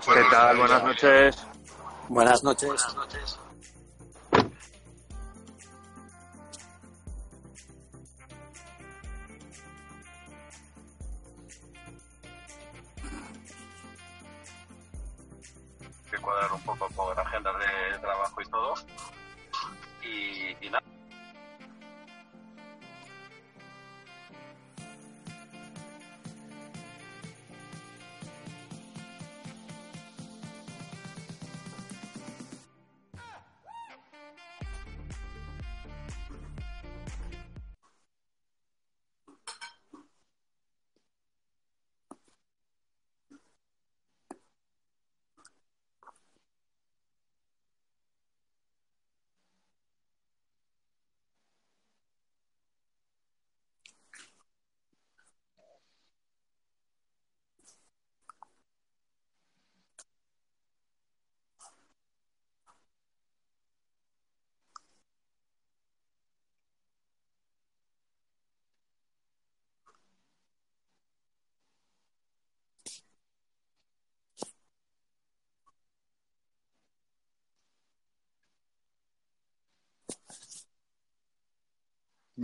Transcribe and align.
¿Qué 0.00 0.24
tal? 0.30 0.56
Buenas 0.56 0.82
noches. 0.82 1.46
Buenas 2.08 2.42
noches. 2.42 2.84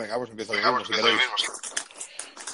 Venga, 0.00 0.16
pues 0.18 0.30
empiezo 0.30 0.54
yo 0.54 0.60
mismo, 0.72 0.84
si 0.84 0.92
queréis. 0.92 1.20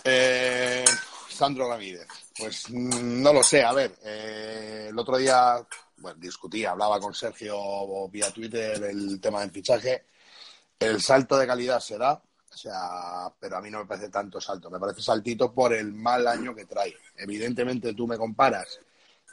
Eh, 0.05 0.85
Sandro 1.29 1.69
Ramírez. 1.69 2.07
Pues 2.39 2.69
mm, 2.71 3.23
no 3.23 3.33
lo 3.33 3.43
sé, 3.43 3.63
a 3.63 3.73
ver. 3.73 3.97
eh, 4.05 4.87
el 4.91 4.99
otro 4.99 5.17
día, 5.17 5.65
bueno, 5.99 6.19
discutía, 6.21 6.71
hablaba 6.73 7.01
con 7.01 7.15
Sergio 7.15 8.09
vía 8.09 8.31
Twitter 8.31 8.83
el 8.85 9.21
tema 9.21 9.41
del 9.41 9.51
fichaje. 9.51 10.05
El 10.79 11.01
salto 11.01 11.39
de 11.39 11.47
calidad 11.47 11.81
se 11.81 11.97
da, 11.97 12.13
o 12.13 12.57
sea, 12.57 13.33
pero 13.41 13.57
a 13.57 13.63
mí 13.63 13.71
no 13.71 13.79
me 13.81 13.87
parece 13.87 14.09
tanto 14.11 14.41
salto. 14.41 14.71
Me 14.71 14.79
parece 14.79 15.01
saltito 15.03 15.53
por 15.53 15.73
el 15.73 15.93
mal 15.93 16.27
año 16.29 16.55
que 16.55 16.67
trae. 16.67 16.95
Evidentemente 17.17 17.95
tú 17.95 18.07
me 18.07 18.19
comparas 18.19 18.79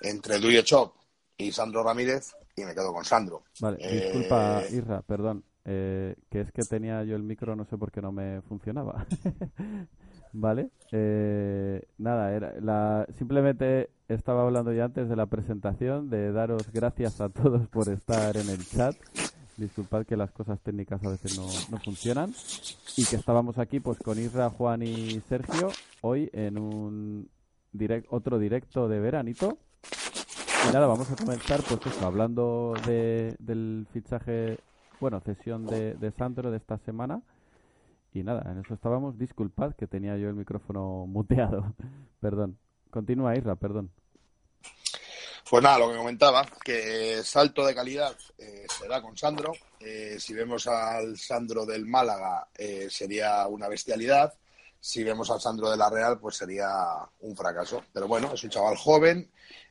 entre 0.02 0.40
Duye 0.40 0.64
Chop 0.64 0.96
y 1.38 1.52
Sandro 1.52 1.84
Ramírez 1.84 2.34
y 2.56 2.64
me 2.64 2.74
quedo 2.74 2.94
con 2.94 3.04
Sandro. 3.04 3.44
Vale, 3.60 3.78
Eh, 3.82 4.02
disculpa, 4.06 4.64
Isra, 4.70 5.02
perdón. 5.02 5.44
Eh, 5.66 6.16
que 6.30 6.42
es 6.42 6.52
que 6.52 6.64
tenía 6.64 7.04
yo 7.04 7.16
el 7.16 7.24
micro, 7.24 7.56
no 7.56 7.66
sé 7.66 7.78
por 7.78 7.92
qué 7.92 8.02
no 8.02 8.12
me 8.12 8.42
funcionaba. 8.42 9.06
Vale, 10.34 10.72
eh, 10.92 11.84
nada, 12.00 12.34
era 12.34 12.60
la, 12.60 13.06
simplemente 13.18 13.92
estaba 14.08 14.42
hablando 14.42 14.74
ya 14.74 14.86
antes 14.86 15.08
de 15.08 15.16
la 15.16 15.28
presentación, 15.28 16.10
de 16.10 16.32
daros 16.32 16.72
gracias 16.72 17.22
a 17.22 17.30
todos 17.30 17.68
por 17.68 17.88
estar 17.90 18.36
en 18.36 18.50
el 18.50 18.66
chat. 18.66 18.96
Disculpad 19.58 20.06
que 20.06 20.18
las 20.18 20.32
cosas 20.32 20.60
técnicas 20.62 21.04
a 21.04 21.10
veces 21.10 21.38
no, 21.38 21.46
no 21.70 21.78
funcionan. 21.84 22.34
Y 22.98 23.06
que 23.06 23.16
estábamos 23.16 23.60
aquí 23.60 23.80
pues 23.80 24.00
con 24.00 24.18
Isra, 24.18 24.50
Juan 24.50 24.82
y 24.82 25.22
Sergio 25.30 25.70
hoy 26.02 26.30
en 26.34 26.58
un 26.58 27.30
direct, 27.72 28.08
otro 28.10 28.40
directo 28.40 28.88
de 28.88 29.00
veranito. 29.00 29.60
Y 30.68 30.74
nada, 30.74 30.88
vamos 30.88 31.12
a 31.12 31.16
comenzar 31.16 31.62
pues 31.62 31.86
eso, 31.86 32.06
hablando 32.06 32.74
de, 32.88 33.36
del 33.40 33.86
fichaje, 33.92 34.58
bueno, 35.04 35.20
cesión 35.20 35.66
de, 35.66 36.14
Sandro 36.18 36.50
de 36.50 36.56
esta 36.56 36.78
semana. 36.78 37.22
Y 38.14 38.24
nada, 38.24 38.50
en 38.50 38.60
eso 38.60 38.74
estábamos. 38.74 39.18
Disculpad 39.18 39.76
que 39.76 39.86
tenía 39.86 40.16
yo 40.16 40.30
el 40.30 40.36
micrófono 40.36 41.06
muteado. 41.10 41.76
Perdón. 42.22 42.58
Continúa, 42.90 43.36
Isra, 43.36 43.58
perdón. 43.58 43.92
Pues 45.50 45.62
nada, 45.62 45.80
lo 45.80 45.92
que 45.92 45.98
comentaba, 45.98 46.46
que 46.64 47.22
salto 47.22 47.66
de 47.66 47.76
calidad 47.76 48.16
eh, 48.38 48.66
se 48.70 48.88
da 48.88 49.02
con 49.02 49.18
Sandro. 49.18 49.52
Eh, 49.78 50.16
si 50.20 50.34
vemos 50.34 50.68
al 50.68 51.18
Sandro 51.18 51.66
del 51.66 51.86
Málaga, 51.86 52.48
eh, 52.58 52.88
sería 52.90 53.46
una 53.48 53.68
bestialidad. 53.68 54.34
Si 54.80 55.04
vemos 55.04 55.30
al 55.32 55.42
Sandro 55.42 55.70
de 55.70 55.76
la 55.76 55.90
Real, 55.90 56.18
pues 56.18 56.38
sería 56.38 56.70
un 57.20 57.36
fracaso. 57.36 57.84
Pero 57.92 58.08
bueno, 58.08 58.32
es 58.34 58.44
un 58.46 58.52
chaval 58.52 58.78
joven 58.78 59.30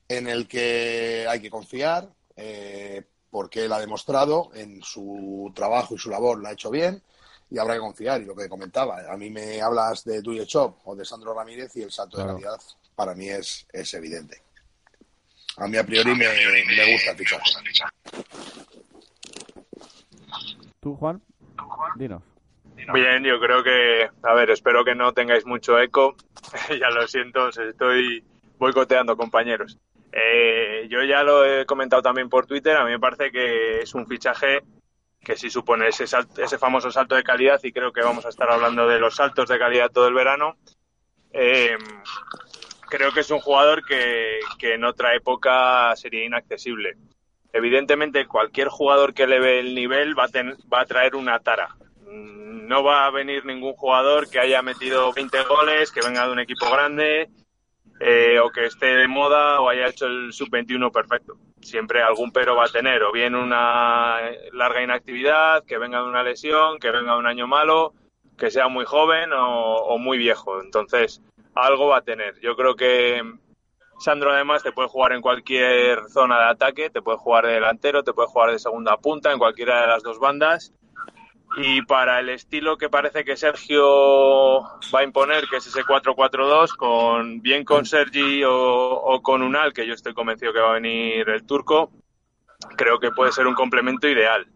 en 0.09 0.29
el 0.29 0.47
que 0.47 1.25
hay 1.27 1.41
que 1.41 1.49
confiar, 1.49 2.13
eh, 2.37 3.03
porque 3.33 3.65
él 3.65 3.73
ha 3.73 3.81
demostrado 3.81 4.51
en 4.55 4.83
su 4.83 5.51
trabajo 5.57 5.95
y 5.95 5.99
su 5.99 6.11
labor, 6.11 6.39
lo 6.39 6.47
ha 6.49 6.53
hecho 6.53 6.71
bien. 6.71 7.03
y 7.51 7.59
habrá 7.59 7.75
que 7.75 7.81
confiar. 7.81 8.21
Y 8.23 8.27
lo 8.27 8.35
que 8.37 8.49
comentaba, 8.49 9.11
a 9.11 9.17
mí 9.17 9.29
me 9.31 9.61
hablas 9.61 10.05
de 10.05 10.23
Tuyo 10.23 10.45
Chop 10.45 10.79
o 10.85 10.95
de 10.95 11.05
Sandro 11.05 11.35
Ramírez 11.35 11.75
y 11.77 11.83
el 11.83 11.91
salto 11.91 12.17
Claro. 12.17 12.35
de 12.37 12.43
calidad 12.43 12.61
para 12.95 13.15
mí 13.15 13.29
es, 13.29 13.67
es 13.73 13.93
evidente. 13.95 14.43
A 15.57 15.67
mí 15.69 15.77
a 15.77 15.85
priori 15.85 16.15
me, 16.15 16.27
me 16.27 16.93
gusta 16.93 17.11
el 17.11 17.17
fichaje. 17.19 17.43
¿Tú, 20.81 20.95
Juan? 20.97 21.21
Dinos. 21.97 22.23
Bien, 22.93 23.23
yo 23.23 23.39
creo 23.39 23.63
que, 23.63 24.11
a 24.23 24.35
ver, 24.35 24.51
espero 24.51 24.85
que 24.85 24.95
no 24.95 25.13
tengáis 25.13 25.45
mucho 25.47 25.79
eco. 25.79 26.17
ya 26.81 26.91
lo 26.91 27.07
siento, 27.07 27.45
os 27.47 27.59
estoy 27.59 28.25
boicoteando, 28.59 29.17
compañeros. 29.17 29.79
Eh, 30.13 30.87
yo 30.91 31.03
ya 31.05 31.23
lo 31.23 31.45
he 31.45 31.65
comentado 31.65 32.03
también 32.03 32.29
por 32.29 32.47
Twitter. 32.47 32.77
A 32.77 32.85
mí 32.85 32.91
me 32.91 33.01
parece 33.01 33.31
que 33.31 33.81
es 33.81 33.95
un 33.95 34.07
fichaje 34.07 34.61
que 35.25 35.37
sí 35.37 35.49
supone 35.51 35.89
ese, 35.89 36.07
sal- 36.07 36.29
ese 36.37 36.59
famoso 36.59 36.91
salto 36.91 37.15
de 37.15 37.23
calidad 37.23 37.61
y 37.63 37.73
creo 37.73 37.93
que 37.93 38.03
vamos 38.03 38.27
a 38.27 38.29
estar 38.29 38.51
hablando 38.51 38.87
de 38.89 38.99
los 38.99 39.15
saltos 39.15 39.49
de 39.49 39.59
calidad 39.59 39.91
todo 39.91 40.09
el 40.09 40.15
verano. 40.15 40.57
Eh, 41.33 41.77
creo 42.89 43.13
que 43.13 43.21
es 43.21 43.31
un 43.31 43.39
jugador 43.41 43.85
que, 43.85 44.41
que 44.59 44.75
en 44.75 44.85
otra 44.85 45.15
época 45.15 45.95
sería 45.97 46.25
inaccesible. 46.25 46.97
Evidentemente, 47.53 48.27
cualquier 48.27 48.69
jugador 48.69 49.15
que 49.15 49.25
eleve 49.25 49.61
el 49.61 49.75
nivel 49.75 50.19
va 50.19 50.25
a, 50.25 50.29
ten- 50.29 50.57
va 50.73 50.81
a 50.81 50.87
traer 50.87 51.15
una 51.15 51.39
tara. 51.39 51.69
Mm, 52.07 52.67
No 52.67 52.83
va 52.83 53.07
a 53.07 53.11
venir 53.11 53.45
ningún 53.45 53.75
jugador 53.75 54.29
que 54.29 54.41
haya 54.41 54.61
metido 54.63 55.13
20 55.13 55.43
goles, 55.45 55.91
que 55.93 56.01
venga 56.01 56.27
de 56.27 56.33
un 56.33 56.39
equipo 56.41 56.71
grande, 56.71 57.29
eh, 58.05 58.41
o 58.41 58.51
que 58.51 58.67
esté 58.67 58.87
de 58.97 59.07
moda 59.07 59.61
o 59.61 59.69
haya 59.69 59.87
hecho 59.87 60.07
el 60.07 60.33
sub-21 60.33 60.91
perfecto. 60.91 61.37
Siempre 61.61 62.03
algún 62.03 62.33
pero 62.33 62.57
va 62.57 62.65
a 62.65 62.69
tener, 62.69 63.05
o 63.05 63.13
bien 63.13 63.37
una 63.37 64.19
larga 64.53 64.83
inactividad, 64.83 65.63
que 65.65 65.79
venga 65.79 66.03
de 66.03 66.09
una 66.09 66.25
lesión, 66.25 66.81
que 66.81 66.91
venga 66.91 67.13
de 67.13 67.21
un 67.21 67.27
año 67.29 67.47
malo, 67.47 67.95
que 68.37 68.51
sea 68.51 68.67
muy 68.67 68.85
joven 68.85 69.33
o, 69.33 69.77
o 69.77 69.99
muy 69.99 70.19
viejo. 70.19 70.61
Entonces, 70.61 71.23
algo 71.55 71.87
va 71.87 71.99
a 71.99 72.03
tener. 72.03 72.41
Yo 72.41 72.57
creo 72.57 72.75
que 72.75 73.23
Sandro 74.01 74.33
además 74.33 74.65
te 74.65 74.73
puede 74.73 74.89
jugar 74.89 75.13
en 75.13 75.23
cualquier 75.23 76.01
zona 76.09 76.39
de 76.39 76.51
ataque, 76.51 76.91
te 76.91 77.03
puede 77.03 77.19
jugar 77.19 77.47
de 77.47 77.53
delantero, 77.53 78.03
te 78.03 78.13
puede 78.13 78.27
jugar 78.27 78.51
de 78.51 78.59
segunda 78.59 78.97
punta, 78.97 79.31
en 79.31 79.39
cualquiera 79.39 79.81
de 79.81 79.87
las 79.87 80.03
dos 80.03 80.19
bandas. 80.19 80.73
Y 81.57 81.83
para 81.83 82.21
el 82.21 82.31
estilo 82.31 82.79
que 82.79 82.89
parece 82.89 83.25
que 83.25 83.37
Sergio 83.37 84.63
va 84.95 85.01
a 85.01 85.05
imponer, 85.05 85.47
que 85.49 85.57
es 85.57 85.67
ese 85.67 85.83
4-4-2, 85.85 86.77
con, 86.77 87.43
bien 87.43 87.65
con 87.65 87.85
Sergi 87.85 88.43
o, 88.45 88.53
o 88.55 89.23
con 89.23 89.43
Unal, 89.43 89.73
que 89.73 89.87
yo 89.87 89.93
estoy 89.93 90.15
convencido 90.15 90.53
que 90.53 90.61
va 90.61 90.71
a 90.71 90.75
venir 90.81 91.29
el 91.29 91.45
turco, 91.45 91.91
creo 92.77 92.99
que 92.99 93.11
puede 93.11 93.33
ser 93.33 93.47
un 93.47 93.55
complemento 93.55 94.09
ideal. 94.09 94.47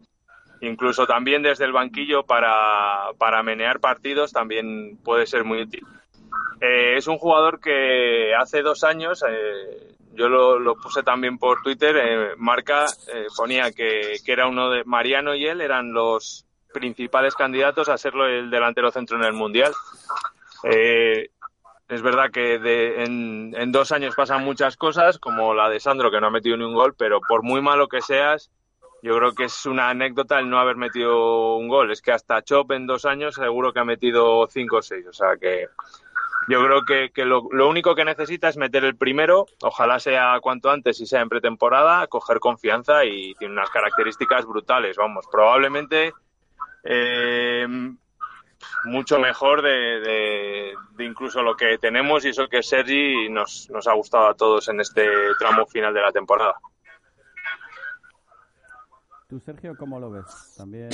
Incluso 0.63 1.07
también 1.07 1.43
desde 1.43 1.65
el 1.65 1.73
banquillo 1.73 2.25
para, 2.25 3.13
para 3.19 3.43
menear 3.43 3.79
partidos 3.79 4.33
también 4.33 4.97
puede 5.05 5.27
ser 5.27 5.45
muy 5.45 5.63
útil. 5.63 5.85
Eh, 6.61 6.95
es 6.97 7.07
un 7.07 7.19
jugador 7.19 7.61
que 7.61 8.35
hace 8.35 8.63
dos 8.63 8.83
años, 8.85 9.23
eh, 9.29 9.95
yo 10.15 10.29
lo, 10.29 10.59
lo 10.59 10.77
puse 10.77 11.03
también 11.03 11.37
por 11.39 11.63
Twitter, 11.63 11.97
eh, 11.97 12.35
Marca 12.39 12.87
eh, 13.13 13.27
ponía 13.37 13.71
que, 13.73 14.17
que 14.25 14.33
era 14.33 14.49
uno 14.49 14.71
de 14.71 14.85
Mariano 14.85 15.35
y 15.35 15.47
él 15.47 15.61
eran 15.61 15.93
los 15.93 16.46
principales 16.77 17.35
candidatos 17.35 17.89
a 17.89 17.97
serlo 17.97 18.27
el 18.27 18.51
delantero 18.51 18.91
centro 18.91 19.17
en 19.17 19.25
el 19.25 19.33
Mundial. 19.33 19.73
Eh, 20.63 21.31
es 21.89 22.03
verdad 22.03 22.31
que 22.31 22.59
de- 22.59 23.05
en, 23.05 23.73
dos 23.73 23.93
años 23.93 24.15
pasan 24.15 24.45
muchas 24.45 24.77
cosas, 24.77 25.19
como 25.19 25.55
la 25.55 25.71
de 25.71 25.81
Sandro, 25.81 26.11
que 26.11 26.21
no 26.21 26.27
ha 26.27 26.31
metido 26.31 26.57
ni 26.57 26.65
un 26.65 26.75
gol, 26.75 26.95
pero 26.99 27.21
por 27.21 27.43
muy 27.43 27.63
malo 27.63 27.89
que 27.89 28.03
seas, 28.03 28.51
yo 29.03 29.17
creo 29.17 29.33
que 29.33 29.45
es 29.45 29.65
una 29.65 29.89
anécdota 29.89 30.39
el 30.39 30.51
no 30.51 30.59
haber 30.59 30.77
metido 30.77 31.57
un 31.57 31.69
gol. 31.69 31.91
Es 31.91 32.03
que 32.03 32.13
hasta 32.13 32.43
Chop 32.43 32.73
en 32.73 32.87
dos 32.87 33.07
años 33.07 33.37
seguro 33.37 33.73
que 33.73 33.81
ha 33.81 33.85
metido 33.85 34.47
cinco 34.49 34.79
o 34.79 34.83
seis. 34.83 35.07
O 35.07 35.13
sea 35.13 35.37
que 35.41 35.67
yo 36.49 36.63
creo 36.65 36.85
que, 36.85 37.11
que 37.15 37.25
lo, 37.25 37.49
lo 37.53 37.69
único 37.69 37.95
que 37.95 38.05
necesita 38.05 38.49
es 38.49 38.57
meter 38.57 38.85
el 38.85 38.97
primero, 38.97 39.47
ojalá 39.63 39.99
sea 39.99 40.39
cuanto 40.41 40.71
antes 40.71 41.01
y 41.01 41.07
sea 41.07 41.21
en 41.23 41.29
pretemporada, 41.29 42.07
coger 42.09 42.39
confianza 42.41 43.05
y 43.05 43.35
tiene 43.35 43.55
unas 43.55 43.71
características 43.71 44.45
brutales. 44.45 44.97
Vamos, 44.97 45.25
probablemente 45.31 46.13
eh, 46.89 47.67
mucho 48.85 49.19
mejor 49.19 49.63
de, 49.63 50.01
de- 50.01 50.75
de 50.97 51.05
incluso 51.05 51.43
lo 51.43 51.57
que 51.57 51.77
tenemos 51.79 52.25
y 52.25 52.29
eso 52.31 52.49
que 52.49 52.63
Sergi 52.63 53.29
nos, 53.29 53.69
nos 53.71 53.87
ha 53.87 53.93
gustado 53.95 54.29
a 54.29 54.35
todos 54.35 54.69
en 54.69 54.81
este 54.81 55.07
tramo 55.39 55.67
final 55.67 55.93
de 55.93 56.01
la 56.01 56.13
temporada. 56.13 56.55
¿Tú, 59.29 59.41
Sergio, 59.41 59.77
cómo 59.77 59.99
lo 59.99 60.11
ves? 60.11 60.25
También 60.57 60.89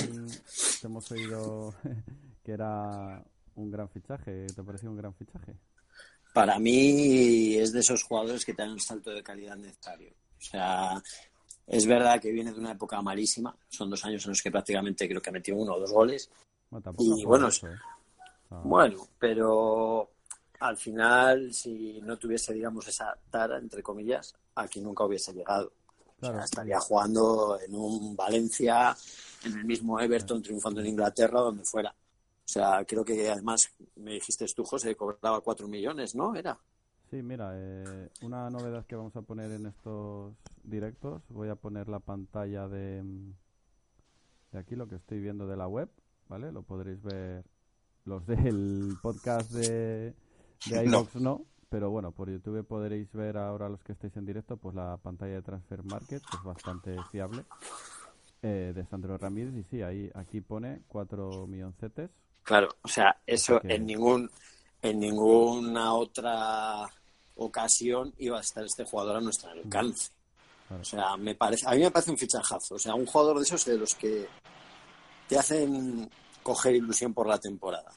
te 0.80 0.86
hemos 0.86 1.10
oído 1.12 1.74
que 2.44 2.52
era 2.52 3.22
un 3.54 3.70
gran 3.70 3.88
fichaje. 3.90 4.46
¿Te 4.46 4.62
pareció 4.62 4.90
un 4.90 4.96
gran 4.96 5.14
fichaje? 5.14 5.54
Para 6.32 6.58
mí 6.58 7.54
es 7.56 7.72
de 7.72 7.80
esos 7.80 8.02
jugadores 8.04 8.44
que 8.44 8.54
te 8.54 8.62
dan 8.62 8.72
un 8.72 8.80
salto 8.80 9.10
de 9.10 9.22
calidad 9.22 9.56
necesario. 9.56 10.12
O 10.12 10.40
sea, 10.40 11.02
es 11.66 11.86
verdad 11.86 12.20
que 12.20 12.32
viene 12.32 12.52
de 12.52 12.58
una 12.58 12.72
época 12.72 13.00
malísima. 13.00 13.56
Son 13.68 13.88
dos 13.88 14.04
años 14.04 14.24
en 14.24 14.30
los 14.30 14.42
que 14.42 14.50
prácticamente 14.50 15.08
creo 15.08 15.20
que 15.20 15.30
ha 15.30 15.32
metido 15.32 15.56
uno 15.58 15.74
o 15.74 15.80
dos 15.80 15.92
goles. 15.92 16.30
Y 16.98 17.24
bueno, 17.24 17.48
¿eh? 17.48 17.76
Bueno, 18.64 19.08
pero 19.18 20.10
al 20.60 20.76
final, 20.76 21.52
si 21.52 22.00
no 22.02 22.16
tuviese, 22.16 22.52
digamos, 22.52 22.86
esa 22.86 23.16
tara, 23.30 23.58
entre 23.58 23.82
comillas, 23.82 24.34
aquí 24.54 24.80
nunca 24.80 25.04
hubiese 25.04 25.32
llegado. 25.32 25.72
O 26.20 26.26
sea, 26.26 26.44
estaría 26.44 26.78
jugando 26.78 27.58
en 27.60 27.74
un 27.74 28.14
Valencia, 28.14 28.96
en 29.44 29.58
el 29.58 29.64
mismo 29.64 29.98
Everton, 29.98 30.42
triunfando 30.42 30.80
en 30.80 30.86
Inglaterra, 30.86 31.40
donde 31.40 31.64
fuera. 31.64 31.90
O 31.90 32.48
sea, 32.48 32.84
creo 32.84 33.04
que 33.04 33.28
además, 33.30 33.72
me 33.96 34.12
dijiste 34.12 34.46
tú, 34.54 34.64
José, 34.64 34.94
cobraba 34.94 35.40
cuatro 35.40 35.66
millones, 35.66 36.14
¿no? 36.14 36.34
Era. 36.34 36.58
Sí, 37.12 37.22
mira, 37.22 37.50
eh, 37.54 38.08
una 38.22 38.48
novedad 38.48 38.86
que 38.86 38.96
vamos 38.96 39.14
a 39.16 39.20
poner 39.20 39.50
en 39.52 39.66
estos 39.66 40.34
directos, 40.64 41.22
voy 41.28 41.50
a 41.50 41.56
poner 41.56 41.86
la 41.90 41.98
pantalla 41.98 42.68
de, 42.68 43.02
mm, 43.02 43.32
de 44.52 44.58
aquí, 44.58 44.76
lo 44.76 44.88
que 44.88 44.94
estoy 44.96 45.20
viendo 45.20 45.46
de 45.46 45.58
la 45.58 45.68
web, 45.68 45.90
¿vale? 46.30 46.50
Lo 46.52 46.62
podréis 46.62 47.02
ver 47.02 47.44
los 48.06 48.26
del 48.26 48.96
podcast 49.02 49.50
de, 49.52 50.14
de 50.70 50.86
No. 50.86 51.00
iVoox 51.00 51.16
no, 51.16 51.44
pero 51.68 51.90
bueno, 51.90 52.12
por 52.12 52.30
YouTube 52.30 52.64
podréis 52.64 53.12
ver 53.12 53.36
ahora 53.36 53.68
los 53.68 53.82
que 53.84 53.92
estáis 53.92 54.16
en 54.16 54.24
directo, 54.24 54.56
pues 54.56 54.74
la 54.74 54.96
pantalla 54.96 55.34
de 55.34 55.42
Transfer 55.42 55.84
Market, 55.84 56.22
que 56.22 56.36
es 56.38 56.42
bastante 56.42 56.96
fiable, 57.10 57.44
eh, 58.40 58.72
de 58.74 58.86
Sandro 58.86 59.18
Ramírez, 59.18 59.54
y 59.54 59.64
sí, 59.64 59.82
ahí 59.82 60.10
aquí 60.14 60.40
pone 60.40 60.80
4 60.88 61.46
milloncetes, 61.46 62.08
Claro, 62.42 62.70
o 62.80 62.88
sea, 62.88 63.20
eso 63.26 63.60
que- 63.60 63.74
en 63.74 63.84
ningún 63.84 64.30
en 64.80 64.98
ninguna 64.98 65.92
otra 65.94 66.88
ocasión 67.42 68.12
iba 68.18 68.38
a 68.38 68.40
estar 68.40 68.64
este 68.64 68.84
jugador 68.84 69.16
a 69.16 69.20
nuestro 69.20 69.50
alcance. 69.50 70.10
O 70.80 70.84
sea, 70.84 71.16
me 71.18 71.34
parece, 71.34 71.66
a 71.68 71.72
mí 71.72 71.80
me 71.80 71.90
parece 71.90 72.10
un 72.10 72.18
fichajazo. 72.18 72.76
O 72.76 72.78
sea, 72.78 72.94
un 72.94 73.04
jugador 73.06 73.36
de 73.36 73.42
esos 73.42 73.64
de 73.64 73.76
los 73.76 73.94
que 73.94 74.26
te 75.28 75.38
hacen 75.38 76.08
coger 76.42 76.74
ilusión 76.74 77.12
por 77.12 77.26
la 77.28 77.38
temporada. 77.38 77.92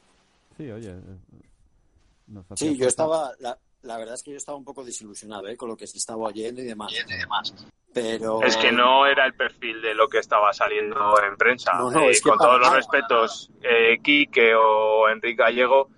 Sí, 0.58 0.70
oye, 0.70 0.92
eh, 0.92 1.18
Sí, 2.56 2.76
yo 2.76 2.88
estaba, 2.88 3.32
la, 3.40 3.58
la 3.84 3.98
verdad 3.98 4.16
es 4.16 4.24
que 4.24 4.32
yo 4.32 4.38
estaba 4.38 4.58
un 4.58 4.66
poco 4.66 4.84
desilusionado 4.84 5.48
¿eh? 5.48 5.56
con 5.56 5.70
lo 5.70 5.78
que 5.78 5.88
se 5.88 5.98
estaba 5.98 6.24
oyendo 6.24 6.62
y 6.62 6.66
demás. 6.66 6.92
Pero 7.94 8.42
Es 8.42 8.58
que 8.58 8.72
no 8.72 9.06
era 9.06 9.26
el 9.26 9.36
perfil 9.36 9.82
de 9.82 9.94
lo 9.94 10.10
que 10.10 10.18
estaba 10.20 10.52
saliendo 10.52 11.16
en 11.24 11.38
prensa. 11.38 11.74
No, 11.76 11.90
no, 11.92 12.02
Eh, 12.02 12.10
es 12.10 12.22
que 12.22 12.30
con 12.30 12.38
para 12.38 12.50
todos 12.52 12.62
los 12.62 12.74
respetos, 12.74 13.52
eh, 13.62 14.00
Quique 14.04 14.54
o 14.54 15.08
Enrique 15.08 15.42
Gallego, 15.44 15.90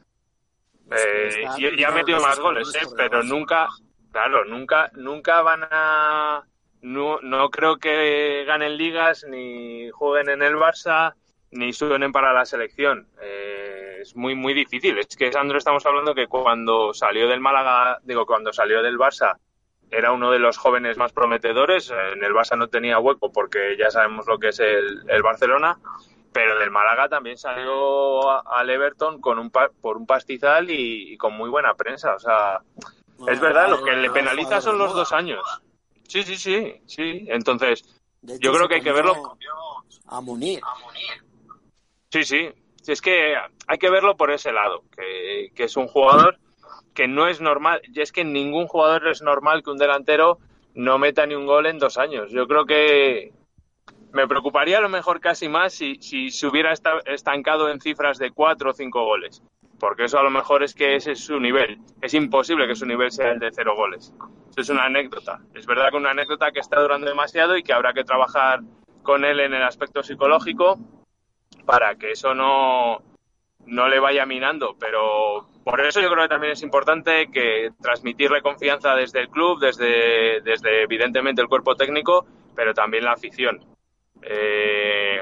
eh, 0.92 1.46
y, 1.58 1.82
y 1.82 1.84
ha 1.84 1.92
metido 1.92 2.20
más 2.22 2.40
goles, 2.40 2.74
eh, 2.76 2.88
pero 2.96 3.24
nunca, 3.24 3.68
claro, 4.12 4.46
nunca, 4.46 4.90
nunca 4.96 5.42
van 5.42 5.68
a, 5.70 6.44
no, 6.82 7.20
no 7.22 7.50
creo 7.50 7.78
que 7.78 8.44
ganen 8.46 8.78
ligas, 8.78 9.26
ni 9.30 9.90
jueguen 9.90 10.30
en 10.30 10.42
el 10.44 10.56
Barça, 10.56 11.14
ni 11.52 11.74
suenen 11.74 12.12
para 12.12 12.34
la 12.34 12.46
selección. 12.46 13.08
Eh, 13.22 14.00
es 14.02 14.16
muy, 14.16 14.36
muy 14.36 14.54
difícil. 14.54 14.98
Es 14.98 15.16
que 15.16 15.32
Sandro, 15.32 15.58
estamos 15.58 15.86
hablando 15.86 16.14
que 16.14 16.28
cuando 16.28 16.94
salió 16.94 17.28
del 17.28 17.40
Málaga, 17.40 18.00
digo, 18.04 18.26
cuando 18.26 18.54
salió 18.54 18.82
del 18.82 18.98
Barça, 18.98 19.38
era 19.90 20.12
uno 20.12 20.32
de 20.32 20.40
los 20.40 20.58
jóvenes 20.58 20.98
más 20.98 21.14
prometedores. 21.14 21.92
En 21.92 22.24
el 22.24 22.34
Barça 22.34 22.58
no 22.58 22.68
tenía 22.68 23.00
hueco 23.00 23.32
porque 23.32 23.76
ya 23.78 23.90
sabemos 23.90 24.28
lo 24.28 24.38
que 24.38 24.50
es 24.50 24.60
el, 24.60 25.04
el 25.08 25.24
Barcelona. 25.24 25.78
Pero 26.38 26.60
del 26.60 26.70
Málaga 26.70 27.10
también 27.10 27.36
salió 27.36 28.30
a- 28.30 28.44
al 28.46 28.70
Everton 28.70 29.20
con 29.20 29.40
un 29.40 29.50
pa- 29.50 29.72
por 29.82 29.98
un 29.98 30.06
pastizal 30.06 30.70
y, 30.70 31.14
y 31.14 31.18
con 31.18 31.34
muy 31.36 31.50
buena 31.50 31.74
prensa. 31.74 32.14
O 32.14 32.20
sea, 32.20 32.60
Bueno, 33.18 33.34
es 33.34 33.40
verdad, 33.40 33.68
lo 33.68 33.84
que 33.84 33.94
le 33.94 34.12
penaliza 34.12 34.62
son 34.62 34.78
los 34.78 34.94
dos 34.94 35.12
años. 35.14 35.44
Sí, 36.08 36.22
sí, 36.22 36.36
sí, 36.38 36.80
sí. 36.86 37.26
Entonces, 37.28 37.82
hecho, 38.24 38.36
yo 38.40 38.54
creo 38.54 38.68
que 38.68 38.76
hay 38.76 38.82
que 38.84 38.92
verlo. 38.92 39.36
A 40.06 40.22
Munir. 40.22 40.62
Sí, 42.12 42.24
sí. 42.24 42.50
Sí, 42.84 42.92
Es 42.92 43.02
que 43.02 43.36
hay 43.68 43.78
que 43.80 43.90
verlo 43.90 44.16
por 44.16 44.30
ese 44.30 44.52
lado, 44.52 44.84
que, 44.96 45.50
que 45.56 45.64
es 45.64 45.76
un 45.76 45.88
jugador 45.88 46.38
que 46.94 47.08
no 47.08 47.28
es 47.28 47.42
normal. 47.42 47.82
Y 47.92 48.00
es 48.00 48.12
que 48.12 48.24
ningún 48.24 48.68
jugador 48.68 49.08
es 49.08 49.24
normal 49.24 49.64
que 49.64 49.72
un 49.72 49.78
delantero 49.78 50.38
no 50.76 51.00
meta 51.00 51.26
ni 51.26 51.34
un 51.34 51.48
gol 51.48 51.66
en 51.66 51.80
dos 51.80 51.98
años. 51.98 52.30
Yo 52.32 52.48
creo 52.48 52.66
que, 52.68 53.34
me 54.12 54.28
preocuparía 54.28 54.78
a 54.78 54.82
lo 54.82 54.90
mejor 54.90 55.20
casi 55.20 55.50
más 55.50 55.74
si, 55.74 55.98
se 56.00 56.48
hubiera 56.48 56.74
estancado 57.06 57.70
en 57.70 57.82
cifras 57.82 58.18
de 58.18 58.32
cuatro 58.32 58.72
o 58.72 58.74
cinco 58.74 59.04
goles. 59.06 59.44
Porque 59.80 60.06
eso 60.06 60.18
a 60.18 60.24
lo 60.24 60.32
mejor 60.32 60.64
es 60.64 60.74
que 60.74 60.96
ese 60.96 61.12
es 61.12 61.20
su 61.20 61.40
nivel. 61.40 61.80
Es 62.02 62.14
imposible 62.16 62.68
que 62.68 62.76
su 62.76 62.86
nivel 62.86 63.12
sea 63.12 63.32
el 63.32 63.40
de 63.40 63.52
cero 63.52 63.76
goles. 63.76 64.12
Eso 64.50 64.62
es 64.62 64.70
una 64.70 64.86
anécdota. 64.86 65.40
Es 65.54 65.68
verdad 65.68 65.92
que 65.92 65.98
una 65.98 66.12
anécdota 66.12 66.52
que 66.52 66.60
está 66.60 66.82
durando 66.82 67.08
demasiado 67.08 67.56
y 67.56 67.64
que 67.64 67.74
habrá 67.74 67.94
que 67.94 68.04
trabajar 68.04 68.62
con 69.04 69.24
él 69.24 69.40
en 69.40 69.54
el 69.54 69.62
aspecto 69.62 70.02
psicológico 70.02 70.80
para 71.66 71.96
que 71.96 72.12
eso 72.12 72.34
no, 72.34 73.04
no 73.68 73.88
le 73.88 74.00
vaya 74.00 74.26
minando. 74.26 74.76
Pero 74.80 75.48
por 75.64 75.80
eso 75.82 76.02
yo 76.02 76.10
creo 76.10 76.24
que 76.24 76.30
también 76.30 76.54
es 76.54 76.64
importante 76.64 77.30
que 77.32 77.70
transmitirle 77.80 78.42
confianza 78.42 78.96
desde 78.96 79.20
el 79.20 79.30
club, 79.30 79.60
desde, 79.60 80.42
desde 80.42 80.84
evidentemente 80.84 81.42
el 81.42 81.50
cuerpo 81.50 81.76
técnico, 81.76 82.26
pero 82.56 82.74
también 82.74 83.04
la 83.04 83.12
afición. 83.12 83.77
Eh, 84.22 85.20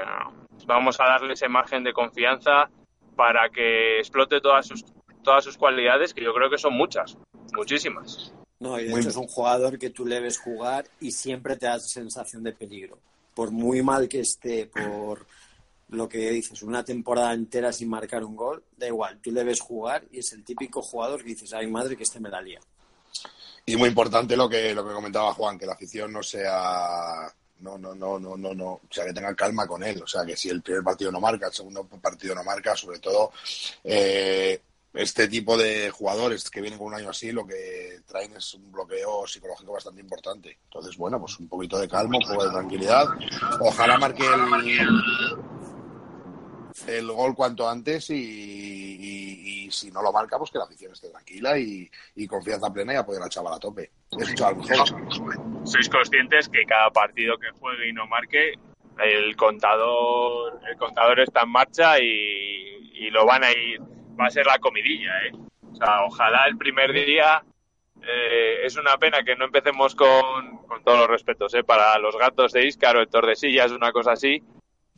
vamos 0.66 1.00
a 1.00 1.04
darle 1.04 1.34
ese 1.34 1.48
margen 1.48 1.84
de 1.84 1.92
confianza 1.92 2.68
para 3.14 3.48
que 3.48 3.98
explote 3.98 4.40
todas 4.40 4.66
sus, 4.66 4.84
todas 5.22 5.44
sus 5.44 5.56
cualidades, 5.56 6.12
que 6.12 6.22
yo 6.22 6.34
creo 6.34 6.50
que 6.50 6.58
son 6.58 6.74
muchas, 6.74 7.16
muchísimas. 7.54 8.32
No, 8.58 8.78
y 8.80 8.84
de 8.84 8.98
hecho 8.98 9.08
es 9.10 9.16
un 9.16 9.26
jugador 9.26 9.78
que 9.78 9.90
tú 9.90 10.06
le 10.06 10.20
ves 10.20 10.38
jugar 10.38 10.86
y 11.00 11.12
siempre 11.12 11.56
te 11.56 11.66
da 11.66 11.78
sensación 11.78 12.42
de 12.42 12.52
peligro. 12.52 12.98
Por 13.34 13.50
muy 13.50 13.82
mal 13.82 14.08
que 14.08 14.20
esté, 14.20 14.66
por 14.66 15.26
lo 15.90 16.08
que 16.08 16.30
dices, 16.30 16.62
una 16.62 16.84
temporada 16.84 17.34
entera 17.34 17.72
sin 17.72 17.88
marcar 17.88 18.24
un 18.24 18.34
gol, 18.34 18.64
da 18.76 18.86
igual, 18.86 19.20
tú 19.20 19.30
le 19.30 19.44
ves 19.44 19.60
jugar 19.60 20.04
y 20.10 20.20
es 20.20 20.32
el 20.32 20.42
típico 20.42 20.82
jugador 20.82 21.22
que 21.22 21.30
dices, 21.30 21.52
ay 21.52 21.66
madre, 21.66 21.96
que 21.96 22.02
este 22.02 22.18
me 22.18 22.30
la 22.30 22.40
lía. 22.40 22.60
Y 23.66 23.76
muy 23.76 23.88
importante 23.88 24.36
lo 24.36 24.48
que, 24.48 24.74
lo 24.74 24.86
que 24.86 24.94
comentaba 24.94 25.34
Juan, 25.34 25.58
que 25.58 25.66
la 25.66 25.72
afición 25.72 26.12
no 26.12 26.22
sea 26.22 27.32
no, 27.60 27.78
no, 27.78 27.94
no, 27.94 28.18
no, 28.18 28.36
no, 28.36 28.54
no, 28.54 28.66
o 28.66 28.88
sea, 28.90 29.04
que 29.04 29.12
tengan 29.12 29.34
calma 29.34 29.66
con 29.66 29.82
él, 29.82 30.02
o 30.02 30.06
sea, 30.06 30.24
que 30.24 30.36
si 30.36 30.48
el 30.48 30.62
primer 30.62 30.82
partido 30.82 31.10
no 31.10 31.20
marca, 31.20 31.46
el 31.46 31.52
segundo 31.52 31.84
partido 31.84 32.34
no 32.34 32.44
marca, 32.44 32.76
sobre 32.76 32.98
todo 32.98 33.32
eh, 33.82 34.60
este 34.96 35.28
tipo 35.28 35.56
de 35.56 35.90
jugadores 35.90 36.48
que 36.50 36.60
vienen 36.60 36.78
con 36.78 36.88
un 36.88 36.94
año 36.94 37.10
así, 37.10 37.30
lo 37.32 37.46
que 37.46 38.00
traen 38.06 38.34
es 38.36 38.54
un 38.54 38.72
bloqueo 38.72 39.26
psicológico 39.26 39.72
bastante 39.72 40.00
importante. 40.00 40.58
Entonces, 40.64 40.96
bueno, 40.96 41.20
pues 41.20 41.38
un 41.38 41.48
poquito 41.48 41.78
de 41.78 41.88
calma, 41.88 42.16
un 42.16 42.28
poco 42.28 42.44
de 42.44 42.50
tranquilidad. 42.50 43.04
Ojalá 43.60 43.98
marque 43.98 44.24
el, 44.24 44.40
el 46.86 47.12
gol 47.12 47.34
cuanto 47.34 47.68
antes 47.68 48.10
y, 48.10 49.68
si 49.70 49.90
no 49.90 50.00
lo 50.00 50.12
marca, 50.12 50.38
pues 50.38 50.50
que 50.50 50.58
la 50.58 50.64
afición 50.64 50.92
esté 50.92 51.08
tranquila 51.08 51.58
y, 51.58 51.90
confianza 52.28 52.72
plena 52.72 52.94
y 52.94 52.96
apoyar 52.96 53.22
al 53.22 53.28
chaval 53.28 53.54
a 53.54 53.58
tope. 53.58 53.90
Es 54.12 54.34
Sois 55.66 55.88
conscientes 55.88 56.48
que 56.48 56.64
cada 56.64 56.90
partido 56.90 57.36
que 57.38 57.50
juegue 57.50 57.88
y 57.88 57.92
no 57.92 58.06
marque, 58.06 58.54
el 59.02 59.34
contador, 59.34 60.60
el 60.70 60.76
contador 60.76 61.18
está 61.20 61.42
en 61.42 61.50
marcha 61.50 61.98
y, 61.98 63.10
lo 63.10 63.26
van 63.26 63.44
a 63.44 63.52
ir, 63.52 63.80
va 64.18 64.26
a 64.26 64.30
ser 64.30 64.46
la 64.46 64.58
comidilla, 64.58 65.12
¿eh? 65.26 65.32
O 65.72 65.74
sea, 65.74 66.04
ojalá 66.04 66.46
el 66.46 66.56
primer 66.56 66.92
día 66.92 67.42
eh, 68.02 68.60
es 68.64 68.76
una 68.76 68.96
pena 68.96 69.22
que 69.22 69.36
no 69.36 69.44
empecemos 69.44 69.94
con, 69.94 70.58
con 70.66 70.82
todos 70.82 70.98
los 71.00 71.08
respetos, 71.08 71.54
¿eh? 71.54 71.62
Para 71.62 71.98
los 71.98 72.16
gatos 72.16 72.52
de 72.52 72.66
Íscar 72.66 72.96
o 72.96 73.00
el 73.00 73.08
Tordesillas, 73.08 73.72
una 73.72 73.92
cosa 73.92 74.12
así, 74.12 74.42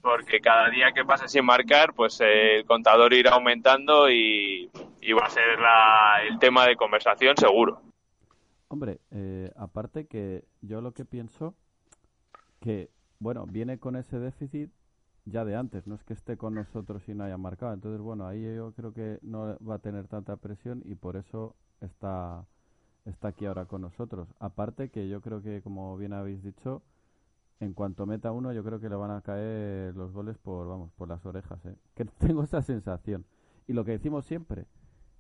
porque 0.01 0.41
cada 0.41 0.69
día 0.71 0.93
que 0.93 1.05
pase 1.05 1.29
sin 1.29 1.45
marcar, 1.45 1.93
pues 1.95 2.21
el 2.21 2.65
contador 2.65 3.13
irá 3.13 3.33
aumentando 3.33 4.11
y, 4.11 4.71
va 5.15 5.27
a 5.27 5.31
ser 5.31 5.59
el 6.29 6.39
tema 6.39 6.67
de 6.67 6.77
conversación 6.77 7.37
seguro. 7.37 7.81
Hombre, 8.69 9.01
eh, 9.11 9.51
aparte 9.57 10.07
que 10.07 10.47
yo 10.61 10.81
lo 10.81 10.93
que 10.93 11.05
pienso 11.05 11.55
que, 12.61 12.91
bueno, 13.19 13.47
viene 13.47 13.79
con 13.79 13.97
ese 13.97 14.19
déficit 14.19 14.71
ya 15.25 15.45
de 15.45 15.57
antes, 15.57 15.87
no 15.87 15.95
es 15.95 16.05
que 16.05 16.13
esté 16.15 16.37
con 16.37 16.55
nosotros 16.55 17.09
y 17.09 17.15
no 17.15 17.25
haya 17.25 17.39
marcado. 17.39 17.73
Entonces, 17.73 18.01
bueno, 18.01 18.27
ahí 18.27 18.43
yo 18.43 18.73
creo 18.73 18.93
que 18.93 19.19
no 19.23 19.57
va 19.67 19.77
a 19.77 19.79
tener 19.79 20.07
tanta 20.09 20.37
presión 20.37 20.83
y 20.85 20.95
por 20.95 21.17
eso 21.17 21.55
está, 21.81 22.47
está 23.05 23.29
aquí 23.29 23.47
ahora 23.47 23.67
con 23.67 23.83
nosotros. 23.83 24.29
Aparte 24.39 24.91
que 24.91 25.09
yo 25.09 25.21
creo 25.21 25.43
que, 25.43 25.63
como 25.63 25.97
bien 25.97 26.13
habéis 26.13 26.43
dicho, 26.43 26.83
en 27.61 27.75
cuanto 27.75 28.07
meta 28.07 28.33
uno, 28.33 28.53
yo 28.53 28.63
creo 28.65 28.81
que 28.81 28.89
le 28.89 28.97
van 28.97 29.11
a 29.11 29.21
caer 29.21 29.95
los 29.97 30.13
goles 30.13 30.39
por, 30.39 30.69
vamos, 30.69 30.93
por 30.93 31.09
las 31.09 31.25
orejas. 31.27 31.65
¿eh? 31.67 31.77
Que 31.95 32.05
tengo 32.19 32.43
esa 32.43 32.63
sensación. 32.63 33.25
Y 33.67 33.73
lo 33.73 33.85
que 33.85 33.93
decimos 33.93 34.25
siempre, 34.25 34.67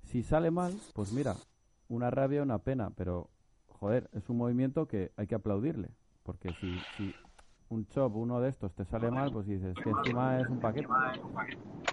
si 0.04 0.22
sale 0.22 0.50
mal, 0.50 0.74
pues 0.94 1.12
mira, 1.12 1.34
una 1.88 2.10
rabia, 2.10 2.42
una 2.42 2.58
pena, 2.58 2.90
pero 2.90 3.28
joder, 3.80 4.08
es 4.12 4.28
un 4.28 4.36
movimiento 4.36 4.86
que 4.86 5.12
hay 5.16 5.26
que 5.26 5.34
aplaudirle. 5.34 5.88
Porque 6.22 6.50
si, 6.60 6.78
si 6.96 7.14
un 7.70 7.86
chop, 7.88 8.14
uno 8.16 8.40
de 8.40 8.50
estos, 8.50 8.74
te 8.74 8.84
sale 8.84 9.10
mal, 9.10 9.32
pues 9.32 9.46
dices 9.46 9.74
que 9.82 9.90
encima 9.90 10.40
es 10.40 10.48
un 10.48 10.60
paquete. 10.60 10.88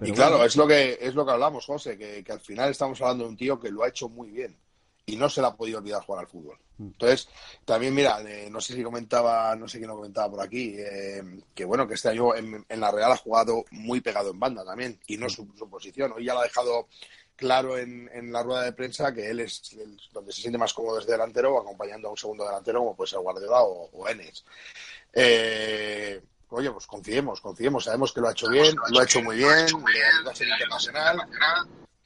y 0.01 0.12
claro, 0.12 0.44
es 0.44 0.56
lo 0.56 0.68
que 0.68 0.98
es 1.00 1.15
lo 1.15 1.25
que 1.25 1.32
hablamos, 1.32 1.65
José, 1.65 1.98
que, 1.98 2.24
que 2.24 2.32
al 2.32 2.39
final 2.39 2.70
estamos 2.70 3.01
hablando 3.01 3.24
de 3.24 3.30
un 3.30 3.38
tío 3.38 3.60
que 3.60 3.72
lo 3.72 3.84
ha 3.84 3.89
hecho 3.89 4.10
muy 4.10 4.32
bien 4.32 4.58
y 5.06 5.15
no 5.15 5.30
se 5.30 5.42
le 5.42 5.48
ha 5.48 5.56
podido 5.56 5.80
olvidar 5.80 6.04
jugar 6.04 6.22
al 6.22 6.27
fútbol. 6.30 6.58
Mm. 6.77 6.88
Entonces, 6.88 7.30
también 7.63 7.94
mira, 7.94 8.22
eh, 8.22 8.50
no 8.50 8.60
sé 8.60 8.74
si 8.74 8.84
comentaba, 8.84 9.56
no 9.56 9.68
sé 9.68 9.77
quién 9.77 9.89
lo 9.89 9.96
comentaba 9.96 10.32
por 10.32 10.42
aquí, 10.42 10.75
eh, 10.77 11.22
que 11.54 11.65
bueno, 11.65 11.88
que 11.88 11.94
este 11.94 12.10
año 12.10 12.36
en, 12.36 12.65
la 12.70 12.92
Real 12.92 13.12
ha 13.12 13.18
jugado 13.18 13.65
muy 13.72 14.01
pegado 14.01 14.32
en 14.32 14.39
banda 14.39 14.65
también, 14.65 15.00
y 15.08 15.18
no 15.18 15.30
su, 15.30 15.48
posición. 15.70 16.13
Hoy 16.13 16.25
ya 16.25 16.34
lo 16.34 16.39
ha 16.39 16.44
dejado 16.44 16.88
claro 17.36 17.77
en, 17.77 18.32
la 18.32 18.44
rueda 18.44 18.63
de 18.63 18.74
prensa 18.74 19.13
que 19.13 19.30
él 19.30 19.39
es 19.39 19.75
donde 20.12 20.32
se 20.32 20.42
siente 20.42 20.58
más 20.58 20.74
cómodo 20.74 20.98
desde 20.98 21.12
delantero, 21.12 21.60
acompañando 21.60 22.08
a 22.08 22.12
un 22.12 22.18
segundo 22.18 22.46
delantero 22.46 22.80
como 22.80 22.96
puede 22.96 23.10
ser 23.10 23.20
Guardiola 23.20 23.62
o, 23.63 23.89
o 23.92 24.08
Enes. 24.08 24.46
Eh, 25.13 26.22
oye, 26.50 26.72
pues 26.72 26.88
confiemos, 26.88 27.42
confiemos, 27.42 27.86
sabemos 27.86 28.13
que 28.13 28.22
lo 28.22 28.27
ha 28.27 28.32
hecho 28.32 28.50
bien, 28.50 28.75
lo 28.89 29.00
ha 29.00 29.04
hecho 29.04 29.22
muy 29.22 29.38
bien, 29.38 29.50
le 29.50 30.30
ha 30.30 30.34
ser 30.34 30.48
internacional, 30.48 31.18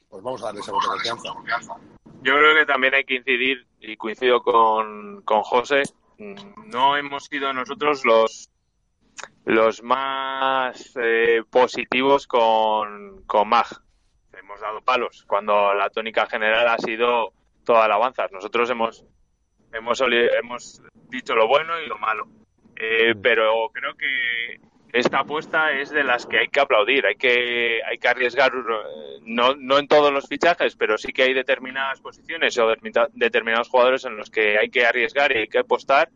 pues 0.08 0.22
vamos 0.22 0.42
a 0.42 0.46
darle 0.46 0.60
esa 0.60 0.72
confianza. 0.72 1.76
Yo 2.22 2.34
creo 2.34 2.54
que 2.54 2.66
también 2.66 2.94
hay 2.94 3.04
que 3.04 3.14
incidir, 3.14 3.66
y 3.80 3.96
coincido 3.96 4.42
con, 4.42 5.22
con 5.22 5.42
José, 5.42 5.82
no 6.18 6.96
hemos 6.96 7.24
sido 7.24 7.52
nosotros 7.52 8.04
los 8.04 8.50
los 9.44 9.82
más 9.82 10.92
eh, 10.96 11.42
positivos 11.50 12.26
con, 12.26 13.22
con 13.26 13.48
Mag. 13.48 13.66
Dado 14.70 14.82
palos 14.82 15.24
cuando 15.26 15.74
la 15.74 15.90
tónica 15.90 16.26
general 16.26 16.68
ha 16.68 16.78
sido 16.78 17.32
toda 17.64 17.86
alabanzas. 17.86 18.30
Nosotros 18.30 18.70
hemos, 18.70 19.04
hemos, 19.72 20.00
hemos 20.00 20.82
dicho 21.08 21.34
lo 21.34 21.48
bueno 21.48 21.80
y 21.80 21.88
lo 21.88 21.98
malo. 21.98 22.28
Eh, 22.76 23.16
pero 23.20 23.68
creo 23.72 23.96
que 23.96 24.60
esta 24.92 25.20
apuesta 25.20 25.72
es 25.72 25.90
de 25.90 26.04
las 26.04 26.24
que 26.24 26.38
hay 26.38 26.48
que 26.48 26.60
aplaudir. 26.60 27.04
Hay 27.04 27.16
que, 27.16 27.80
hay 27.84 27.98
que 27.98 28.06
arriesgar, 28.06 28.52
eh, 28.54 29.18
no, 29.22 29.56
no 29.56 29.80
en 29.80 29.88
todos 29.88 30.12
los 30.12 30.28
fichajes, 30.28 30.76
pero 30.76 30.96
sí 30.98 31.12
que 31.12 31.24
hay 31.24 31.34
determinadas 31.34 32.00
posiciones 32.00 32.56
o 32.58 32.72
determinados 33.12 33.68
jugadores 33.68 34.04
en 34.04 34.16
los 34.16 34.30
que 34.30 34.56
hay 34.56 34.70
que 34.70 34.86
arriesgar 34.86 35.32
y 35.32 35.38
hay 35.38 35.48
que 35.48 35.58
apostar. 35.58 36.10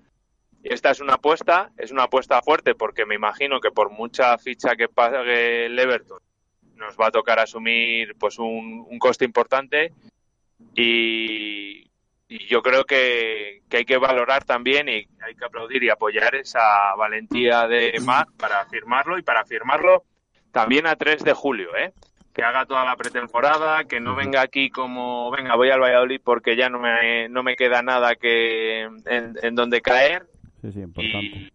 Esta 0.63 0.93
es 0.93 1.01
una 1.01 1.15
apuesta, 1.15 1.73
es 1.77 1.91
una 1.91 2.05
apuesta 2.05 2.41
fuerte 2.41 2.77
porque 2.77 3.05
me 3.05 3.17
imagino 3.17 3.59
que 3.59 3.73
por 3.73 3.91
mucha 3.91 4.39
ficha 4.39 4.77
que 4.77 4.89
pague 4.89 5.67
el 5.67 5.77
Everton 5.77 6.19
nos 6.85 6.97
va 6.97 7.09
a 7.09 7.11
tocar 7.13 7.39
asumir 7.39 8.15
pues 8.19 8.39
un, 8.39 8.87
un 8.89 8.99
coste 8.99 9.25
importante 9.25 9.93
y, 10.75 11.91
y 12.29 12.47
yo 12.47 12.63
creo 12.63 12.85
que, 12.85 13.63
hay 13.71 13.85
que 13.85 13.97
valorar 13.97 14.45
también 14.45 14.89
y 14.89 15.07
hay 15.21 15.35
que 15.37 15.45
aplaudir 15.45 15.83
y 15.83 15.91
apoyar 15.91 16.35
esa 16.35 16.95
valentía 16.97 17.67
de 17.67 17.93
Mac 18.05 18.29
para 18.39 18.65
firmarlo 18.67 19.19
y 19.19 19.23
para 19.23 19.45
firmarlo 19.45 20.05
también 20.53 20.87
a 20.87 20.97
3 20.97 21.25
de 21.25 21.33
julio, 21.33 21.77
¿eh? 21.77 21.93
que 22.33 22.43
haga 22.43 22.67
toda 22.67 22.85
la 22.85 22.97
pretemporada, 22.97 23.85
que 23.85 24.01
no 24.01 24.17
venga 24.17 24.41
aquí 24.41 24.71
como, 24.71 25.31
venga, 25.31 25.55
voy 25.55 25.71
al 25.71 25.81
Valladolid 25.81 26.21
porque 26.25 26.57
ya 26.57 26.69
no 26.69 26.81
me, 26.81 27.29
no 27.29 27.43
me 27.43 27.55
queda 27.57 27.83
nada 27.83 28.17
que 28.17 28.83
en, 28.83 29.55
donde 29.55 29.81
caer. 29.81 30.27
y, 30.63 31.53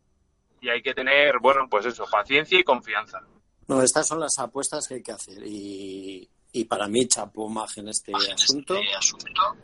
y 0.61 0.69
hay 0.69 0.81
que 0.81 0.93
tener, 0.93 1.39
bueno, 1.39 1.67
pues 1.69 1.85
eso, 1.85 2.05
paciencia 2.09 2.57
y 2.59 2.63
confianza. 2.63 3.21
No, 3.69 3.83
estas 3.83 4.07
son 4.07 4.19
las 4.19 4.37
apuestas 4.39 4.87
que 4.87 4.95
hay 4.95 5.03
que 5.03 5.11
hacer 5.11 5.43
y, 5.45 6.27
y 6.51 6.65
para 6.65 6.87
mí 6.87 7.07
chapó 7.07 7.47
más 7.47 7.77
en 7.77 7.89
este 7.89 8.11
asunto. 8.33 8.75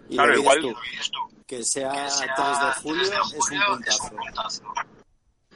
Y 0.07 0.15
claro, 0.15 0.37
igual 0.37 0.75
que 1.47 1.63
sea, 1.63 1.91
3 1.91 2.19
de 2.19 2.81
julio, 2.83 3.01
es 3.03 3.51
un 3.51 3.59
puntazo. 4.13 4.73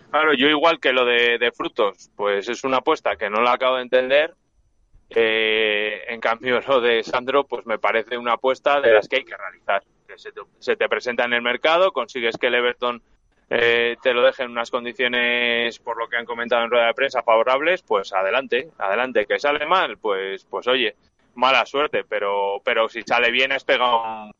Claro, 0.09 0.33
yo 0.33 0.47
igual 0.47 0.79
que 0.79 0.91
lo 0.91 1.05
de, 1.05 1.51
frutos, 1.55 2.09
pues 2.15 2.49
es 2.49 2.63
una 2.63 2.77
apuesta 2.77 3.15
que 3.15 3.29
no 3.29 3.39
la 3.41 3.53
acabo 3.53 3.75
de 3.75 3.83
entender. 3.83 4.33
Eh, 5.11 6.05
en 6.07 6.19
cambio, 6.19 6.59
lo 6.61 6.81
de 6.81 7.03
Sandro, 7.03 7.45
pues 7.45 7.67
me 7.67 7.77
parece 7.77 8.17
una 8.17 8.33
apuesta 8.33 8.81
de 8.81 8.93
las 8.93 9.07
que 9.07 9.17
hay 9.17 9.25
que 9.25 9.37
realizar. 9.37 9.83
Que 10.07 10.15
se 10.17 10.75
te, 10.75 10.89
presenta 10.89 11.25
en 11.25 11.33
el 11.33 11.43
mercado, 11.43 11.91
consigues 11.91 12.35
que 12.37 12.47
el 12.47 12.55
Everton 12.55 13.03
eh, 13.49 13.97
te 14.01 14.13
lo 14.13 14.21
deje 14.21 14.43
en 14.43 14.51
unas 14.51 14.69
condiciones, 14.69 15.79
por 15.79 15.97
lo 15.97 16.07
que 16.07 16.17
han 16.17 16.25
comentado 16.25 16.63
en 16.63 16.69
rueda 16.69 16.87
de 16.87 16.93
prensa, 16.93 17.23
favorables, 17.23 17.81
pues 17.81 18.13
adelante, 18.13 18.69
adelante. 18.77 19.25
Que 19.25 19.39
sale 19.39 19.65
mal, 19.65 19.97
pues, 19.97 20.45
pues 20.45 20.67
oye, 20.67 20.95
mala 21.33 21.65
suerte, 21.65 22.03
pero, 22.03 22.61
pero 22.63 22.87
si 22.87 23.01
sale 23.01 23.31
bien 23.31 23.51
has 23.51 23.63
pegado 23.63 24.31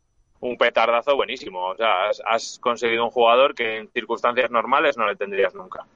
un, 0.41 0.57
petardazo 0.57 1.15
buenísimo. 1.15 1.69
O 1.69 1.75
sea, 1.75 2.09
has, 2.25 2.59
conseguido 2.59 3.03
un 3.03 3.11
jugador 3.11 3.55
que 3.55 3.77
en 3.77 3.89
circunstancias 3.91 4.51
normales 4.51 4.95
no 4.95 5.07
le 5.07 5.15
tendrías 5.15 5.55
nunca. 5.55 5.87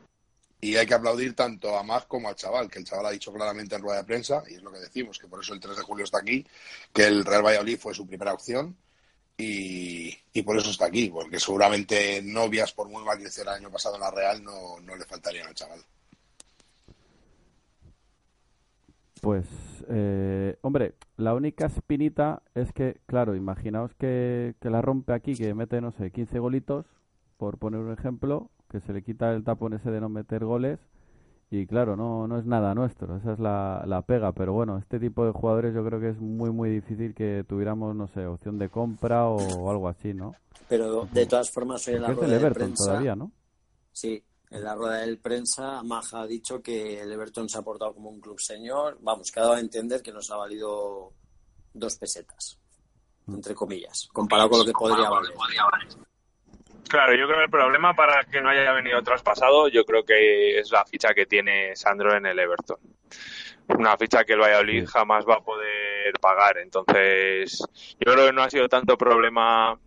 Y 0.60 0.78
hay 0.78 0.88
que 0.88 0.94
aplaudir 0.94 1.36
tanto 1.36 1.78
a 1.78 1.84
Mag 1.84 2.08
como 2.08 2.30
al 2.30 2.36
chaval, 2.36 2.72
que 2.72 2.80
el 2.80 2.86
chaval 2.86 3.08
ha 3.08 3.12
dicho 3.12 3.34
claramente 3.34 3.76
en 3.76 3.82
rueda 3.82 3.98
de 3.98 4.06
prensa, 4.06 4.44
y 4.50 4.56
es 4.56 4.64
lo 4.64 4.72
que 4.72 4.80
decimos, 4.80 5.20
que 5.20 5.28
por 5.28 5.42
eso 5.42 5.54
el 5.54 5.60
3 5.60 5.76
de 5.76 5.84
julio 5.84 6.06
está 6.06 6.20
aquí, 6.20 6.48
que 6.94 7.04
el 7.04 7.26
Real 7.26 7.46
Valladolid 7.46 7.78
fue 7.78 7.94
su 7.94 8.08
primera 8.08 8.34
opción 8.34 8.78
y, 9.38 10.16
y 10.34 10.42
por 10.44 10.58
eso 10.58 10.70
está 10.70 10.86
aquí, 10.86 11.10
porque 11.10 11.40
seguramente 11.40 12.22
novias, 12.24 12.72
por 12.74 12.88
muy 12.90 13.04
mal 13.04 13.18
que 13.18 13.26
hiciera 13.26 13.52
el 13.56 13.64
año 13.64 13.72
pasado 13.72 13.96
en 13.96 14.02
la 14.02 14.12
Real, 14.12 14.44
no, 14.44 14.80
no 14.82 14.96
le 14.96 15.06
faltarían 15.06 15.48
al 15.48 15.56
chaval. 15.56 15.80
Pues, 19.22 19.48
eh, 19.88 20.58
hombre, 20.62 20.96
la 21.16 21.34
única 21.34 21.68
espinita 21.68 22.44
es 22.56 22.74
que, 22.74 23.00
claro, 23.06 23.36
imaginaos 23.36 23.94
que, 23.96 24.56
que 24.60 24.70
la 24.70 24.82
rompe 24.82 25.14
aquí, 25.14 25.34
que 25.34 25.54
mete, 25.54 25.80
no 25.80 25.92
sé, 25.94 26.12
15 26.12 26.40
golitos, 26.40 26.86
por 27.38 27.58
poner 27.58 27.80
un 27.80 27.94
ejemplo, 27.94 28.50
que 28.70 28.82
se 28.82 28.92
le 28.92 29.04
quita 29.04 29.32
el 29.34 29.44
tapón 29.44 29.74
ese 29.74 29.92
de 29.92 30.02
no 30.02 30.10
meter 30.10 30.44
goles. 30.44 30.80
Y 31.56 31.68
claro, 31.68 31.96
no, 31.96 32.28
no 32.28 32.40
es 32.40 32.48
nada 32.48 32.74
nuestro, 32.74 33.16
esa 33.16 33.34
es 33.34 33.40
la, 33.40 33.84
la 33.86 34.02
pega. 34.02 34.32
Pero 34.32 34.54
bueno, 34.54 34.80
este 34.80 35.00
tipo 35.00 35.24
de 35.24 35.32
jugadores 35.34 35.76
yo 35.76 35.86
creo 35.86 36.00
que 36.00 36.10
es 36.10 36.20
muy, 36.20 36.50
muy 36.50 36.72
difícil 36.72 37.14
que 37.14 37.46
tuviéramos, 37.48 37.96
no 37.96 38.08
sé, 38.08 38.26
opción 38.26 38.58
de 38.58 38.70
compra 38.70 39.28
o, 39.28 39.70
algo 39.70 39.88
así, 39.88 40.16
¿no? 40.16 40.34
Pero 40.68 41.08
de 41.12 41.28
todas 41.28 41.52
formas, 41.52 41.88
hoy 41.88 41.94
en 41.94 42.02
la 42.02 42.08
rueda 42.08 42.26
el 42.26 42.32
de 42.32 42.38
Everton 42.38 42.64
prensa. 42.70 42.86
todavía, 42.86 43.16
¿no? 43.16 43.32
Sí, 43.92 44.24
en 44.50 44.64
la 44.64 44.74
rueda 44.74 45.06
de 45.06 45.16
prensa, 45.18 45.84
Maja 45.84 46.22
ha 46.22 46.26
dicho 46.26 46.60
que 46.60 47.00
el 47.00 47.12
Everton 47.12 47.48
se 47.48 47.60
ha 47.60 47.62
portado 47.62 47.94
como 47.94 48.10
un 48.10 48.20
club 48.20 48.40
señor. 48.40 48.98
Vamos, 49.02 49.32
que 49.32 49.40
ha 49.40 49.44
dado 49.44 49.54
a 49.54 49.60
entender 49.60 50.02
que 50.02 50.12
nos 50.12 50.32
ha 50.32 50.38
valido 50.38 51.14
dos 51.72 51.96
pesetas, 51.98 52.58
entre 53.28 53.54
comillas, 53.54 54.08
comparado 54.12 54.50
con 54.50 54.60
lo 54.62 54.66
que 54.66 54.72
podría 54.72 55.08
valer. 55.08 55.34
Claro, 56.88 57.16
yo 57.16 57.26
creo 57.26 57.40
que 57.40 57.46
el 57.46 57.50
problema 57.50 57.94
para 57.94 58.24
que 58.24 58.42
no 58.42 58.50
haya 58.50 58.72
venido 58.74 59.02
traspasado, 59.02 59.68
yo 59.68 59.84
creo 59.86 60.04
que 60.04 60.60
es 60.60 60.72
la 60.72 60.86
ficha 60.86 61.14
que 61.14 61.26
tiene 61.26 61.76
Sandro 61.76 62.16
en 62.16 62.26
el 62.26 62.38
Everton. 62.38 62.78
Una 63.68 63.98
ficha 63.98 64.24
que 64.24 64.34
el 64.34 64.42
Valladolid 64.42 64.86
jamás 64.88 65.26
va 65.28 65.36
a 65.36 65.44
poder 65.44 66.14
pagar. 66.20 66.58
Entonces, 66.58 67.60
yo 68.00 68.14
creo 68.14 68.28
que 68.28 68.34
no 68.34 68.44
ha 68.44 68.50
sido 68.50 68.68
tanto 68.68 68.98
problema, 68.98 69.78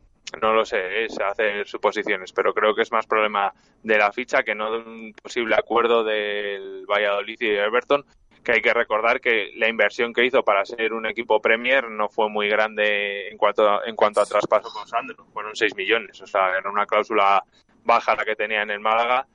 no 0.41 0.53
lo 0.53 0.65
sé, 0.65 1.05
es 1.05 1.19
hacer 1.21 1.67
suposiciones, 1.69 2.33
pero 2.33 2.55
creo 2.55 2.75
que 2.75 2.83
es 2.83 2.91
más 2.91 3.07
problema 3.07 3.53
de 3.83 3.99
la 3.99 4.13
ficha 4.13 4.43
que 4.43 4.55
no 4.55 4.73
de 4.73 4.79
un 4.79 5.13
posible 5.13 5.55
acuerdo 5.55 6.03
del 6.03 6.87
Valladolid 6.87 7.37
y 7.41 7.51
de 7.51 7.65
Everton, 7.65 8.05
que 8.47 8.53
hay 8.53 8.63
que 8.63 8.73
recordar 8.73 9.21
que 9.21 9.51
la 9.57 9.69
inversión 9.69 10.13
que 10.13 10.25
hizo 10.25 10.45
para 10.45 10.65
ser 10.65 10.93
un 10.93 11.05
equipo 11.05 11.43
Premier 11.43 11.91
no 11.91 12.09
fue 12.09 12.31
muy 12.31 12.49
grande 12.49 13.29
en 13.29 13.37
cuanto 13.37 13.69
a, 13.69 13.81
en 13.85 13.97
cuanto 13.97 14.21
a 14.21 14.25
traspaso 14.25 14.71
con 14.73 14.87
Sandro, 14.87 15.27
fueron 15.33 15.57
6 15.57 15.75
millones, 15.75 16.21
o 16.23 16.29
sea, 16.29 16.57
era 16.57 16.71
una 16.71 16.87
cláusula 16.87 17.43
baja 17.83 18.15
la 18.15 18.25
que 18.25 18.37
tenía 18.37 18.63
en 18.63 18.71
el 18.71 18.79
Málaga, 18.79 19.27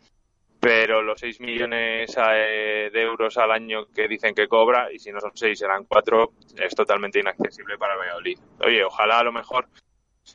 pero 0.62 1.01
los 1.01 1.20
6 1.20 1.41
millones 1.41 2.15
eh, 2.18 2.89
de 2.94 3.01
euros 3.01 3.38
al 3.38 3.51
año 3.51 3.88
que 3.94 4.08
dicen 4.08 4.34
que 4.34 4.48
cobra, 4.48 4.94
y 4.94 4.98
si 4.98 5.12
no 5.12 5.20
son 5.20 5.32
6 5.36 5.60
serán 5.60 5.84
4, 5.84 6.32
es 6.56 6.74
totalmente 6.74 7.20
inaccesible 7.20 7.77
para 7.77 7.98
Valladolid. 7.98 8.39
Oye, 8.65 8.82
ojalá 8.82 9.20
a 9.20 9.24
lo 9.25 9.34
mejor 9.34 9.68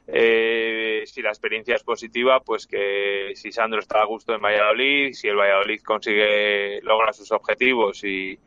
eh, 0.06 1.04
si 1.06 1.22
la 1.22 1.30
experiencia 1.30 1.76
es 1.76 1.82
positiva, 1.82 2.40
pues 2.40 2.66
que 2.66 3.32
si 3.36 3.52
Sandro 3.52 3.80
está 3.80 4.02
a 4.02 4.04
gusto 4.04 4.34
en 4.34 4.42
Valladolid, 4.42 5.14
si 5.14 5.28
el 5.28 5.36
Valladolid 5.36 5.80
consigue 5.80 6.82
logra 6.82 7.14
sus 7.14 7.32
objetivos 7.32 8.04
y, 8.04 8.38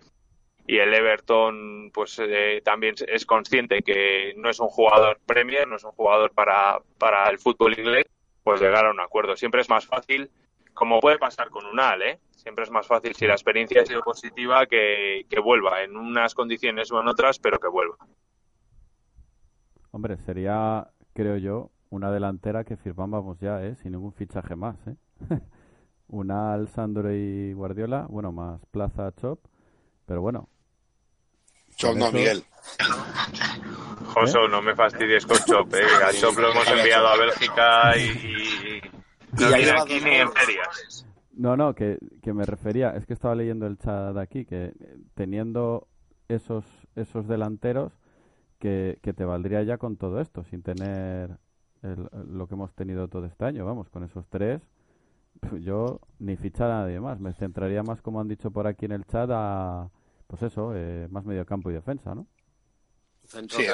y 0.69 0.77
el 0.77 0.93
Everton 0.93 1.89
pues 1.91 2.19
eh, 2.19 2.61
también 2.63 2.93
es 3.07 3.25
consciente 3.25 3.81
que 3.81 4.35
no 4.37 4.51
es 4.51 4.59
un 4.59 4.67
jugador 4.67 5.19
Premier, 5.25 5.67
no 5.67 5.77
es 5.77 5.83
un 5.83 5.93
jugador 5.93 6.31
para, 6.31 6.79
para 6.99 7.27
el 7.31 7.39
fútbol 7.39 7.73
inglés, 7.79 8.05
pues 8.43 8.61
llegar 8.61 8.85
a 8.85 8.91
un 8.91 8.99
acuerdo. 8.99 9.35
Siempre 9.35 9.61
es 9.61 9.69
más 9.69 9.87
fácil, 9.87 10.29
como 10.75 10.99
puede 10.99 11.17
pasar 11.17 11.49
con 11.49 11.65
Unal, 11.65 12.03
¿eh? 12.03 12.19
Siempre 12.35 12.65
es 12.65 12.69
más 12.69 12.85
fácil 12.85 13.15
si 13.15 13.25
la 13.25 13.33
experiencia 13.33 13.81
ha 13.81 13.85
sido 13.87 14.01
positiva 14.01 14.67
que, 14.67 15.25
que 15.27 15.39
vuelva 15.39 15.81
en 15.81 15.97
unas 15.97 16.35
condiciones 16.35 16.91
o 16.91 17.01
en 17.01 17.07
otras, 17.07 17.39
pero 17.39 17.57
que 17.57 17.67
vuelva. 17.67 17.97
Hombre, 19.89 20.17
sería, 20.17 20.87
creo 21.13 21.37
yo, 21.37 21.71
una 21.89 22.11
delantera 22.11 22.63
que 22.63 22.77
firmábamos 22.77 23.39
ya, 23.39 23.65
¿eh? 23.65 23.73
Sin 23.77 23.93
ningún 23.93 24.13
fichaje 24.13 24.55
más, 24.55 24.77
¿eh? 24.85 24.95
Unal, 26.09 26.67
Sandro 26.67 27.11
y 27.11 27.53
Guardiola, 27.53 28.05
bueno, 28.07 28.31
más 28.31 28.63
Plaza, 28.67 29.11
Chop, 29.15 29.39
pero 30.05 30.21
bueno. 30.21 30.47
Chop 31.79 31.91
con 31.91 31.99
no, 31.99 32.11
Miguel. 32.11 32.43
Joso, 34.13 34.47
no 34.47 34.61
me 34.61 34.75
fastidies 34.75 35.25
con 35.25 35.37
Chop, 35.37 35.73
¿eh? 35.73 35.83
A 36.05 36.11
Chop 36.11 36.37
lo 36.37 36.51
hemos 36.51 36.67
enviado 36.67 37.07
a 37.07 37.17
Bélgica 37.17 37.97
y, 37.97 38.01
y 38.01 38.81
no 39.39 39.47
viene 39.55 39.71
aquí 39.71 39.99
ni 40.01 40.15
en 40.15 40.31
ferias. 40.31 41.05
No, 41.33 41.55
no, 41.55 41.73
que, 41.73 41.97
que 42.21 42.33
me 42.33 42.45
refería, 42.45 42.89
es 42.97 43.05
que 43.05 43.13
estaba 43.13 43.33
leyendo 43.33 43.65
el 43.65 43.77
chat 43.77 44.13
de 44.13 44.21
aquí, 44.21 44.43
que 44.45 44.73
eh, 44.77 44.97
teniendo 45.15 45.87
esos, 46.27 46.65
esos 46.95 47.27
delanteros, 47.27 47.93
que, 48.59 48.99
que 49.01 49.13
te 49.13 49.23
valdría 49.23 49.63
ya 49.63 49.77
con 49.77 49.95
todo 49.95 50.19
esto, 50.19 50.43
sin 50.43 50.61
tener 50.63 51.37
el- 51.81 52.09
lo 52.37 52.47
que 52.47 52.55
hemos 52.55 52.73
tenido 52.75 53.07
todo 53.07 53.25
este 53.25 53.45
año, 53.45 53.63
vamos, 53.63 53.89
con 53.89 54.03
esos 54.03 54.27
tres, 54.27 54.61
yo 55.61 56.01
ni 56.19 56.35
fichar 56.35 56.69
a 56.71 56.81
nadie 56.81 56.99
más, 56.99 57.21
me 57.21 57.31
centraría 57.31 57.83
más, 57.83 58.01
como 58.01 58.19
han 58.19 58.27
dicho 58.27 58.51
por 58.51 58.67
aquí 58.67 58.83
en 58.85 58.91
el 58.91 59.05
chat, 59.05 59.29
a, 59.31 59.89
pues 60.29 60.43
eso, 60.43 60.73
eh, 60.75 61.07
más 61.09 61.25
mediocampo 61.25 61.71
y 61.71 61.73
defensa, 61.73 62.13
¿no? 62.13 62.27
Centro 63.25 63.57
Sí, 63.59 63.65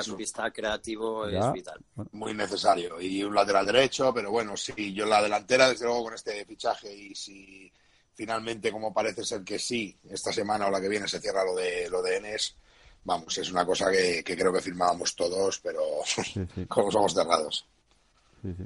creativo 0.54 1.30
Ya. 1.30 1.48
es 1.48 1.54
vital. 1.54 1.80
muy 2.14 2.34
necesario. 2.34 3.00
Y 3.02 3.24
un 3.24 3.36
lateral 3.36 3.66
derecho, 3.66 4.14
pero 4.14 4.32
bueno, 4.32 4.56
sí, 4.56 4.94
yo 4.94 5.04
en 5.04 5.10
la 5.10 5.22
delantera, 5.22 5.68
desde 5.70 5.86
luego, 5.86 6.06
con 6.06 6.14
este 6.14 6.46
fichaje 6.46 6.94
y 6.94 7.14
si 7.14 7.72
finalmente, 8.14 8.72
como 8.72 8.94
parece 8.94 9.26
ser 9.26 9.44
que 9.44 9.60
sí, 9.60 9.98
esta 10.10 10.32
semana 10.32 10.68
o 10.68 10.72
la 10.72 10.80
que 10.80 10.88
viene 10.88 11.08
se 11.10 11.20
cierra 11.20 11.44
lo 11.44 11.54
de 11.56 11.90
lo 11.90 12.02
de 12.02 12.18
Enes, 12.18 12.56
vamos, 13.04 13.38
es 13.38 13.52
una 13.52 13.66
cosa 13.66 13.92
que, 13.92 14.24
que 14.24 14.38
creo 14.38 14.54
que 14.54 14.62
firmábamos 14.62 15.14
todos, 15.14 15.60
pero 15.60 15.82
Sí, 16.06 16.24
sí. 16.56 16.66
como 16.70 16.90
somos 16.90 17.14
cerrados. 17.14 17.66
Sí, 18.42 18.54
sí. 18.58 18.66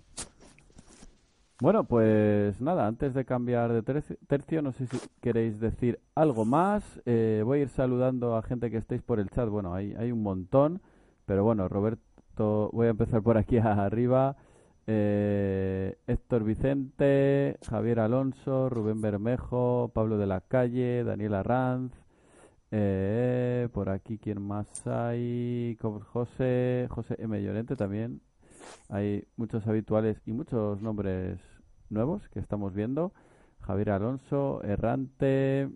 Bueno, 1.61 1.83
pues 1.83 2.61
nada, 2.61 2.87
antes 2.87 3.13
de 3.13 3.25
cambiar 3.25 3.73
de 3.73 3.83
terci- 3.83 4.17
tercio, 4.27 4.61
no 4.61 4.71
sé 4.71 4.85
si 4.87 4.97
queréis 5.21 5.59
decir 5.59 5.99
algo 6.15 6.45
más. 6.45 7.01
Eh, 7.05 7.41
voy 7.45 7.59
a 7.59 7.61
ir 7.63 7.69
saludando 7.69 8.35
a 8.37 8.41
gente 8.43 8.71
que 8.71 8.77
estéis 8.77 9.01
por 9.01 9.19
el 9.19 9.29
chat. 9.29 9.49
Bueno, 9.49 9.73
hay, 9.73 9.93
hay 9.95 10.11
un 10.13 10.23
montón, 10.23 10.81
pero 11.25 11.43
bueno, 11.43 11.67
Roberto, 11.67 12.69
voy 12.71 12.87
a 12.87 12.91
empezar 12.91 13.21
por 13.21 13.37
aquí 13.37 13.57
arriba. 13.63 14.37
Eh, 14.87 15.97
Héctor 16.07 16.43
Vicente, 16.45 17.57
Javier 17.69 17.99
Alonso, 17.99 18.69
Rubén 18.69 19.01
Bermejo, 19.01 19.91
Pablo 19.93 20.17
de 20.17 20.27
la 20.27 20.39
Calle, 20.41 21.03
Daniel 21.03 21.33
Arranz. 21.35 21.91
eh, 22.71 23.67
por 23.73 23.89
aquí, 23.89 24.17
¿quién 24.19 24.41
más 24.41 24.85
hay? 24.87 25.77
José, 25.81 26.87
José 26.89 27.15
M. 27.19 27.41
Llorente 27.43 27.75
también. 27.75 28.21
Hay 28.89 29.25
muchos 29.37 29.67
habituales 29.67 30.21
y 30.25 30.33
muchos 30.33 30.81
nombres 30.81 31.39
nuevos 31.89 32.27
que 32.29 32.39
estamos 32.39 32.73
viendo. 32.73 33.13
Javier 33.61 33.91
Alonso, 33.91 34.61
Errante. 34.63 35.69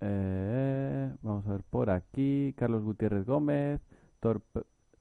eh, 0.00 1.12
vamos 1.22 1.46
a 1.46 1.52
ver 1.52 1.62
por 1.68 1.90
aquí. 1.90 2.54
Carlos 2.56 2.82
Gutiérrez 2.82 3.24
Gómez. 3.26 3.80
Tor, 4.20 4.42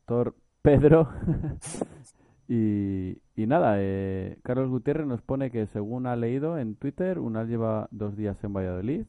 Tor 0.06 0.36
Pedro. 0.62 1.10
y, 2.48 3.18
y 3.36 3.46
nada, 3.48 3.76
eh, 3.78 4.38
Carlos 4.44 4.70
Gutiérrez 4.70 5.08
nos 5.08 5.22
pone 5.22 5.52
que 5.52 5.68
según 5.68 6.08
ha 6.08 6.16
leído 6.16 6.58
en 6.58 6.76
Twitter, 6.76 7.20
Unal 7.20 7.48
lleva 7.48 7.88
dos 7.92 8.16
días 8.16 8.38
en 8.44 8.54
Valladolid. 8.54 9.06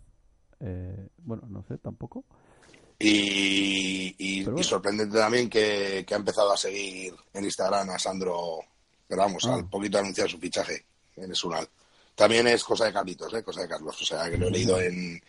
Eh, 0.60 1.08
bueno, 1.18 1.44
no 1.48 1.62
sé 1.64 1.78
tampoco. 1.78 2.24
Y, 2.98 4.14
y- 4.18 4.40
Pero 4.40 4.52
bueno. 4.52 4.60
y 4.60 4.64
sorprendente 4.64 5.16
también 5.18 5.48
que, 5.48 6.04
que 6.06 6.14
ha 6.14 6.18
empezado 6.18 6.52
a 6.52 6.56
seguir 6.56 7.12
en 7.32 7.44
Instagram 7.44 7.90
a 7.90 7.98
Sandro, 7.98 8.58
pero 9.06 9.22
vamos, 9.22 9.44
Ah. 9.46 9.54
al 9.54 9.68
poquito 9.68 9.98
anunciar 9.98 10.28
su 10.28 10.38
fichaje 10.38 10.84
en 11.22 11.32
Esunal. 11.32 11.68
También 12.14 12.48
es 12.48 12.64
cosa 12.64 12.86
de 12.86 12.92
Carlitos, 12.92 13.32
¿eh? 13.34 13.42
cosa 13.44 13.62
de 13.62 13.68
Carlos. 13.68 14.00
O 14.02 14.04
sea, 14.04 14.28
que 14.28 14.36
lo 14.36 14.48
he 14.48 14.50
leído 14.50 14.80
en, 14.80 15.20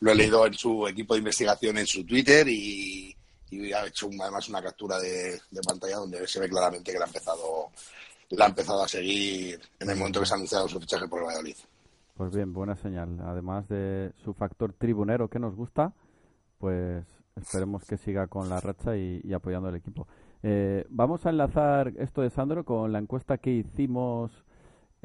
lo 0.00 0.12
he 0.12 0.14
leído 0.14 0.46
en 0.46 0.54
su 0.54 0.86
equipo 0.86 1.14
de 1.14 1.18
investigación 1.18 1.76
en 1.78 1.86
su 1.86 2.04
Twitter 2.04 2.46
y, 2.48 3.14
y 3.50 3.72
ha 3.72 3.84
hecho 3.84 4.08
además 4.20 4.48
una 4.48 4.62
captura 4.62 4.98
de, 4.98 5.40
de 5.50 5.60
pantalla 5.66 5.96
donde 5.96 6.26
se 6.28 6.38
ve 6.38 6.48
claramente 6.48 6.92
que 6.92 6.98
la 6.98 7.04
ha 7.04 7.08
empezado, 7.08 7.70
la 8.30 8.44
ha 8.44 8.48
empezado 8.48 8.82
a 8.82 8.88
seguir 8.88 9.60
en 9.80 9.90
el 9.90 9.96
momento 9.96 10.20
que 10.20 10.26
se 10.26 10.34
ha 10.34 10.36
anunciado 10.36 10.68
su 10.68 10.78
fichaje 10.78 11.08
por 11.08 11.18
el 11.18 11.26
Valladolid. 11.26 11.56
Pues 12.16 12.32
bien, 12.32 12.52
buena 12.52 12.76
señal. 12.76 13.18
Además 13.24 13.68
de 13.68 14.12
su 14.24 14.32
factor 14.32 14.72
tribunero 14.72 15.28
que 15.28 15.40
nos 15.40 15.54
gusta, 15.56 15.92
pues 16.58 17.04
esperemos 17.34 17.84
que 17.84 17.98
siga 17.98 18.28
con 18.28 18.48
la 18.48 18.60
racha 18.60 18.96
y, 18.96 19.20
y 19.24 19.32
apoyando 19.32 19.68
al 19.68 19.74
equipo. 19.74 20.06
Eh, 20.42 20.86
vamos 20.90 21.26
a 21.26 21.30
enlazar 21.30 21.92
esto 21.98 22.22
de 22.22 22.30
Sandro 22.30 22.64
con 22.64 22.92
la 22.92 23.00
encuesta 23.00 23.38
que 23.38 23.50
hicimos 23.50 24.45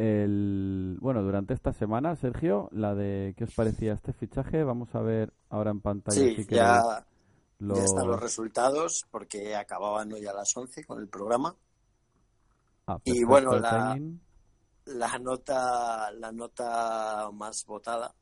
el, 0.01 0.97
bueno, 0.99 1.21
durante 1.21 1.53
esta 1.53 1.73
semana, 1.73 2.15
Sergio, 2.15 2.69
la 2.71 2.95
de 2.95 3.33
qué 3.37 3.43
os 3.45 3.53
parecía 3.53 3.93
este 3.93 4.13
fichaje. 4.13 4.63
Vamos 4.63 4.93
a 4.95 5.01
ver 5.01 5.31
ahora 5.49 5.71
en 5.71 5.81
pantalla 5.81 6.19
Sí, 6.21 6.29
si 6.35 6.45
queréis 6.45 6.49
ya, 6.49 7.05
los- 7.59 7.77
ya 7.79 7.83
están 7.85 8.07
los 8.07 8.19
resultados 8.19 9.05
porque 9.11 9.55
acababan 9.55 10.11
hoy 10.13 10.25
a 10.25 10.33
las 10.33 10.55
11 10.57 10.83
con 10.83 10.99
el 10.99 11.07
programa. 11.07 11.55
Ah, 12.87 12.99
y 13.03 13.23
bueno, 13.23 13.51
la-. 13.59 13.97
La 14.85 15.19
nota, 15.19 16.11
la 16.11 16.31
nota 16.31 17.29
más 17.31 17.63
votada 17.67 18.13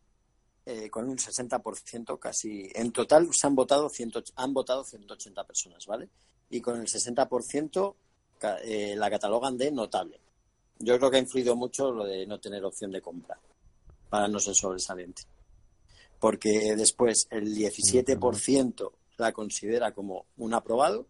eh, 0.66 0.90
con 0.90 1.08
un 1.10 1.18
60% 1.18 2.20
casi. 2.20 2.70
En 2.76 2.92
total 2.92 3.34
se 3.34 3.48
han 3.48 3.56
votado, 3.56 3.90
100, 3.90 4.12
han 4.36 4.54
votado 4.54 4.84
180 4.84 5.44
personas, 5.46 5.86
¿vale? 5.88 6.10
Y 6.50 6.60
con 6.62 6.80
el 6.80 6.88
60% 6.88 7.96
ca- 8.38 8.60
eh, 8.62 8.94
la 8.96 9.10
catalogan 9.10 9.58
de 9.58 9.72
notable. 9.72 10.20
Yo 10.80 10.98
creo 10.98 11.12
que 11.12 11.18
ha 11.18 11.22
influido 11.22 11.56
mucho 11.56 11.92
lo 11.92 12.06
de 12.06 12.26
no 12.26 12.40
tener 12.40 12.64
opción 12.64 12.92
de 12.92 13.02
compra 13.02 13.38
para 14.10 14.28
no 14.28 14.40
ser 14.40 14.56
sobresaliente. 14.56 15.24
Porque 16.20 16.76
después 16.76 17.28
el 17.30 17.56
17% 17.56 18.92
la 19.18 19.32
considera 19.32 19.92
como 19.94 20.26
un 20.38 20.54
aprobado, 20.54 21.06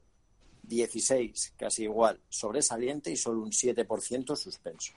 16 0.63 1.53
casi 1.58 1.84
igual 1.84 2.19
sobresaliente 2.29 3.12
y 3.12 3.15
solo 3.15 3.41
un 3.41 3.51
7% 3.51 4.36
suspenso. 4.36 4.93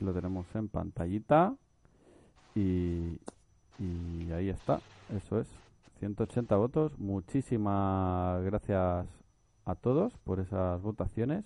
Lo 0.00 0.12
tenemos 0.14 0.46
en 0.54 0.68
pantallita. 0.68 1.54
Y, 2.54 3.18
ahí 4.32 4.48
está. 4.48 4.80
Eso 5.16 5.40
es. 5.40 5.46
180 6.00 6.56
votos. 6.56 6.92
Muchísimas 6.98 8.42
gracias 8.42 9.06
a 9.66 9.74
todos 9.74 10.12
por 10.24 10.40
esas 10.40 10.80
votaciones. 10.80 11.44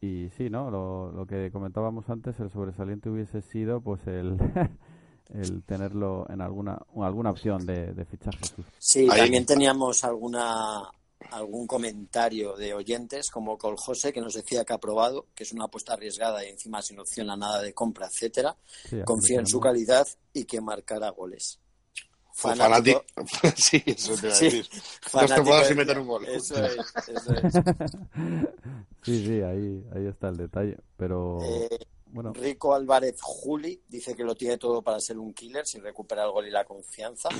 Y 0.00 0.30
sí, 0.36 0.48
¿no? 0.48 0.70
Lo, 0.70 1.12
lo 1.12 1.26
que 1.26 1.50
comentábamos 1.52 2.08
antes, 2.08 2.38
el 2.40 2.50
sobresaliente 2.50 3.10
hubiese 3.10 3.42
sido 3.42 3.80
pues 3.80 4.06
el, 4.06 4.36
el 5.34 5.62
tenerlo 5.64 6.26
en 6.30 6.40
alguna, 6.40 6.80
alguna 6.96 7.30
opción 7.30 7.66
de, 7.66 7.92
de 7.92 8.04
fichaje. 8.06 8.38
Sí, 8.78 9.06
Ahí. 9.10 9.20
también 9.20 9.46
teníamos 9.46 10.02
alguna 10.04 10.90
algún 11.32 11.66
comentario 11.66 12.56
de 12.56 12.72
oyentes 12.72 13.30
como 13.30 13.58
Col 13.58 13.76
José 13.76 14.12
que 14.12 14.20
nos 14.22 14.34
decía 14.34 14.64
que 14.64 14.72
ha 14.72 14.78
probado, 14.78 15.26
que 15.34 15.44
es 15.44 15.52
una 15.52 15.66
apuesta 15.66 15.92
arriesgada 15.92 16.44
y 16.44 16.48
encima 16.48 16.80
sin 16.82 16.98
opción 16.98 17.30
a 17.30 17.36
nada 17.36 17.60
de 17.60 17.74
compra, 17.74 18.06
etcétera. 18.06 18.56
Sí, 18.88 19.00
Confía 19.04 19.40
en 19.40 19.46
su 19.46 19.60
calidad 19.60 20.08
y 20.32 20.44
que 20.44 20.60
marcará 20.60 21.10
goles. 21.10 21.58
Fanático. 22.40 23.04
sí, 23.56 23.82
eso 23.86 24.14
te 24.16 24.26
iba 24.26 24.32
a 24.34 24.36
Sí, 24.36 24.44
decir. 24.46 24.68
Dos 24.72 25.10
fanático 25.12 25.34
temporadas 25.36 25.62
de- 25.62 25.68
sin 25.68 25.76
meter 25.76 25.98
un 25.98 26.06
gol. 26.08 26.24
Eso 26.26 26.64
es, 26.64 26.76
eso 27.08 27.34
es. 27.34 27.54
Sí, 29.02 29.24
sí, 29.26 29.40
ahí, 29.40 29.82
ahí 29.94 30.06
está 30.06 30.28
el 30.28 30.36
detalle. 30.36 30.76
Pero 30.96 31.38
Eh, 31.42 31.78
bueno, 32.06 32.32
Rico 32.34 32.74
Álvarez 32.74 33.16
Juli 33.22 33.82
dice 33.88 34.14
que 34.14 34.24
lo 34.24 34.34
tiene 34.34 34.58
todo 34.58 34.82
para 34.82 35.00
ser 35.00 35.18
un 35.18 35.32
killer 35.32 35.66
sin 35.66 35.82
recuperar 35.82 36.26
el 36.26 36.32
gol 36.32 36.46
y 36.46 36.50
la 36.50 36.64
confianza. 36.64 37.30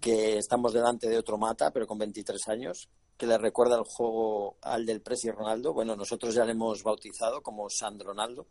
Que 0.00 0.38
estamos 0.38 0.72
delante 0.72 1.08
de 1.08 1.18
otro 1.18 1.36
mata, 1.38 1.70
pero 1.72 1.86
con 1.86 1.98
23 1.98 2.48
años, 2.48 2.88
que 3.16 3.26
le 3.26 3.38
recuerda 3.38 3.76
el 3.76 3.84
juego 3.84 4.56
al 4.62 4.84
del 4.86 5.00
Presi 5.00 5.30
Ronaldo. 5.30 5.72
Bueno, 5.72 5.94
nosotros 5.96 6.34
ya 6.34 6.44
le 6.44 6.52
hemos 6.52 6.82
bautizado 6.82 7.40
como 7.42 7.68
San 7.70 7.98
Ronaldo. 8.00 8.46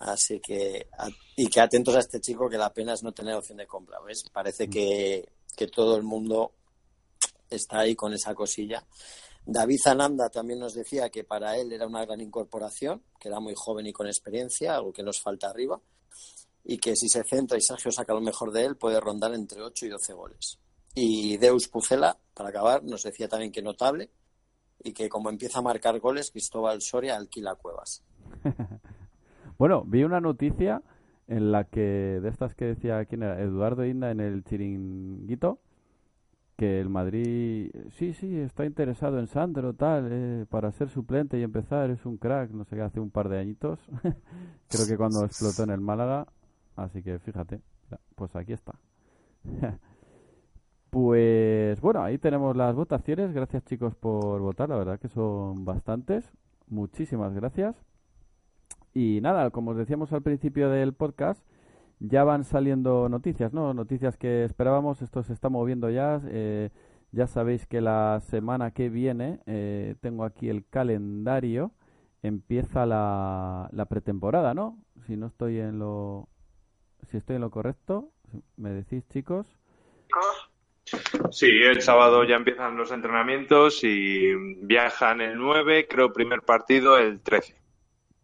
Así 0.00 0.40
que, 0.40 0.88
y 1.36 1.48
que 1.48 1.60
atentos 1.60 1.94
a 1.94 2.00
este 2.00 2.20
chico, 2.20 2.48
que 2.48 2.56
la 2.56 2.72
pena 2.72 2.94
es 2.94 3.02
no 3.02 3.12
tener 3.12 3.34
opción 3.34 3.58
de 3.58 3.66
compra. 3.66 4.00
¿ves? 4.00 4.24
Parece 4.32 4.68
que, 4.68 5.30
que 5.54 5.66
todo 5.66 5.96
el 5.96 6.02
mundo 6.02 6.52
está 7.50 7.80
ahí 7.80 7.94
con 7.94 8.14
esa 8.14 8.34
cosilla. 8.34 8.82
David 9.44 9.78
Zananda 9.82 10.30
también 10.30 10.58
nos 10.58 10.72
decía 10.72 11.10
que 11.10 11.24
para 11.24 11.56
él 11.58 11.72
era 11.72 11.86
una 11.86 12.04
gran 12.06 12.20
incorporación, 12.20 13.02
que 13.18 13.28
era 13.28 13.40
muy 13.40 13.54
joven 13.54 13.86
y 13.86 13.92
con 13.92 14.06
experiencia, 14.06 14.74
algo 14.74 14.92
que 14.92 15.02
nos 15.02 15.20
falta 15.20 15.50
arriba, 15.50 15.78
y 16.64 16.78
que 16.78 16.96
si 16.96 17.08
se 17.08 17.22
centra 17.22 17.58
y 17.58 17.60
Sergio 17.60 17.92
saca 17.92 18.14
lo 18.14 18.22
mejor 18.22 18.52
de 18.52 18.64
él, 18.64 18.76
puede 18.76 19.00
rondar 19.00 19.34
entre 19.34 19.60
8 19.62 19.86
y 19.86 19.88
12 19.90 20.12
goles. 20.14 20.58
Y 20.94 21.36
Deus 21.36 21.68
Pucela, 21.68 22.18
para 22.32 22.48
acabar, 22.48 22.84
nos 22.84 23.02
decía 23.02 23.28
también 23.28 23.52
que 23.52 23.60
notable, 23.60 24.10
y 24.82 24.92
que 24.94 25.10
como 25.10 25.28
empieza 25.28 25.58
a 25.58 25.62
marcar 25.62 26.00
goles, 26.00 26.30
Cristóbal 26.30 26.80
Soria 26.80 27.16
alquila 27.16 27.54
cuevas. 27.54 28.02
Bueno, 29.60 29.84
vi 29.84 30.04
una 30.04 30.22
noticia 30.22 30.82
en 31.28 31.52
la 31.52 31.64
que, 31.64 32.18
de 32.22 32.26
estas 32.30 32.54
que 32.54 32.64
decía, 32.64 33.04
¿quién 33.04 33.22
era? 33.22 33.42
Eduardo 33.42 33.84
Inda 33.84 34.10
en 34.10 34.18
el 34.18 34.42
chiringuito, 34.42 35.58
que 36.56 36.80
el 36.80 36.88
Madrid, 36.88 37.70
sí, 37.90 38.14
sí, 38.14 38.38
está 38.38 38.64
interesado 38.64 39.18
en 39.18 39.26
Sandro, 39.26 39.74
tal, 39.74 40.08
eh, 40.10 40.46
para 40.48 40.72
ser 40.72 40.88
suplente 40.88 41.38
y 41.38 41.42
empezar, 41.42 41.90
es 41.90 42.06
un 42.06 42.16
crack, 42.16 42.52
no 42.52 42.64
sé 42.64 42.76
qué, 42.76 42.80
hace 42.80 43.00
un 43.00 43.10
par 43.10 43.28
de 43.28 43.38
añitos, 43.38 43.78
creo 44.70 44.86
que 44.86 44.96
cuando 44.96 45.26
explotó 45.26 45.64
en 45.64 45.70
el 45.72 45.80
Málaga, 45.82 46.26
así 46.76 47.02
que 47.02 47.18
fíjate, 47.18 47.60
pues 48.14 48.34
aquí 48.36 48.54
está. 48.54 48.72
Pues 50.88 51.80
bueno, 51.82 52.02
ahí 52.02 52.18
tenemos 52.18 52.56
las 52.56 52.74
votaciones, 52.74 53.32
gracias 53.32 53.62
chicos 53.64 53.94
por 53.94 54.40
votar, 54.40 54.70
la 54.70 54.76
verdad 54.76 54.98
que 54.98 55.06
son 55.08 55.64
bastantes, 55.66 56.32
muchísimas 56.66 57.32
gracias. 57.34 57.89
Y 58.94 59.20
nada, 59.20 59.50
como 59.50 59.72
os 59.72 59.76
decíamos 59.76 60.12
al 60.12 60.22
principio 60.22 60.70
del 60.70 60.94
podcast, 60.94 61.44
ya 62.00 62.24
van 62.24 62.44
saliendo 62.44 63.08
noticias, 63.08 63.52
¿no? 63.52 63.74
Noticias 63.74 64.16
que 64.16 64.44
esperábamos, 64.44 65.02
esto 65.02 65.22
se 65.22 65.32
está 65.32 65.48
moviendo 65.48 65.90
ya. 65.90 66.20
eh, 66.26 66.70
ya 67.12 67.26
sabéis 67.26 67.66
que 67.66 67.80
la 67.80 68.20
semana 68.20 68.70
que 68.70 68.88
viene, 68.88 69.40
eh, 69.46 69.96
tengo 70.00 70.24
aquí 70.24 70.48
el 70.48 70.64
calendario, 70.66 71.72
empieza 72.22 72.86
la, 72.86 73.68
la 73.72 73.86
pretemporada, 73.86 74.54
¿no? 74.54 74.78
Si 75.06 75.16
no 75.16 75.26
estoy 75.26 75.58
en 75.58 75.78
lo... 75.78 76.28
Si 77.10 77.16
estoy 77.16 77.36
en 77.36 77.42
lo 77.42 77.50
correcto, 77.50 78.10
me 78.56 78.70
decís 78.70 79.08
chicos. 79.08 79.46
Sí, 81.30 81.46
el 81.46 81.82
sábado 81.82 82.24
ya 82.24 82.36
empiezan 82.36 82.76
los 82.76 82.92
entrenamientos 82.92 83.82
y 83.82 84.34
viajan 84.62 85.20
el 85.20 85.36
9, 85.36 85.88
creo 85.88 86.12
primer 86.12 86.42
partido 86.42 86.98
el 86.98 87.20
13 87.20 87.59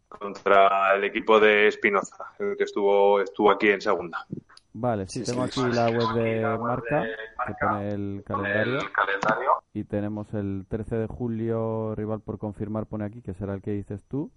contra 0.07 0.95
el 0.95 1.03
equipo 1.03 1.39
de 1.39 1.67
Espinoza, 1.67 2.15
el 2.39 2.55
que 2.57 2.63
estuvo 2.63 3.21
estuvo 3.21 3.51
aquí 3.51 3.69
en 3.69 3.81
segunda. 3.81 4.25
Vale, 4.73 5.07
sí, 5.07 5.25
Sí, 5.25 5.31
tengo 5.31 5.47
sí. 5.47 5.59
aquí 5.61 5.71
la 5.75 5.89
web 5.89 6.13
de 6.13 6.57
Marca, 6.59 7.03
que 7.47 7.53
pone 7.59 7.89
el 7.89 8.23
calendario. 8.25 8.79
el 8.79 8.91
calendario. 8.91 9.51
Y 9.73 9.83
tenemos 9.85 10.31
el 10.33 10.65
13 10.69 10.95
de 10.97 11.07
julio, 11.07 11.95
rival 11.95 12.21
por 12.21 12.37
confirmar, 12.37 12.85
pone 12.85 13.05
aquí, 13.05 13.21
que 13.21 13.33
será 13.33 13.53
el 13.55 13.61
que 13.61 13.71
dices 13.71 14.03
tú. 14.07 14.31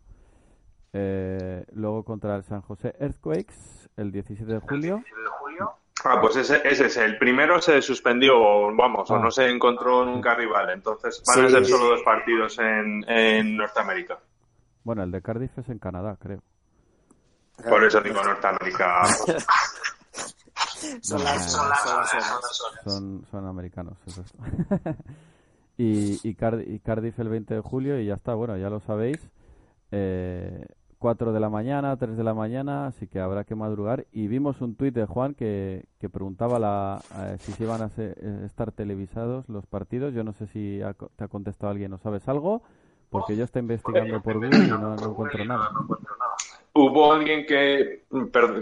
Eh, 0.93 1.65
luego 1.73 2.05
contra 2.05 2.37
el 2.37 2.43
San 2.43 2.63
José 2.63 2.95
Earthquakes, 2.99 3.89
el 3.97 4.11
17 4.13 4.51
de 4.53 4.59
julio. 4.61 4.97
17 4.97 5.21
de 5.21 5.27
julio. 5.39 5.71
Ah, 6.05 6.19
pues 6.21 6.37
ese, 6.37 6.63
ese 6.67 6.87
es 6.87 6.97
el 6.97 7.19
primero 7.19 7.61
se 7.61 7.83
suspendió, 7.83 8.41
o 8.41 8.75
vamos, 8.75 9.11
o 9.11 9.17
Ah. 9.17 9.19
no 9.19 9.31
se 9.31 9.49
encontró 9.51 10.05
nunca 10.07 10.35
rival, 10.35 10.71
entonces 10.71 11.23
van 11.27 11.45
a 11.45 11.51
ser 11.51 11.67
solo 11.67 11.91
dos 11.91 12.03
partidos 12.03 12.59
en, 12.59 13.05
en 13.09 13.57
Norteamérica. 13.59 14.19
Bueno, 14.85 15.03
el 15.03 15.11
de 15.11 15.21
Cardiff 15.23 15.57
es 15.59 15.69
en 15.69 15.79
Canadá, 15.79 16.17
creo. 16.21 16.43
Por 17.69 17.85
eso 17.85 18.01
digo 18.01 18.23
Norteamérica. 18.23 19.05
Son 21.03 21.23
las, 21.23 21.53
son 21.53 21.69
las 21.69 21.81
Son 21.83 21.95
horas. 21.97 22.13
las 22.15 22.61
horas. 22.63 22.81
Son, 22.85 23.25
son 23.31 23.47
americanos, 23.47 23.99
eso 24.07 24.23
es. 24.23 24.33
y, 25.77 26.29
y, 26.29 26.35
Card- 26.35 26.65
y 26.67 26.79
Cardiff 26.81 27.19
el 27.19 27.29
20 27.29 27.55
de 27.55 27.61
julio 27.61 28.01
y 28.01 28.07
ya 28.07 28.15
está, 28.15 28.35
bueno, 28.35 28.57
ya 28.57 28.71
lo 28.71 28.81
sabéis. 28.81 29.19
Eh, 29.93 30.67
4 30.99 31.33
de 31.33 31.41
la 31.41 31.49
mañana, 31.51 31.97
3 31.97 32.17
de 32.17 32.25
la 32.25 32.33
mañana, 32.35 32.87
así 32.87 33.07
que 33.09 33.21
habrá 33.21 33.45
que 33.45 33.55
madrugar. 33.55 34.07
Y 34.13 34.29
vimos 34.29 34.61
un 34.63 34.75
tuit 34.75 34.95
de 34.95 35.05
Juan 35.07 35.35
que, 35.35 35.85
que 35.99 36.09
preguntaba 36.09 36.59
la, 36.59 37.03
eh, 37.19 37.37
si 37.41 37.53
se 37.53 37.65
iban 37.65 37.83
a 37.83 37.91
se- 37.91 38.15
eh, 38.19 38.43
estar 38.47 38.73
televisados 38.73 39.49
los 39.51 39.67
partidos. 39.67 40.15
Yo 40.15 40.25
no 40.25 40.33
sé 40.33 40.47
si 40.47 40.81
ha 40.83 40.95
te 40.95 41.25
ha 41.25 41.29
contestado 41.29 41.71
alguien 41.73 41.93
o 41.93 41.99
sabes 41.99 42.27
algo, 42.29 42.63
porque 43.11 43.37
yo 43.37 43.45
estoy 43.45 43.61
investigando 43.61 44.23
por 44.23 44.35
Google 44.35 44.65
y 44.65 44.69
no, 44.69 44.95
no 44.95 45.11
encuentro 45.11 45.45
nada. 45.45 45.71
Hubo 46.73 47.13
alguien 47.13 47.45
que, 47.47 48.05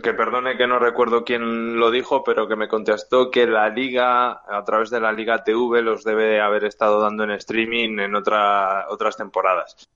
que 0.03 0.15
perdone 0.15 0.57
que 0.57 0.67
no 0.67 0.79
recuerdo 0.79 1.25
quién 1.25 1.79
lo 1.79 1.91
dijo, 1.91 2.25
pero 2.25 2.49
que 2.49 2.57
me 2.57 2.67
contestó 2.67 3.31
que 3.31 3.47
la 3.47 3.69
liga, 3.69 4.43
a 4.49 4.65
través 4.65 4.89
de 4.89 4.99
la 4.99 5.13
liga 5.13 5.45
TV, 5.45 5.83
los 5.83 6.05
debe 6.05 6.41
haber 6.41 6.65
estado 6.65 7.01
dando 7.01 7.25
en 7.25 7.33
streaming 7.33 7.99
en 7.99 8.15
otra, 8.15 8.87
otras 8.89 9.19
temporadas. 9.19 9.91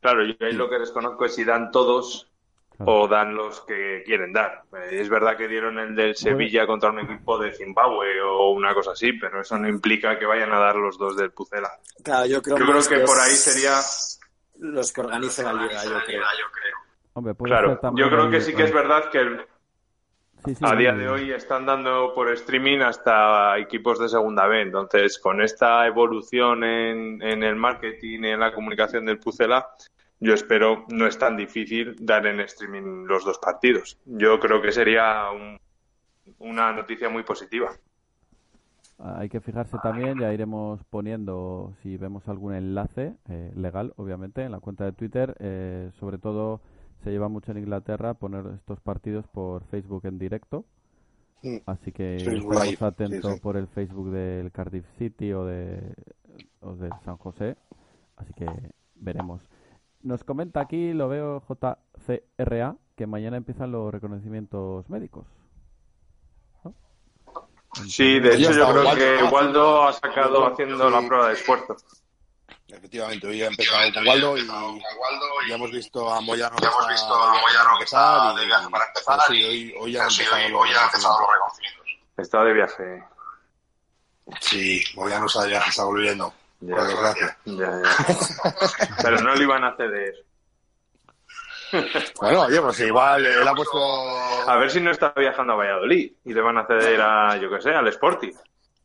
Claro, 0.00 0.24
yo 0.24 0.34
ahí 0.40 0.54
lo 0.54 0.68
que 0.68 0.80
desconozco 0.80 1.24
es 1.24 1.36
si 1.36 1.44
dan 1.44 1.70
todos. 1.70 2.31
O 2.78 3.06
dan 3.08 3.34
los 3.34 3.60
que 3.62 4.02
quieren 4.04 4.32
dar. 4.32 4.62
Eh, 4.74 5.00
Es 5.00 5.08
verdad 5.08 5.36
que 5.36 5.48
dieron 5.48 5.78
el 5.78 5.94
del 5.94 6.16
Sevilla 6.16 6.66
contra 6.66 6.90
un 6.90 7.00
equipo 7.00 7.38
de 7.38 7.52
Zimbabue 7.52 8.20
o 8.22 8.50
una 8.50 8.74
cosa 8.74 8.92
así, 8.92 9.12
pero 9.14 9.40
eso 9.40 9.56
no 9.58 9.68
implica 9.68 10.18
que 10.18 10.26
vayan 10.26 10.52
a 10.52 10.58
dar 10.58 10.76
los 10.76 10.98
dos 10.98 11.16
del 11.16 11.30
Pucela. 11.32 11.70
Claro, 12.02 12.26
yo 12.26 12.42
creo, 12.42 12.58
Yo 12.58 12.64
creo 12.66 12.88
que 12.88 13.06
por 13.06 13.18
ahí 13.20 13.32
sería 13.32 13.78
los 14.58 14.92
que 14.92 15.00
organizan 15.00 15.56
la 15.56 15.62
liga, 15.62 15.84
yo 15.84 15.98
creo. 16.06 16.20
yo 16.20 16.46
creo. 16.52 16.76
Hombre, 17.14 17.34
puede 17.34 17.50
Claro, 17.50 17.80
yo 17.94 18.08
creo 18.08 18.30
que 18.30 18.40
sí 18.40 18.54
que 18.54 18.64
es 18.64 18.72
verdad 18.72 19.10
que 19.10 19.18
el- 19.18 19.46
sí, 20.44 20.54
sí, 20.54 20.64
a 20.66 20.74
día 20.74 20.92
de 20.92 21.08
hoy 21.08 21.30
están 21.32 21.66
dando 21.66 22.12
por 22.14 22.30
streaming 22.32 22.78
hasta 22.80 23.58
equipos 23.58 23.98
de 23.98 24.08
segunda 24.08 24.46
B. 24.46 24.62
Entonces, 24.62 25.18
con 25.18 25.40
esta 25.42 25.86
evolución 25.86 26.64
en, 26.64 27.22
en 27.22 27.42
el 27.42 27.54
marketing 27.56 28.24
y 28.24 28.28
en 28.28 28.40
la 28.40 28.52
comunicación 28.54 29.04
del 29.04 29.18
Pucela, 29.18 29.68
yo 30.22 30.34
espero 30.34 30.84
no 30.88 31.06
es 31.06 31.18
tan 31.18 31.36
difícil 31.36 31.96
dar 32.00 32.26
en 32.26 32.40
streaming 32.40 33.04
los 33.06 33.24
dos 33.24 33.38
partidos. 33.38 33.98
Yo 34.06 34.38
creo 34.40 34.62
que 34.62 34.70
sería 34.72 35.30
un- 35.30 35.58
una 36.38 36.72
noticia 36.72 37.08
muy 37.08 37.24
positiva. 37.24 37.70
Hay 38.98 39.28
que 39.28 39.40
fijarse 39.40 39.76
también, 39.82 40.20
ya 40.20 40.32
iremos 40.32 40.80
poniendo 40.84 41.72
si 41.82 41.96
vemos 41.96 42.28
algún 42.28 42.54
enlace 42.54 43.14
eh, 43.28 43.50
legal, 43.56 43.92
obviamente, 43.96 44.42
en 44.44 44.52
la 44.52 44.60
cuenta 44.60 44.84
de 44.84 44.92
Twitter. 44.92 45.34
eh, 45.40 45.90
sobre 45.98 46.18
todo 46.18 46.60
se 47.02 47.10
lleva 47.10 47.28
mucho 47.28 47.50
en 47.50 47.58
Inglaterra 47.58 48.14
poner 48.14 48.44
estos 48.54 48.78
partidos 48.80 49.26
por 49.26 49.64
Facebook 49.64 50.06
en 50.06 50.20
directo. 50.20 50.64
Mm. 51.42 51.56
Así 51.66 51.90
que 51.90 52.16
Live, 52.18 52.76
atentos 52.80 53.32
sí, 53.32 53.36
sí. 53.36 53.40
por 53.42 53.56
el 53.56 53.66
Facebook 53.66 54.10
del 54.12 54.52
Cardiff 54.52 54.86
City 54.98 55.32
o 55.32 55.44
de 55.44 55.94
o 56.60 56.76
del 56.76 56.92
San 57.04 57.16
José. 57.16 57.56
Así 58.16 58.32
que 58.34 58.46
veremos. 58.94 59.42
Nos 60.02 60.24
comenta 60.24 60.60
aquí, 60.60 60.92
lo 60.92 61.08
veo 61.08 61.42
JCRA, 61.48 62.76
que 62.96 63.06
mañana 63.06 63.36
empiezan 63.36 63.70
los 63.70 63.92
reconocimientos 63.92 64.88
médicos. 64.90 65.26
¿no? 66.64 66.74
Sí, 67.86 68.18
de 68.18 68.34
hecho 68.34 68.50
yo 68.52 68.68
creo 68.70 68.84
Waldo, 68.84 68.94
que 68.96 69.22
Waldo 69.32 69.82
ha 69.88 69.92
sacado 69.92 70.40
Waldo, 70.40 70.52
haciendo 70.54 70.90
la 70.90 71.06
prueba 71.06 71.28
de 71.28 71.34
esfuerzo. 71.34 71.76
Efectivamente, 72.68 73.26
hoy 73.26 73.42
ha 73.42 73.46
empezado 73.48 73.92
con 73.92 74.06
Waldo 74.08 74.36
y 74.38 75.48
ya 75.48 75.54
hemos 75.54 75.70
visto 75.70 76.12
a 76.12 76.20
Moyano 76.20 76.56
que 76.56 76.62
Ya 76.62 76.68
hemos 76.70 76.80
está 76.80 76.92
visto 76.92 77.14
a 77.14 77.28
Moyano 77.40 77.78
que 77.78 77.84
está 77.84 78.34
de 78.34 78.46
viaje 78.46 78.70
para 78.70 78.84
empezar 78.86 79.20
sí, 79.28 79.34
y- 79.36 79.44
hoy, 79.44 79.74
hoy 79.78 79.92
ya 79.92 80.04
han 80.04 80.10
Sí, 80.10 80.22
empezado 80.22 80.48
los 80.48 80.62
reconocimientos. 80.66 81.18
reconocimientos. 81.32 81.86
Está 82.16 82.44
de 82.44 82.52
viaje. 82.52 83.04
Sí, 84.40 84.82
Moyano 84.96 85.26
está 85.26 85.42
de 85.42 85.48
viaje, 85.48 85.68
está 85.70 85.84
volviendo. 85.84 86.32
Ya, 86.64 86.76
Por 86.76 86.86
desgracia. 86.86 87.38
ya, 87.44 87.54
ya. 87.82 88.54
Pero 89.02 89.20
no 89.20 89.34
le 89.34 89.42
iban 89.42 89.64
a 89.64 89.76
ceder. 89.76 90.14
Bueno, 92.20 92.42
oye, 92.42 92.60
pues 92.60 92.80
igual 92.80 93.24
él 93.24 93.48
ha 93.48 93.54
puesto... 93.54 93.78
A 94.46 94.56
ver 94.56 94.70
si 94.70 94.80
no 94.80 94.90
está 94.90 95.12
viajando 95.16 95.54
a 95.54 95.56
Valladolid 95.56 96.12
y 96.24 96.32
le 96.34 96.40
van 96.40 96.58
a 96.58 96.66
ceder 96.66 97.00
a, 97.00 97.36
yo 97.38 97.50
qué 97.50 97.60
sé, 97.62 97.70
al 97.74 97.88
Sporting. 97.88 98.32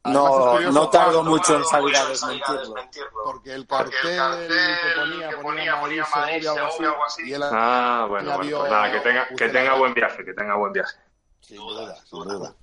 No, 0.06 0.52
curioso, 0.54 0.72
no 0.80 0.90
tardo 0.90 1.22
mucho 1.24 1.56
en 1.56 1.60
No, 1.62 1.66
salir 1.68 1.96
a 1.98 2.00
mucho 2.00 2.12
en 2.12 2.18
salir 2.18 2.42
a 2.46 2.54
desmentirlo. 2.54 2.60
desmentirlo. 2.76 3.24
Porque 3.26 3.54
el 3.54 3.66
Porque 3.68 3.92
cartel, 3.92 4.12
el 4.12 4.18
cartel 4.18 4.48
que 4.48 4.96
ponía, 5.02 5.30
que 5.30 5.36
ponía, 5.36 5.42
ponía, 5.42 5.76
Madrid, 5.76 5.82
ponía 5.82 6.06
Madrid, 6.16 6.42
Segovia, 6.44 6.90
algo 6.90 7.06
así, 7.06 7.30
y 7.30 7.34
él 7.34 7.42
Ah, 7.44 8.06
bueno, 8.10 8.26
bueno, 8.30 8.44
vio 8.48 8.60
pues 8.60 8.72
nada, 8.72 8.92
que 8.92 9.00
tenga, 9.02 9.28
que 9.28 9.50
tenga 9.50 9.74
buen 9.76 9.94
viaje, 9.94 10.24
que 10.26 10.34
tenga 10.34 10.56
buen 10.56 10.72
viaje. 10.72 10.96
Sin 11.42 11.58
duda, 11.58 11.96
sin 12.06 12.24
duda. 12.24 12.56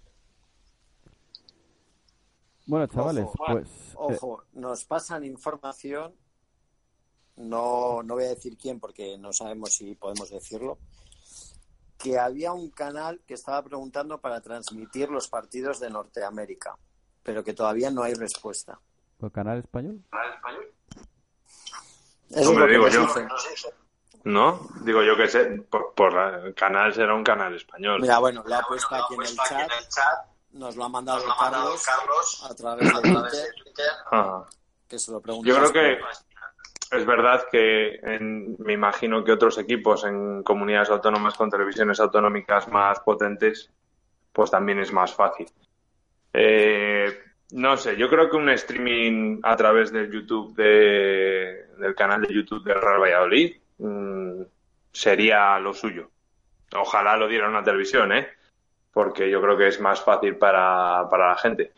Bueno, 2.66 2.86
chavales, 2.86 3.24
Ojo, 3.24 3.44
pues 3.46 3.68
eh, 3.68 3.94
Ojo, 3.96 4.44
nos 4.52 4.84
pasan 4.84 5.24
información, 5.24 6.14
no, 7.36 8.02
no 8.02 8.14
voy 8.14 8.24
a 8.24 8.28
decir 8.28 8.56
quién 8.56 8.80
porque 8.80 9.18
no 9.18 9.32
sabemos 9.32 9.74
si 9.74 9.94
podemos 9.94 10.30
decirlo, 10.30 10.78
que 11.98 12.18
había 12.18 12.52
un 12.52 12.70
canal 12.70 13.20
que 13.26 13.34
estaba 13.34 13.62
preguntando 13.62 14.20
para 14.20 14.40
transmitir 14.40 15.10
los 15.10 15.28
partidos 15.28 15.80
de 15.80 15.90
Norteamérica, 15.90 16.78
pero 17.22 17.44
que 17.44 17.52
todavía 17.54 17.90
no 17.90 18.02
hay 18.02 18.14
respuesta. 18.14 18.80
¿por 19.18 19.32
canal 19.32 19.58
español? 19.58 20.02
Eso 22.30 22.40
es 22.40 22.46
Hombre, 22.46 22.60
lo 22.60 22.66
que 22.66 22.72
digo 22.72 22.88
yo. 22.88 23.06
dicen. 23.06 23.28
¿No? 24.24 24.68
Digo 24.82 25.02
yo 25.02 25.16
que 25.16 25.28
sé, 25.28 25.44
por, 25.70 25.94
por 25.94 26.14
el 26.18 26.54
canal 26.54 26.92
será 26.94 27.14
un 27.14 27.24
canal 27.24 27.54
español. 27.54 28.00
Mira, 28.00 28.18
bueno, 28.18 28.42
lo 28.46 28.54
ha 28.54 28.62
puesto 28.62 28.94
aquí 28.94 29.14
en 29.14 29.20
el 29.20 29.26
puesto 29.26 29.42
aquí 29.42 29.54
chat, 29.54 29.70
en 29.70 29.78
el 29.78 29.88
chat, 29.88 30.26
nos 30.54 30.76
lo 30.76 30.84
ha 30.84 30.88
mandado 30.88 31.18
nos 31.18 31.26
lo 31.26 31.32
ha 31.32 31.36
mandado 31.50 31.64
Carlos 31.84 31.84
Carlos 31.86 32.46
a 32.50 32.54
través 32.54 32.88
de 32.88 33.00
Twitter. 33.62 33.86
Ah. 34.10 34.44
que 34.88 34.98
se 34.98 35.10
lo. 35.12 35.20
Yo 35.42 35.56
creo 35.56 35.72
que 35.72 35.98
es 36.96 37.06
verdad 37.06 37.44
que 37.50 37.96
en- 38.02 38.56
me 38.58 38.72
imagino 38.72 39.22
que 39.24 39.32
otros 39.32 39.58
equipos 39.58 40.04
en 40.04 40.42
comunidades 40.42 40.90
autónomas 40.90 41.34
con 41.34 41.50
televisiones 41.50 41.98
autonómicas 42.00 42.68
más 42.68 43.00
potentes, 43.00 43.70
pues 44.32 44.50
también 44.50 44.78
es 44.80 44.92
más 44.92 45.12
fácil. 45.14 45.46
Eh, 46.32 47.06
no 47.52 47.76
sé, 47.76 47.96
yo 47.96 48.08
creo 48.08 48.28
que 48.30 48.36
un 48.36 48.48
streaming 48.50 49.40
a 49.42 49.56
través 49.56 49.92
del 49.92 50.10
YouTube 50.10 50.54
de, 50.56 51.66
del 51.78 51.94
canal 51.94 52.22
de 52.22 52.34
YouTube 52.34 52.64
del 52.64 52.80
Real 52.80 53.00
Valladolid 53.00 53.56
mm, 53.78 54.42
sería 54.92 55.58
lo 55.58 55.72
suyo. 55.72 56.10
Ojalá 56.76 57.16
lo 57.16 57.28
diera 57.28 57.48
una 57.48 57.62
televisión, 57.62 58.12
¿eh? 58.12 58.28
Porque 58.94 59.28
yo 59.28 59.42
creo 59.42 59.56
que 59.58 59.66
es 59.68 59.80
más 59.80 60.00
fácil 60.00 60.36
para, 60.36 61.06
para 61.10 61.28
la 61.30 61.36
gente. 61.36 61.72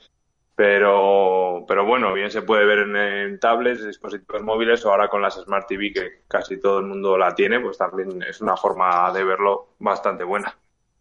Pero, 0.55 1.65
pero 1.69 1.85
bueno, 1.85 2.15
bien 2.15 2.31
se 2.31 2.41
puede 2.43 2.65
ver 2.65 2.79
en, 2.81 2.97
en 2.97 3.39
tablets, 3.41 3.85
dispositivos 3.87 4.43
móviles 4.43 4.85
o 4.87 4.91
ahora 4.91 5.09
con 5.09 5.21
las 5.21 5.35
Smart 5.35 5.67
TV 5.69 5.93
que 5.93 6.23
casi 6.29 6.59
todo 6.59 6.79
el 6.79 6.87
mundo 6.87 7.19
la 7.19 7.35
tiene, 7.35 7.61
pues 7.61 7.77
también 7.77 8.23
es 8.23 8.41
una 8.41 8.57
forma 8.57 9.13
de 9.13 9.23
verlo 9.23 9.75
bastante 9.79 10.25
buena. 10.25 10.57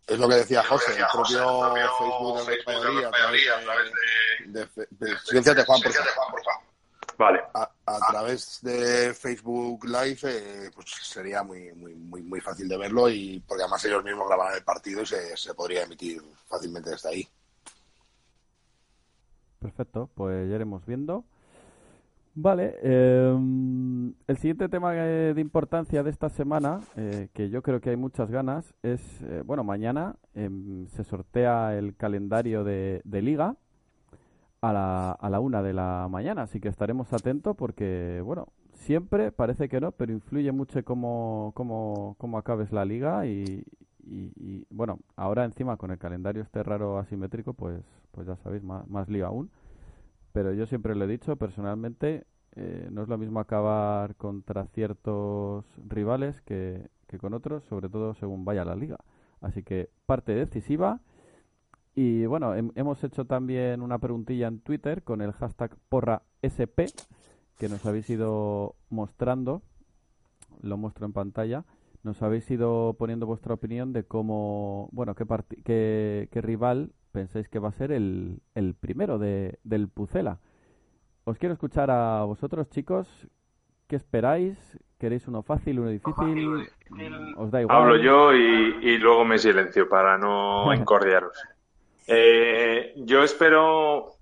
Es 0.08 0.20
lo 0.20 0.28
que 0.28 0.36
decía 0.36 0.62
José, 0.62 0.92
el 1.00 1.06
propio 1.12 1.46
José, 1.48 1.80
el 1.80 1.84
propio 1.88 1.98
Facebook 1.98 2.38
de 2.38 2.44
Facebook 2.64 3.12
Valladolid, 3.12 3.44
de 3.44 3.50
a 3.50 3.60
través 3.62 3.92
de... 3.92 4.60
de 4.60 4.68
fe- 4.68 4.88
de- 4.92 5.18
Silénciate, 5.20 5.64
Juan, 5.66 5.82
por 5.82 6.44
favor. 6.44 6.62
Vale. 7.18 7.40
a, 7.54 7.70
a 7.86 8.00
través 8.12 8.60
de 8.62 9.14
Facebook 9.14 9.86
Live 9.86 10.20
eh, 10.24 10.70
pues 10.74 10.88
sería 11.02 11.44
muy, 11.44 11.72
muy, 11.74 11.96
muy, 11.96 12.22
muy 12.22 12.42
fácil 12.42 12.68
de 12.68 12.78
verlo 12.78 13.10
y 13.10 13.40
porque 13.48 13.64
además 13.64 13.86
ellos 13.86 14.04
mismos 14.04 14.28
grabarán 14.28 14.56
el 14.58 14.64
partido 14.64 15.02
y 15.02 15.06
se, 15.06 15.38
se 15.38 15.54
podría 15.54 15.84
emitir 15.84 16.22
fácilmente 16.48 16.90
desde 16.90 17.10
ahí. 17.10 17.28
Perfecto, 19.60 20.10
pues 20.14 20.50
ya 20.50 20.56
iremos 20.56 20.86
viendo. 20.86 21.24
Vale, 22.38 22.76
em, 22.84 24.14
el 24.28 24.38
siguiente 24.38 24.68
tema 24.68 24.94
eh, 24.94 25.34
de 25.34 25.40
importancia 25.40 26.04
de 26.04 26.10
esta 26.10 26.28
semana, 26.30 26.82
eh, 26.98 27.30
que 27.34 27.50
yo 27.50 27.62
creo 27.62 27.80
que 27.80 27.92
hay 27.92 27.96
muchas 27.96 28.30
ganas, 28.30 28.74
es, 28.84 29.22
eh, 29.22 29.42
bueno, 29.46 29.64
mañana 29.64 30.18
em, 30.34 30.86
se 30.88 31.06
sortea 31.06 31.78
el 31.78 31.96
calendario 31.96 32.66
de, 32.66 33.02
de 33.06 33.22
liga 33.22 33.56
a 34.70 34.74
la, 34.74 35.12
a 35.12 35.30
la 35.30 35.40
una 35.40 35.62
de 35.64 35.74
la 35.74 36.08
mañana, 36.10 36.44
así 36.44 36.60
que 36.60 36.70
estaremos 36.70 37.14
atentos 37.14 37.56
porque, 37.56 38.22
bueno, 38.24 38.48
siempre 38.74 39.32
parece 39.32 39.70
que 39.70 39.80
no, 39.82 39.92
pero 39.92 40.12
influye 40.14 40.52
mucho 40.52 40.84
cómo, 40.84 41.52
cómo, 41.56 42.16
cómo 42.20 42.38
acabes 42.38 42.72
la 42.72 42.86
liga 42.86 43.26
y, 43.28 43.64
y- 44.06 44.66
bueno, 44.70 45.00
ahora 45.16 45.46
encima 45.46 45.78
con 45.78 45.92
el 45.92 45.98
calendario 45.98 46.44
este 46.44 46.64
raro 46.64 46.98
asimétrico, 47.00 47.54
pues, 47.54 47.82
pues 48.12 48.28
ya 48.28 48.36
sabéis, 48.38 48.64
más, 48.64 48.88
más 48.88 49.10
lío 49.10 49.26
aún. 49.28 49.50
Pero 50.34 50.54
yo 50.54 50.66
siempre 50.68 50.96
lo 50.96 51.06
he 51.06 51.08
dicho, 51.08 51.36
personalmente, 51.38 52.26
eh, 52.56 52.90
no 52.92 53.04
es 53.04 53.08
lo 53.10 53.18
mismo 53.18 53.40
acabar 53.40 54.16
contra 54.16 54.66
ciertos 54.68 55.66
rivales 55.88 56.42
que, 56.42 56.90
que 57.08 57.18
con 57.20 57.34
otros, 57.34 57.64
sobre 57.66 57.90
todo 57.90 58.14
según 58.16 58.46
vaya 58.46 58.66
la 58.66 58.76
liga. 58.76 58.98
Así 59.42 59.64
que 59.64 59.90
parte 60.06 60.34
decisiva. 60.36 61.00
Y 61.96 62.26
bueno, 62.26 62.56
hem- 62.56 62.72
hemos 62.76 63.04
hecho 63.04 63.26
también 63.26 63.82
una 63.82 64.00
preguntilla 64.00 64.48
en 64.48 64.60
Twitter 64.60 65.04
con 65.04 65.22
el 65.22 65.32
hashtag 65.32 65.76
porrasp 65.90 66.24
que 67.58 67.70
nos 67.70 67.86
habéis 67.86 68.10
ido 68.10 68.76
mostrando. 68.90 69.62
Lo 70.62 70.78
muestro 70.78 71.06
en 71.06 71.14
pantalla. 71.14 71.64
Nos 72.04 72.22
habéis 72.22 72.50
ido 72.52 72.96
poniendo 73.00 73.26
vuestra 73.26 73.54
opinión 73.54 73.94
de 73.94 74.04
cómo, 74.04 74.90
bueno, 74.92 75.16
qué, 75.16 75.26
parti- 75.26 75.62
qué, 75.64 76.28
qué 76.32 76.42
rival 76.42 76.92
pensáis 77.12 77.48
que 77.50 77.60
va 77.60 77.70
a 77.70 77.74
ser 77.74 77.92
el, 77.92 78.42
el 78.56 78.76
primero 78.76 79.18
de, 79.18 79.58
del 79.64 79.88
Pucela. 79.88 80.40
Os 81.24 81.38
quiero 81.38 81.54
escuchar 81.54 81.90
a 81.90 82.24
vosotros, 82.26 82.70
chicos. 82.70 83.08
¿Qué 83.88 83.96
esperáis? 83.96 84.58
¿Queréis 85.00 85.28
uno 85.28 85.44
fácil, 85.44 85.80
uno 85.80 85.90
difícil? 85.90 86.14
¿Os 87.38 87.52
da 87.52 87.62
igual? 87.62 87.78
Hablo 87.78 87.96
yo 87.98 88.34
y, 88.34 88.78
y 88.82 88.98
luego 88.98 89.26
me 89.26 89.38
silencio 89.38 89.88
para 89.90 90.18
no 90.18 90.66
encordiaros. 90.74 91.38
Eh, 92.08 92.94
yo 92.98 93.24
espero, 93.24 94.18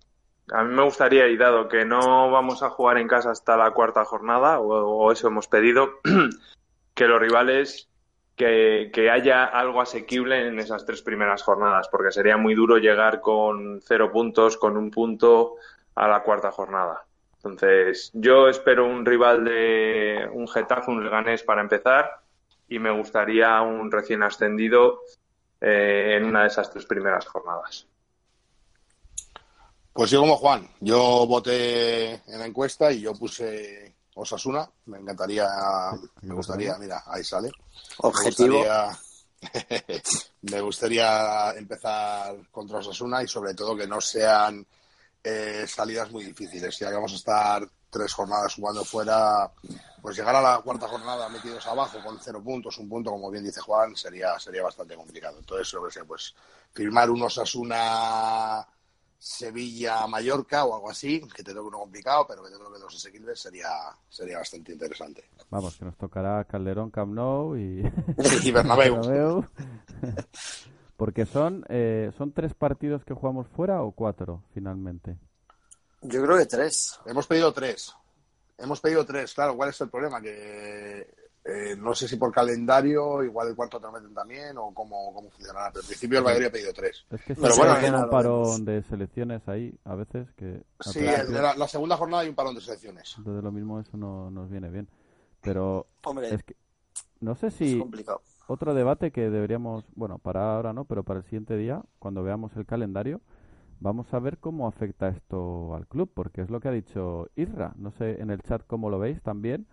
a 0.52 0.63
mí 0.63 0.74
me 0.74 0.84
gustaría, 0.84 1.28
y 1.28 1.38
dado 1.38 1.67
que 1.67 1.86
no 1.86 2.32
vamos 2.32 2.63
a 2.63 2.69
jugar 2.69 2.98
en 2.98 3.08
casa 3.08 3.32
hasta 3.32 3.58
la 3.58 3.72
cuarta 3.72 4.06
jornada, 4.06 4.60
o, 4.60 5.12
eso 5.12 5.28
hemos 5.28 5.48
pedido, 5.48 6.00
que 6.93 7.08
los 7.08 7.19
rivales, 7.19 7.89
que, 8.36 8.89
que 8.93 9.10
haya 9.10 9.46
algo 9.46 9.82
asequible 9.82 10.48
en 10.48 10.60
esas 10.60 10.86
tres 10.86 11.02
primeras 11.02 11.43
jornadas, 11.43 11.88
porque 11.89 12.12
sería 12.12 12.38
muy 12.38 12.56
duro 12.56 12.78
llegar 12.78 13.22
con 13.22 13.82
cero 13.82 14.12
puntos, 14.12 14.58
con 14.58 14.78
un 14.78 14.89
punto 14.89 15.56
a 15.96 16.08
la 16.08 16.24
cuarta 16.24 16.52
jornada. 16.52 17.06
Entonces, 17.36 18.10
yo 18.13 18.48
espero 18.48 18.86
un 18.86 19.06
rival 19.06 19.43
de 19.43 20.30
un 20.32 20.48
Getafe, 20.48 20.89
un 20.89 21.04
Leganés 21.04 21.43
para 21.43 21.62
empezar, 21.62 22.10
y 22.69 22.80
me 22.80 22.89
gustaría 22.89 23.62
un 23.62 23.91
recién 23.91 24.24
ascendido 24.24 25.02
eh, 25.65 26.17
en 26.17 26.26
una 26.26 26.41
de 26.41 26.47
esas 26.47 26.69
tres 26.69 26.86
primeras 26.86 27.26
jornadas. 27.26 27.88
Pues 29.93 30.12
yo 30.12 30.19
como 30.19 30.36
Juan, 30.36 30.69
yo 30.82 31.26
voté 31.26 32.15
en 32.15 32.39
la 32.39 32.45
encuesta 32.45 32.91
y 32.91 32.99
yo 32.99 33.13
puse 33.13 33.95
Osasuna, 34.15 34.69
me 34.88 34.97
encantaría, 34.97 35.47
me 36.23 36.34
gustaría, 36.34 36.78
mira, 36.78 37.04
ahí 37.06 37.23
sale. 37.23 37.49
Objetivo. 37.99 38.60
Me 38.60 38.65
gustaría, 38.65 40.02
me 40.41 40.62
gustaría 40.62 41.52
empezar 41.52 42.36
contra 42.52 42.80
Osasuna 42.80 43.23
y 43.23 43.28
sobre 43.30 43.54
todo 43.54 43.78
que 43.78 43.88
no 43.88 44.02
sean 44.02 44.67
eh, 45.23 45.65
salidas 45.65 46.12
muy 46.12 46.26
difíciles. 46.26 46.78
Ya 46.78 46.89
que 46.89 46.95
vamos 46.95 47.13
a 47.13 47.15
estar 47.15 47.69
tres 47.93 48.13
jornadas 48.13 48.56
jugando 48.56 48.84
fuera, 48.84 49.49
pues 50.01 50.17
llegar 50.17 50.36
a 50.36 50.41
la 50.41 50.62
cuarta 50.62 50.88
jornada 50.88 51.29
metidos 51.29 51.65
abajo 51.67 51.99
con 52.03 52.19
cero 52.19 52.41
puntos, 52.43 52.77
un 52.79 52.89
punto, 52.89 53.12
como 53.12 53.29
bien 53.29 53.43
dice 53.43 53.62
Juan, 53.62 53.95
sería, 53.95 54.38
sería 54.39 54.63
bastante 54.63 54.95
complicado. 54.95 55.38
Entonces, 55.38 55.71
lo 55.73 55.86
que 55.86 55.91
sé, 55.91 56.03
pues 56.03 56.36
firmar 56.73 57.10
un 57.12 57.21
Osasuna 57.21 58.67
Sevilla 59.17 60.06
Mallorca 60.08 60.65
o 60.65 60.75
algo 60.75 60.89
así, 60.89 61.21
que 61.34 61.43
te 61.43 61.53
toque 61.53 61.67
uno 61.67 61.79
complicado, 61.79 62.25
pero 62.27 62.43
que 62.43 62.49
te 62.49 62.58
toque 62.58 62.79
dos 62.79 62.95
asequibles, 62.95 63.39
sería, 63.39 63.69
sería 64.10 64.39
bastante 64.39 64.73
interesante. 64.73 65.23
Vamos, 65.49 65.77
que 65.77 65.86
nos 65.86 65.95
tocará 65.95 66.43
Calderón, 66.45 66.89
Camp 66.89 67.13
Nou 67.13 67.56
y... 67.56 67.84
Y 68.43 68.51
Bernabéu. 68.51 68.95
Bernabéu. 68.95 69.45
Porque 70.97 71.25
son, 71.25 71.63
eh, 71.69 72.12
son 72.17 72.34
tres 72.34 72.53
partidos 72.53 73.06
que 73.06 73.13
jugamos 73.13 73.47
fuera 73.47 73.82
o 73.84 73.91
cuatro, 73.91 74.43
finalmente. 74.53 75.17
Yo 76.04 76.24
creo 76.24 76.38
que 76.38 76.46
tres. 76.46 77.00
Hemos 77.06 77.28
pedido 77.28 77.52
tres. 77.54 77.94
Hemos 78.58 78.80
pedido 78.80 79.06
tres, 79.06 79.34
claro. 79.34 79.56
¿Cuál 79.56 79.70
es 79.70 79.82
el 79.82 79.89
problema? 79.89 80.22
Que 80.22 81.00
eh, 81.46 81.76
no 81.78 81.94
sé 81.94 82.08
si 82.08 82.16
por 82.18 82.32
calendario, 82.32 83.24
igual 83.24 83.50
el 83.50 83.56
cuarto 83.56 83.80
te 83.80 83.86
lo 83.88 83.92
meten 83.92 84.13
también 84.13 84.58
o 84.58 84.74
cómo, 84.74 85.13
cómo 85.13 85.30
funcionará. 85.32 85.70
Pero 85.72 85.82
al 85.82 85.88
principio 85.88 86.20
el 86.20 86.24
Valladolid 86.26 86.48
ha 86.48 86.52
pedido 86.52 86.74
tres. 86.74 87.06
Es 87.10 87.22
que 87.24 87.36
Pero 87.36 87.54
se 87.54 87.60
bueno, 87.60 87.74
hace 87.74 87.92
ya 87.92 87.98
un 87.98 88.10
parón 88.10 88.66
de 88.66 88.84
selecciones 88.84 89.48
ahí, 89.48 89.78
a 89.84 89.96
veces, 89.96 90.28
que... 90.38 90.62
Sí, 90.80 91.00
de 91.02 91.42
la, 91.42 91.56
la 91.56 91.68
segunda 91.68 91.98
jornada 91.98 92.24
hay 92.24 92.30
un 92.30 92.36
parón 92.36 92.56
de 92.56 92.62
selecciones. 92.62 93.16
Entonces 93.18 93.44
lo 93.44 93.52
mismo 93.52 93.80
eso 93.80 93.98
no 93.98 94.30
nos 94.32 94.50
viene 94.50 94.70
bien. 94.70 94.88
Pero 95.42 95.88
Hombre, 96.06 96.34
es 96.34 96.44
que 96.44 96.56
no 97.20 97.36
sé 97.36 97.48
es 97.48 97.56
si 97.56 97.78
complicado. 97.80 98.22
otro 98.48 98.74
debate 98.74 99.12
que 99.12 99.30
deberíamos, 99.30 99.84
bueno, 99.96 100.20
para 100.20 100.56
ahora 100.56 100.72
no, 100.74 100.86
pero 100.86 101.04
para 101.04 101.20
el 101.20 101.26
siguiente 101.26 101.58
día, 101.58 101.82
cuando 102.00 102.24
veamos 102.24 102.56
el 102.56 102.66
calendario, 102.66 103.20
vamos 103.84 104.13
a 104.13 104.19
ver 104.19 104.39
cómo 104.39 104.67
afecta 104.67 105.10
esto 105.10 105.76
al 105.76 105.88
club, 105.88 106.12
porque 106.13 106.41
es 106.41 106.50
lo 106.50 106.60
que 106.62 106.69
ha 106.69 106.72
dicho 106.72 107.30
Isra. 107.36 107.74
No 107.78 107.91
sé 107.91 108.22
en 108.22 108.32
el 108.32 108.41
chat 108.43 108.63
cómo 108.67 108.89
lo 108.89 109.00
veis 109.00 109.22
también 109.22 109.67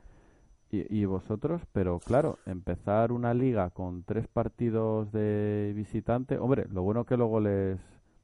y, 0.70 0.84
y 1.00 1.04
vosotros, 1.06 1.62
pero 1.72 2.00
claro, 2.00 2.40
empezar 2.46 3.12
una 3.12 3.34
liga 3.34 3.70
con 3.70 4.04
tres 4.04 4.28
partidos 4.28 5.12
de 5.12 5.72
visitante, 5.76 6.38
hombre, 6.38 6.66
lo 6.70 6.82
bueno 6.82 7.04
que 7.06 7.16
luego 7.16 7.40
les, 7.40 7.78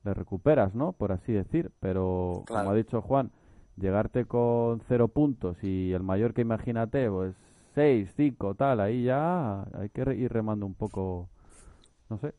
les 0.05 0.17
recuperas, 0.17 0.75
¿no? 0.75 0.93
Por 0.93 1.13
así 1.13 1.33
decir, 1.33 1.73
pero 1.81 2.45
Claro. 2.45 2.63
como 2.63 2.71
ha 2.71 2.75
dicho 2.75 3.03
Juan, 3.03 3.33
llegarte 3.77 4.27
con 4.27 4.81
cero 4.89 5.09
puntos 5.09 5.63
y 5.65 5.93
el 5.93 6.03
mayor 6.05 6.35
que 6.35 6.43
imagínate, 6.43 7.11
pues 7.11 7.35
seis, 7.75 8.13
cinco, 8.17 8.55
tal, 8.55 8.81
ahí 8.81 9.05
ya 9.05 9.63
hay 9.75 9.91
que 9.91 10.03
ir 10.17 10.33
remando 10.33 10.67
un 10.67 10.75
poco, 10.75 11.29
no 12.11 12.19
sé. 12.19 12.35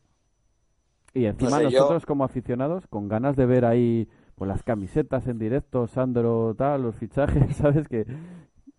Y 1.14 1.26
encima 1.26 1.60
sé, 1.60 1.70
yo- 1.70 1.78
nosotros 1.80 2.06
como 2.06 2.24
aficionados, 2.24 2.86
con 2.88 3.08
ganas 3.08 3.36
de 3.36 3.46
ver 3.46 3.64
ahí 3.64 4.08
pues 4.36 4.48
las 4.48 4.62
camisetas 4.62 5.26
en 5.26 5.38
directo, 5.38 5.86
Sandro, 5.88 6.54
tal, 6.56 6.82
los 6.82 6.96
fichajes, 6.96 7.56
¿sabes? 7.56 7.88
Que, 7.88 8.06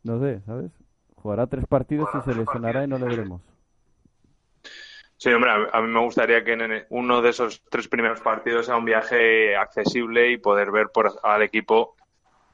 no 0.04 0.20
sé, 0.20 0.42
¿sabes? 0.46 0.72
Jugará 1.16 1.48
tres 1.48 1.66
partidos 1.68 2.16
y 2.16 2.22
se 2.22 2.36
lesionará 2.36 2.84
y 2.84 2.88
no 2.88 3.00
le 3.00 3.08
veremos. 3.08 3.42
Sí, 5.18 5.32
hombre, 5.34 5.52
a, 5.52 5.78
a 5.78 5.82
mí 5.82 5.88
me 5.90 6.00
gustaría 6.00 6.44
que 6.44 6.54
en 6.54 6.86
uno 6.90 7.22
de 7.22 7.30
esos 7.32 7.62
tres 7.70 7.88
primeros 7.88 8.22
partidos 8.22 8.66
sea 8.68 8.78
un 8.78 8.86
viaje 8.86 9.56
accesible 9.56 10.32
y 10.32 10.38
poder 10.38 10.72
ver 10.72 10.90
por, 10.94 11.12
al 11.24 11.42
equipo 11.44 11.96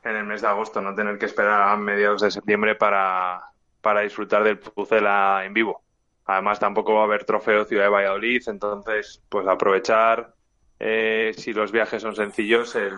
en 0.04 0.18
el 0.18 0.26
mes 0.26 0.44
de 0.44 0.50
agosto, 0.50 0.82
no 0.82 0.96
tener 0.96 1.20
que 1.20 1.28
esperar 1.28 1.70
a 1.70 1.78
mediados 1.78 2.24
de 2.24 2.32
septiembre 2.32 2.76
para, 2.76 3.44
para 3.82 4.02
disfrutar 4.02 4.44
del 4.46 4.60
Pucela 4.60 5.46
en 5.46 5.54
vivo. 5.56 5.85
Además, 6.26 6.60
tampoco 6.60 6.96
va 6.96 7.02
a 7.02 7.06
haber 7.06 7.24
trofeo 7.24 7.66
Ciudad 7.66 7.84
de 7.84 7.90
Valladolid, 7.90 8.42
entonces, 8.48 9.22
pues 9.30 9.48
aprovechar, 9.48 10.34
eh, 10.80 11.34
si 11.38 11.54
los 11.54 11.72
viajes 11.72 12.02
son 12.02 12.16
sencillos, 12.16 12.76
el, 12.76 12.94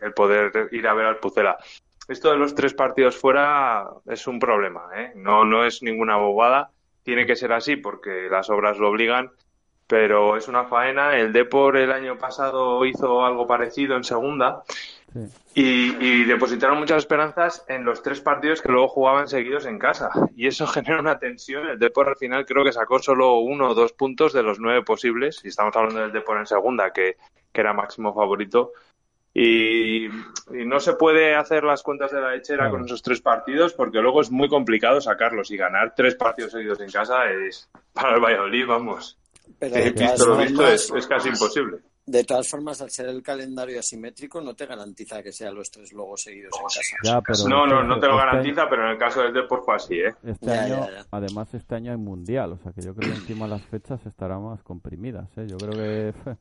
el 0.00 0.12
poder 0.14 0.68
ir 0.72 0.86
a 0.86 0.94
ver 0.94 1.06
al 1.06 1.18
Pucela. 1.18 1.56
Esto 2.08 2.30
de 2.30 2.36
los 2.36 2.54
tres 2.54 2.74
partidos 2.74 3.16
fuera 3.16 3.88
es 4.06 4.26
un 4.26 4.38
problema, 4.38 4.88
¿eh? 4.96 5.12
No, 5.14 5.44
no 5.44 5.64
es 5.64 5.82
ninguna 5.82 6.16
bobada. 6.16 6.70
Tiene 7.04 7.26
que 7.26 7.36
ser 7.36 7.52
así 7.52 7.76
porque 7.76 8.28
las 8.30 8.50
obras 8.50 8.78
lo 8.78 8.90
obligan, 8.90 9.30
pero 9.86 10.36
es 10.36 10.48
una 10.48 10.64
faena. 10.64 11.16
El 11.16 11.32
Depor 11.32 11.76
el 11.76 11.92
año 11.92 12.18
pasado 12.18 12.84
hizo 12.84 13.24
algo 13.24 13.46
parecido 13.46 13.96
en 13.96 14.04
segunda 14.04 14.62
Sí. 15.12 15.28
y, 15.54 16.04
y 16.04 16.24
depositaron 16.24 16.78
muchas 16.78 16.98
esperanzas 16.98 17.64
en 17.68 17.84
los 17.84 18.02
tres 18.02 18.20
partidos 18.20 18.62
que 18.62 18.70
luego 18.72 18.88
jugaban 18.88 19.28
seguidos 19.28 19.66
en 19.66 19.78
casa. 19.78 20.10
Y 20.34 20.46
eso 20.46 20.66
genera 20.68 21.00
una 21.00 21.18
tensión. 21.18 21.68
El 21.68 21.78
Depor 21.78 22.08
al 22.08 22.16
final 22.16 22.46
creo 22.46 22.64
que 22.64 22.72
sacó 22.72 22.98
solo 22.98 23.38
uno 23.40 23.70
o 23.70 23.74
dos 23.74 23.92
puntos 23.92 24.32
de 24.32 24.42
los 24.42 24.58
nueve 24.58 24.82
posibles. 24.82 25.40
Y 25.44 25.48
estamos 25.48 25.76
hablando 25.76 26.00
del 26.00 26.12
Depor 26.12 26.38
en 26.38 26.46
segunda, 26.46 26.92
que, 26.92 27.16
que 27.52 27.60
era 27.60 27.72
máximo 27.72 28.14
favorito. 28.14 28.72
Y, 29.34 30.06
y 30.06 30.66
no 30.66 30.78
se 30.78 30.92
puede 30.94 31.34
hacer 31.34 31.64
las 31.64 31.82
cuentas 31.82 32.12
de 32.12 32.20
la 32.20 32.32
lechera 32.32 32.64
Claro. 32.64 32.72
con 32.72 32.84
esos 32.84 33.00
tres 33.02 33.22
partidos 33.22 33.72
porque 33.72 34.00
luego 34.02 34.20
es 34.20 34.30
muy 34.30 34.48
complicado 34.48 35.00
sacarlos. 35.00 35.50
Y 35.50 35.56
ganar 35.56 35.94
tres 35.94 36.14
partidos 36.16 36.52
seguidos 36.52 36.80
en 36.80 36.90
casa 36.90 37.30
es 37.30 37.68
para 37.92 38.14
el 38.16 38.20
Valladolid, 38.22 38.66
vamos. 38.66 39.18
Pero 39.58 39.74
Eh, 39.76 39.90
visto 39.96 40.26
lo 40.26 40.36
visto, 40.36 40.66
es, 40.68 40.90
es 40.90 41.06
casi 41.06 41.28
imposible. 41.30 41.78
De 42.04 42.24
todas 42.24 42.48
formas, 42.48 42.80
al 42.82 42.90
ser 42.90 43.08
el 43.08 43.22
calendario 43.22 43.78
asimétrico, 43.78 44.40
no 44.40 44.54
te 44.56 44.66
garantiza 44.66 45.22
que 45.22 45.32
sean 45.32 45.54
los 45.54 45.70
tres 45.70 45.92
luego 45.92 46.16
seguidos 46.16 46.52
en 46.58 46.64
casa. 46.64 46.80
Ya, 47.04 47.20
pero 47.20 47.38
No, 47.48 47.64
no, 47.66 47.84
no 47.84 48.00
te 48.00 48.06
lo 48.08 48.14
este- 48.14 48.26
garantiza, 48.26 48.68
pero 48.68 48.84
en 48.86 48.90
el 48.92 48.98
caso 48.98 49.22
del 49.22 49.32
Depor 49.32 49.64
fue 49.64 49.76
así, 49.76 49.94
¿eh? 50.00 50.12
Este 50.24 50.46
Ya, 50.46 50.62
año, 50.64 50.86
ya, 50.88 50.92
ya. 50.94 51.06
además 51.12 51.54
este 51.54 51.74
año 51.76 51.92
hay 51.92 51.98
mundial, 51.98 52.52
o 52.52 52.58
sea 52.58 52.72
que 52.72 52.82
yo 52.82 52.92
creo 52.94 53.08
que 53.12 53.18
encima 53.18 53.46
las 53.46 53.62
fechas 53.62 54.04
estarán 54.04 54.42
más 54.42 54.62
comprimidas, 54.64 55.28
¿eh? 55.36 55.46
Yo 55.48 55.56
creo 55.58 55.72
que 55.72 56.12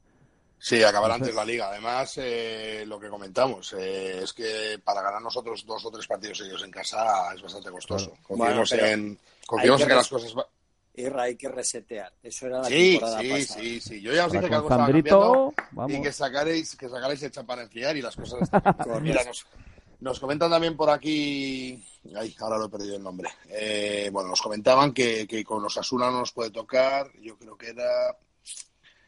Sí, 0.57 0.83
acabará 0.83 1.13
antes 1.15 1.33
la 1.35 1.45
liga. 1.45 1.69
Además, 1.69 2.13
eh, 2.17 2.83
lo 2.87 2.99
que 2.99 3.09
comentamos 3.09 3.73
eh, 3.73 4.21
es 4.23 4.33
que 4.33 4.79
para 4.83 5.01
ganar 5.03 5.21
nosotros 5.21 5.63
dos 5.65 5.85
o 5.85 5.91
tres 5.91 6.07
partidos 6.07 6.39
seguidos 6.39 6.63
en 6.63 6.71
casa 6.71 7.33
es 7.35 7.41
bastante 7.41 7.69
costoso. 7.69 8.13
Bueno, 8.29 8.63
pero 8.69 8.85
en, 8.87 9.15
que 9.15 9.85
que 9.85 9.93
las 9.93 10.07
cosas... 10.09 10.33
Irra, 10.95 11.23
hay 11.23 11.35
que 11.37 11.47
resetear. 11.47 12.11
Eso 12.21 12.47
era 12.47 12.59
la 12.59 12.65
Sí, 12.65 12.91
temporada 12.91 13.21
sí, 13.21 13.29
pasada. 13.29 13.61
sí, 13.61 13.79
sí. 13.81 14.01
Yo 14.01 14.13
ya 14.13 14.25
os 14.25 14.31
dije 14.31 14.49
que 14.49 14.55
algo 14.55 14.67
con 14.67 14.73
estaba 14.79 14.91
cambiando 14.91 15.19
Sandrito, 15.19 15.53
y 15.71 15.75
vamos. 15.75 16.01
que 16.07 16.11
sacaréis, 16.13 16.75
que 16.75 16.89
sacaréis 16.89 17.23
el 17.23 17.31
champán 17.31 17.59
a 17.59 17.61
enfriar 17.63 17.95
y 17.95 18.01
las 18.01 18.15
cosas. 18.15 18.49
Mira, 19.01 19.23
nos, 19.23 19.45
nos 20.01 20.19
comentan 20.19 20.49
también 20.51 20.75
por 20.75 20.89
aquí... 20.89 21.81
Ay, 22.15 22.35
ahora 22.39 22.57
lo 22.57 22.65
he 22.65 22.69
perdido 22.69 22.97
el 22.97 23.03
nombre. 23.03 23.29
Eh, 23.49 24.09
bueno, 24.11 24.29
nos 24.29 24.41
comentaban 24.41 24.91
que, 24.91 25.25
que 25.27 25.43
con 25.43 25.61
los 25.63 25.77
Asuna 25.77 26.09
no 26.11 26.19
nos 26.19 26.31
puede 26.33 26.49
tocar. 26.51 27.09
Yo 27.21 27.37
creo 27.37 27.55
que 27.57 27.69
era 27.69 28.17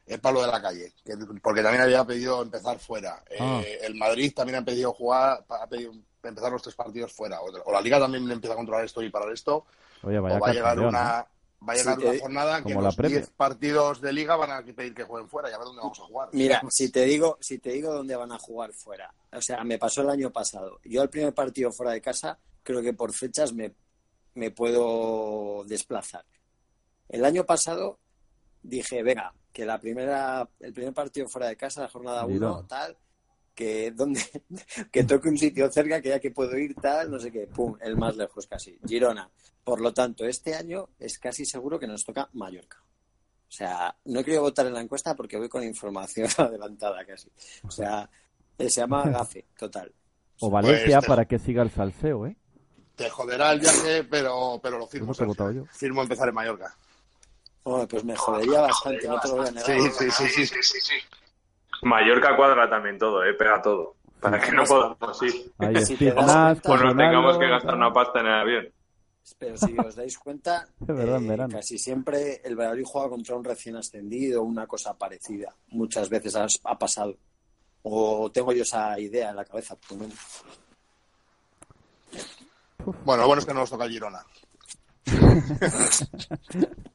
el 0.06 0.20
palo 0.20 0.42
de 0.42 0.48
la 0.48 0.62
calle, 0.62 0.94
que- 1.04 1.16
porque 1.42 1.62
también 1.64 1.82
había 1.84 2.06
pedido 2.06 2.42
empezar 2.44 2.78
fuera. 2.80 3.24
Eh, 3.30 3.38
Ah. 3.40 3.62
el 3.82 3.96
Madrid 3.96 4.32
también 4.36 4.58
ha 4.60 4.66
pedido 4.66 4.94
jugar, 4.94 5.44
ha 5.50 5.68
pedido 5.68 5.92
empezar 6.24 6.52
los 6.52 6.62
tres 6.62 6.76
partidos 6.76 7.12
fuera. 7.12 7.42
O, 7.42 7.48
o 7.66 7.72
la 7.72 7.82
Liga 7.82 8.00
también 8.00 8.30
empieza 8.32 8.54
a 8.54 8.58
controlar 8.58 8.86
esto 8.86 9.02
y 9.02 9.10
parar 9.10 9.32
esto. 9.34 9.66
Oye, 10.04 10.20
vaya 10.20 10.38
o 10.38 10.40
va 10.40 10.50
a 10.50 10.54
llegar 10.54 10.80
una, 10.80 11.26
va 11.68 11.74
a 11.74 11.76
llegar 11.76 11.96
Sí, 11.98 12.04
una 12.04 12.12
que- 12.12 12.20
jornada 12.20 12.58
en 12.58 12.64
que 12.64 12.74
los 12.74 12.96
Premier. 12.96 13.22
10 13.22 13.30
partidos 13.32 14.02
de 14.02 14.14
Liga 14.14 14.36
van 14.36 14.52
a 14.52 14.62
pedir 14.64 14.94
que 14.94 15.04
jueguen 15.04 15.30
fuera 15.30 15.50
y 15.50 15.54
a 15.54 15.58
ver 15.58 15.66
dónde 15.66 15.82
vamos 15.82 16.00
a 16.00 16.04
jugar. 16.04 16.30
Mira, 16.34 16.62
si 16.70 16.90
te 16.92 17.06
digo, 17.06 17.38
si 17.42 17.60
te 17.60 17.72
digo 17.72 17.94
dónde 17.94 18.16
van 18.16 18.32
a 18.32 18.40
jugar 18.40 18.74
fuera, 18.74 19.14
o 19.32 19.42
sea, 19.42 19.64
me 19.64 19.78
pasó 19.78 20.02
el 20.02 20.10
año 20.10 20.32
pasado. 20.32 20.80
Yo 20.84 21.02
al 21.02 21.10
primer 21.10 21.34
partido 21.34 21.72
fuera 21.72 21.92
de 21.94 22.02
casa, 22.02 22.38
creo 22.64 22.82
que 22.82 22.94
por 22.94 23.14
fechas 23.14 23.54
me, 23.54 23.74
me 24.36 24.52
puedo 24.52 25.64
desplazar. 25.66 26.26
El 27.10 27.26
año 27.26 27.46
pasado 27.46 28.00
dije, 28.62 29.04
venga, 29.04 29.34
que 29.52 29.66
la 29.66 29.80
primera, 29.80 30.50
el 30.60 30.74
primer 30.74 30.94
partido 30.94 31.28
fuera 31.28 31.48
de 31.48 31.56
casa, 31.58 31.82
la 31.82 31.90
jornada 31.90 32.26
1, 32.26 32.34
Girona. 32.34 32.68
tal, 32.68 32.98
que 33.54 33.92
donde, 33.92 34.22
que 34.92 35.04
toque 35.04 35.30
un 35.30 35.38
sitio 35.38 35.72
cerca, 35.72 36.02
que 36.02 36.10
ya 36.10 36.20
que 36.20 36.32
puedo 36.32 36.58
ir, 36.58 36.76
tal, 36.76 37.12
no 37.12 37.20
sé 37.20 37.32
qué, 37.32 37.48
pum, 37.48 37.78
el 37.82 37.98
más 37.98 38.16
lejos 38.16 38.48
casi, 38.48 38.78
Girona. 38.86 39.30
Por 39.64 39.80
lo 39.80 39.94
tanto, 39.94 40.26
este 40.26 40.56
año 40.56 40.90
es 41.00 41.20
casi 41.20 41.46
seguro 41.46 41.80
que 41.80 41.88
nos 41.88 42.04
toca 42.04 42.30
Mallorca. 42.34 42.84
O 43.48 43.56
sea, 43.56 43.96
no 44.06 44.20
he 44.20 44.24
querido 44.24 44.42
votar 44.42 44.66
en 44.66 44.74
la 44.74 44.82
encuesta 44.82 45.16
porque 45.16 45.38
voy 45.38 45.48
con 45.48 45.64
información 45.64 46.28
adelantada 46.38 47.06
casi. 47.06 47.30
O 47.64 47.72
sea, 47.72 48.10
eh, 48.58 48.70
se 48.70 48.82
llama 48.82 49.08
GAFE, 49.10 49.46
total. 49.58 49.94
O 50.40 50.50
Valencia 50.50 50.98
Pues, 50.98 51.08
para 51.08 51.26
que 51.26 51.40
siga 51.40 51.62
el 51.62 51.70
salseo, 51.70 52.26
¿eh? 52.26 52.36
Te 52.96 53.10
joderá 53.10 53.52
el 53.52 53.60
viaje, 53.60 54.04
pero, 54.04 54.60
pero 54.62 54.78
lo 54.78 54.88
firmo. 54.88 55.14
Te 55.14 55.26
votado 55.26 55.52
yo. 55.52 55.66
Firmo 55.68 56.02
empezar 56.02 56.30
en 56.30 56.36
Mallorca. 56.36 56.76
Bueno, 57.64 57.88
pues 57.88 58.04
me 58.04 58.16
jodería 58.16 58.62
bastante, 58.62 59.08
no 59.08 59.20
te 59.20 59.28
lo 59.30 59.36
voy 59.38 59.48
a 59.48 59.52
negar. 59.52 59.66
Sí, 59.66 60.12
sí, 60.12 60.28
sí, 60.36 60.46
sí. 60.46 60.96
Mallorca 61.84 62.36
cuadra 62.36 62.70
también 62.70 62.98
todo, 62.98 63.24
¿eh? 63.24 63.34
Pega 63.34 63.62
todo. 63.62 63.96
Para 64.20 64.40
que 64.40 64.52
no 64.54 64.64
podamos 64.64 65.22
ir. 65.24 65.52
Ahí 65.60 65.86
Si 65.86 65.96
te 65.98 66.14
das 66.14 66.26
Nash, 66.26 66.46
cuenta- 66.62 66.70
Pues 66.70 66.82
nos 66.82 66.96
tengamos 66.98 67.38
que 67.38 67.48
gastar 67.50 67.76
una 67.76 67.92
pasta 67.92 68.20
en 68.22 68.26
el 68.28 68.34
avión. 68.34 68.68
Pero 69.40 69.58
si 69.58 69.78
os 69.78 69.96
dais 69.96 70.18
cuenta, 70.20 70.68
verdad, 70.80 71.18
en 71.18 71.26
eh, 71.26 71.30
verano. 71.30 71.56
casi 71.58 71.78
siempre 71.78 72.42
el 72.44 72.56
Valladolid 72.56 72.84
juega 72.86 73.10
contra 73.10 73.36
un 73.36 73.44
recién 73.44 73.76
ascendido, 73.76 74.44
una 74.44 74.66
cosa 74.68 74.98
parecida. 74.98 75.54
Muchas 75.70 76.10
veces 76.10 76.36
ha, 76.36 76.46
ha 76.66 76.78
pasado. 76.78 77.16
O 77.84 78.30
tengo 78.32 78.54
yo 78.54 78.64
esa 78.64 78.98
idea 79.00 79.30
en 79.32 79.36
la 79.36 79.44
cabeza, 79.46 79.76
por 79.76 79.92
lo 79.98 80.04
menos. 80.04 80.18
Bueno, 83.06 83.22
lo 83.24 83.28
bueno 83.28 83.40
es 83.40 83.46
que 83.46 83.54
no 83.54 83.60
nos 83.62 83.70
toca 83.70 83.86
el 83.86 83.92
Girona. 83.92 84.20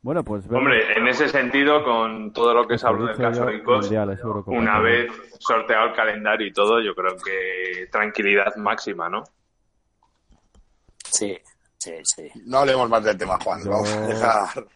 Bueno, 0.00 0.22
pues 0.24 0.46
vemos- 0.46 0.58
Hombre, 0.60 0.96
en 0.96 1.08
ese 1.08 1.28
sentido, 1.28 1.82
con 1.84 2.32
todo 2.32 2.54
lo 2.54 2.66
que 2.68 2.78
se 2.78 2.86
habló 2.86 3.06
del 3.06 3.16
caso 3.16 3.44
Ricos, 3.46 3.90
una 4.46 4.78
vez 4.80 5.10
sorteado 5.40 5.88
el 5.88 5.94
calendario 5.94 6.46
y 6.46 6.52
todo, 6.52 6.80
yo 6.80 6.94
creo 6.94 7.16
que 7.16 7.86
tranquilidad 7.90 8.54
máxima, 8.56 9.08
¿no? 9.08 9.24
Sí, 11.10 11.36
sí, 11.78 11.92
sí. 12.04 12.28
No 12.46 12.58
hablemos 12.58 12.88
más 12.88 13.02
del 13.04 13.16
tema, 13.18 13.38
Juan. 13.42 13.62
Yo- 13.64 13.70
Vamos 13.70 13.92
a 13.92 14.00
dejar 14.06 14.66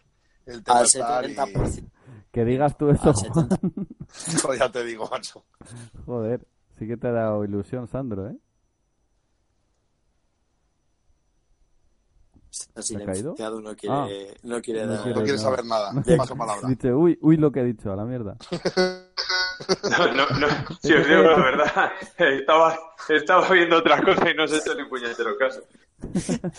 el 0.45 0.63
tema 0.63 0.79
Al 0.79 0.85
estar 0.85 1.29
y... 1.29 1.35
70%. 1.35 1.89
Que 2.31 2.45
digas 2.45 2.77
tú 2.77 2.89
eso, 2.89 3.09
Al 3.09 3.15
70. 3.15 3.59
Joder, 4.41 4.59
ya 4.59 4.71
te 4.71 4.83
digo, 4.83 5.07
macho. 5.09 5.45
Joder, 6.05 6.41
sí 6.79 6.87
que 6.87 6.97
te 6.97 7.07
ha 7.07 7.11
dado 7.11 7.43
ilusión, 7.45 7.87
Sandro, 7.87 8.27
¿eh? 8.29 8.35
Se 12.53 12.69
ha 12.75 12.81
silenciado, 12.83 13.59
no 13.61 13.75
quiere, 13.75 13.95
Ah. 13.95 14.07
no 14.43 14.61
quiere 14.61 14.85
No 14.85 15.01
quiere 15.01 15.15
No 15.17 15.23
quieres 15.23 15.41
nada. 15.43 15.55
saber 15.55 15.65
nada. 15.65 16.03
Sí. 16.05 16.15
Paso 16.17 16.35
palabra. 16.35 16.67
Dice, 16.69 16.93
uy, 16.93 17.17
uy, 17.21 17.37
lo 17.37 17.51
que 17.51 17.61
he 17.61 17.63
dicho, 17.63 17.91
a 17.91 17.95
la 17.95 18.05
mierda. 18.05 18.37
No, 19.97 20.07
no, 20.13 20.25
no. 20.39 20.47
Si 20.81 20.91
os 20.91 21.07
digo 21.07 21.21
la 21.21 21.35
verdad, 21.37 21.91
estaba, 22.17 22.77
estaba 23.07 23.47
viendo 23.49 23.77
otra 23.77 24.01
cosa 24.03 24.29
y 24.29 24.33
no 24.33 24.47
se 24.47 24.57
hecho 24.57 24.73
ni 24.75 24.83
puñetero 24.85 25.37
caso. 25.37 25.61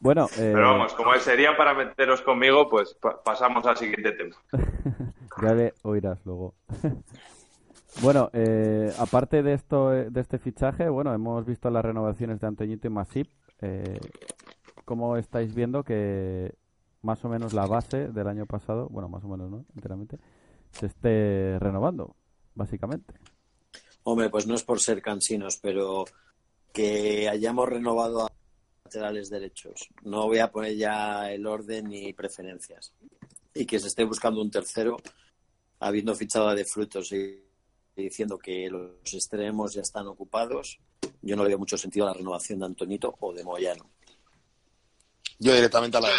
Bueno, 0.00 0.26
eh, 0.36 0.52
Pero 0.54 0.70
vamos, 0.72 0.92
como 0.94 1.14
sería 1.14 1.56
para 1.56 1.72
meteros 1.72 2.20
conmigo, 2.22 2.68
pues 2.68 2.94
pa- 2.94 3.22
pasamos 3.22 3.64
al 3.66 3.76
siguiente 3.78 4.12
tema. 4.12 4.36
ya 5.42 5.54
le 5.54 5.74
oirás 5.82 6.18
luego. 6.26 6.54
bueno, 8.02 8.28
eh, 8.34 8.92
aparte 8.98 9.42
de 9.42 9.54
esto, 9.54 9.94
eh, 9.94 10.08
de 10.10 10.20
este 10.20 10.38
fichaje, 10.38 10.88
bueno, 10.90 11.14
hemos 11.14 11.46
visto 11.46 11.70
las 11.70 11.84
renovaciones 11.84 12.38
de 12.40 12.46
Antoñito 12.46 12.86
y 12.86 12.90
Masip. 12.90 13.30
Eh, 13.64 13.98
¿Cómo 14.84 15.16
estáis 15.16 15.54
viendo 15.54 15.82
que 15.82 16.54
más 17.00 17.24
o 17.24 17.28
menos 17.30 17.54
la 17.54 17.66
base 17.66 18.08
del 18.08 18.28
año 18.28 18.44
pasado, 18.44 18.88
bueno, 18.90 19.08
más 19.08 19.24
o 19.24 19.28
menos, 19.28 19.50
¿no? 19.50 19.64
Enteramente, 19.74 20.18
se 20.70 20.86
esté 20.86 21.58
renovando, 21.58 22.14
básicamente. 22.54 23.14
Hombre, 24.02 24.28
pues 24.28 24.46
no 24.46 24.54
es 24.54 24.62
por 24.62 24.80
ser 24.80 25.00
cansinos, 25.00 25.56
pero 25.56 26.04
que 26.72 27.28
hayamos 27.28 27.68
renovado 27.68 28.26
a 28.26 28.32
laterales 28.84 29.30
derechos. 29.30 29.88
No 30.02 30.26
voy 30.26 30.40
a 30.40 30.50
poner 30.50 30.76
ya 30.76 31.32
el 31.32 31.46
orden 31.46 31.88
ni 31.88 32.12
preferencias. 32.12 32.92
Y 33.54 33.64
que 33.64 33.78
se 33.78 33.86
esté 33.86 34.04
buscando 34.04 34.42
un 34.42 34.50
tercero, 34.50 34.98
habiendo 35.78 36.14
fichado 36.14 36.48
a 36.48 36.54
de 36.54 36.66
frutos 36.66 37.12
y 37.12 37.42
diciendo 37.96 38.36
que 38.36 38.68
los 38.68 39.14
extremos 39.14 39.72
ya 39.72 39.82
están 39.82 40.06
ocupados, 40.06 40.80
yo 41.24 41.36
no 41.36 41.42
le 41.42 41.48
veo 41.48 41.58
mucho 41.58 41.76
sentido 41.76 42.06
a 42.06 42.10
la 42.10 42.14
renovación 42.18 42.58
de 42.58 42.66
Antonito 42.66 43.14
o 43.20 43.32
de 43.32 43.42
Moyano. 43.44 43.84
Yo 45.38 45.52
directamente 45.54 45.96
a 45.96 46.00
la 46.00 46.08
de... 46.08 46.14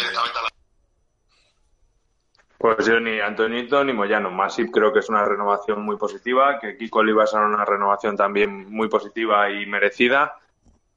Pues 2.58 2.86
yo 2.86 2.98
ni 3.00 3.20
Antonito 3.20 3.84
ni 3.84 3.92
Moyano. 3.92 4.30
Masip 4.30 4.70
creo 4.72 4.92
que 4.92 5.00
es 5.00 5.08
una 5.08 5.24
renovación 5.24 5.82
muy 5.82 5.96
positiva, 5.96 6.58
que 6.58 6.76
Kiko 6.76 7.00
Olivas 7.00 7.32
era 7.34 7.46
una 7.46 7.64
renovación 7.64 8.16
también 8.16 8.70
muy 8.72 8.88
positiva 8.88 9.50
y 9.50 9.66
merecida, 9.66 10.38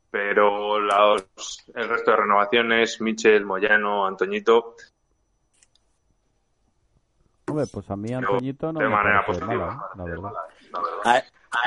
pero 0.09 0.79
los- 0.79 1.25
el 1.75 1.89
resto 1.89 2.11
de 2.11 2.17
renovaciones, 2.17 3.01
Michel, 3.01 3.45
Moyano, 3.45 4.05
Antoñito, 4.05 4.75
Hombre, 7.47 7.65
pues 7.73 7.89
a 7.89 7.95
mí 7.95 8.13
Antoñito 8.13 8.71
no 8.71 8.79
de 8.79 8.85
me 8.87 8.91
manera 8.95 9.25
positiva. 9.25 9.65
mala, 9.73 9.81
¿eh? 9.83 9.97
la 9.97 10.03
verdad. 10.05 10.31
A- 11.03 11.23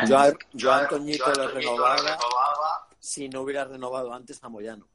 yo, 0.06 0.18
a, 0.18 0.32
yo 0.52 0.72
a 0.72 0.78
Antoñito 0.80 1.32
lo 1.34 1.48
renovaba 1.48 2.18
si 2.98 3.28
no 3.28 3.42
hubiera 3.42 3.64
renovado 3.64 4.12
antes 4.12 4.42
a 4.44 4.48
Moyano. 4.48 4.84
O 4.84 4.88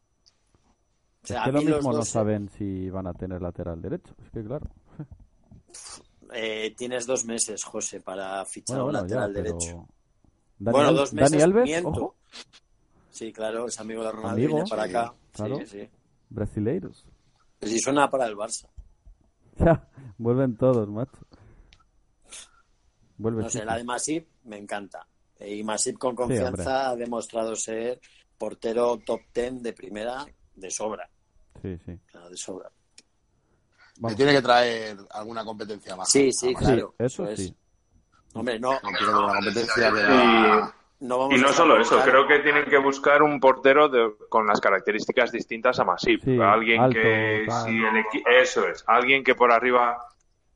Es 1.24 1.30
que 1.30 1.36
a 1.38 1.48
lo 1.52 1.62
mismo 1.62 1.92
no 1.92 1.98
dos, 1.98 2.10
saben 2.10 2.50
si 2.50 2.90
van 2.90 3.08
a 3.08 3.14
tener 3.14 3.42
lateral 3.42 3.82
derecho. 3.82 4.14
Es 4.24 4.32
que 4.32 4.44
claro. 4.44 4.68
eh, 6.34 6.74
tienes 6.78 7.06
dos 7.06 7.26
meses, 7.26 7.64
José, 7.64 8.02
para 8.02 8.44
fichar 8.46 8.82
Bueno, 8.82 8.86
un 9.02 9.08
bueno, 9.08 9.08
ya, 9.08 9.16
lateral 9.28 9.34
pero... 9.34 9.58
derecho. 9.58 9.88
Dani, 10.60 10.76
bueno, 10.76 10.94
dos 10.94 11.14
Dani 11.14 11.22
meses, 11.22 11.44
Alves, 11.44 11.64
miento. 11.66 11.90
ojo, 11.90 12.16
Sí, 13.12 13.34
claro, 13.34 13.66
es 13.68 13.80
amigo 13.80 14.04
de 14.04 14.12
Ronaldo, 14.12 14.30
Amigo, 14.36 14.54
viene 14.56 14.70
para 14.70 14.84
sí, 14.84 14.90
acá. 14.90 15.14
claro. 15.34 15.58
Sí, 15.60 15.66
sí. 15.66 15.90
brasileiros. 16.30 17.06
Pues 17.60 17.72
si 17.72 17.80
suena 17.80 18.10
para 18.10 18.26
el 18.28 18.36
Barça. 18.36 18.68
Ya, 19.60 19.90
vuelven 20.20 20.56
todos, 20.56 20.88
macho. 20.88 21.18
Vuelve 23.18 23.44
No 23.44 23.50
sé, 23.50 23.66
la 23.66 23.78
de 23.78 23.84
Masip 23.84 24.28
me 24.46 24.58
encanta. 24.58 25.06
Eh, 25.40 25.56
Y 25.56 25.64
Masip 25.64 25.98
con 25.98 26.16
confianza 26.16 26.90
ha 26.90 26.96
demostrado 26.96 27.56
ser 27.56 28.00
portero 28.38 28.98
top 29.06 29.22
ten 29.32 29.62
de 29.64 29.74
primera 29.74 30.26
de 30.56 30.70
sobra. 30.72 31.10
Sí, 31.62 31.78
sí. 31.86 31.92
O 31.92 32.12
sea, 32.12 32.30
de 32.30 32.38
sobra. 32.38 32.70
Me 32.70 34.02
Vamos. 34.02 34.16
tiene 34.18 34.32
que 34.32 34.42
traer 34.42 34.98
alguna 35.12 35.44
competencia 35.44 35.96
más. 35.96 36.10
Sí, 36.10 36.32
sí, 36.32 36.48
Además, 36.56 36.64
claro. 36.64 36.96
eso 37.00 37.26
es. 37.28 37.40
sí. 37.40 37.56
Hombre, 38.34 38.60
no, 38.60 38.74
No 38.74 38.80
quiero 38.92 39.14
que 39.22 39.26
la 39.28 39.34
competencia 39.36 39.92
de 39.92 40.04
la... 40.04 40.74
y, 41.00 41.06
no 41.06 41.18
vamos 41.18 41.36
y 41.40 41.42
no 41.42 41.50
a 41.50 41.54
solo 41.54 41.82
eso, 41.82 42.00
creo 42.04 42.28
que 42.28 42.40
tienen 42.40 42.66
que 42.66 42.78
buscar 42.78 43.24
un 43.24 43.40
portero 43.40 43.90
de- 43.90 44.14
con 44.30 44.46
las 44.46 44.60
características 44.62 45.32
distintas 45.32 45.80
a 45.80 45.84
Masip. 45.86 46.24
Sí, 46.24 46.38
alguien 46.40 46.82
alto, 46.82 46.94
que, 47.00 47.48
si 47.66 47.70
el 47.72 48.24
eso 48.44 48.68
es, 48.68 48.84
alguien 48.86 49.24
que 49.24 49.34
por 49.34 49.52
arriba 49.52 49.98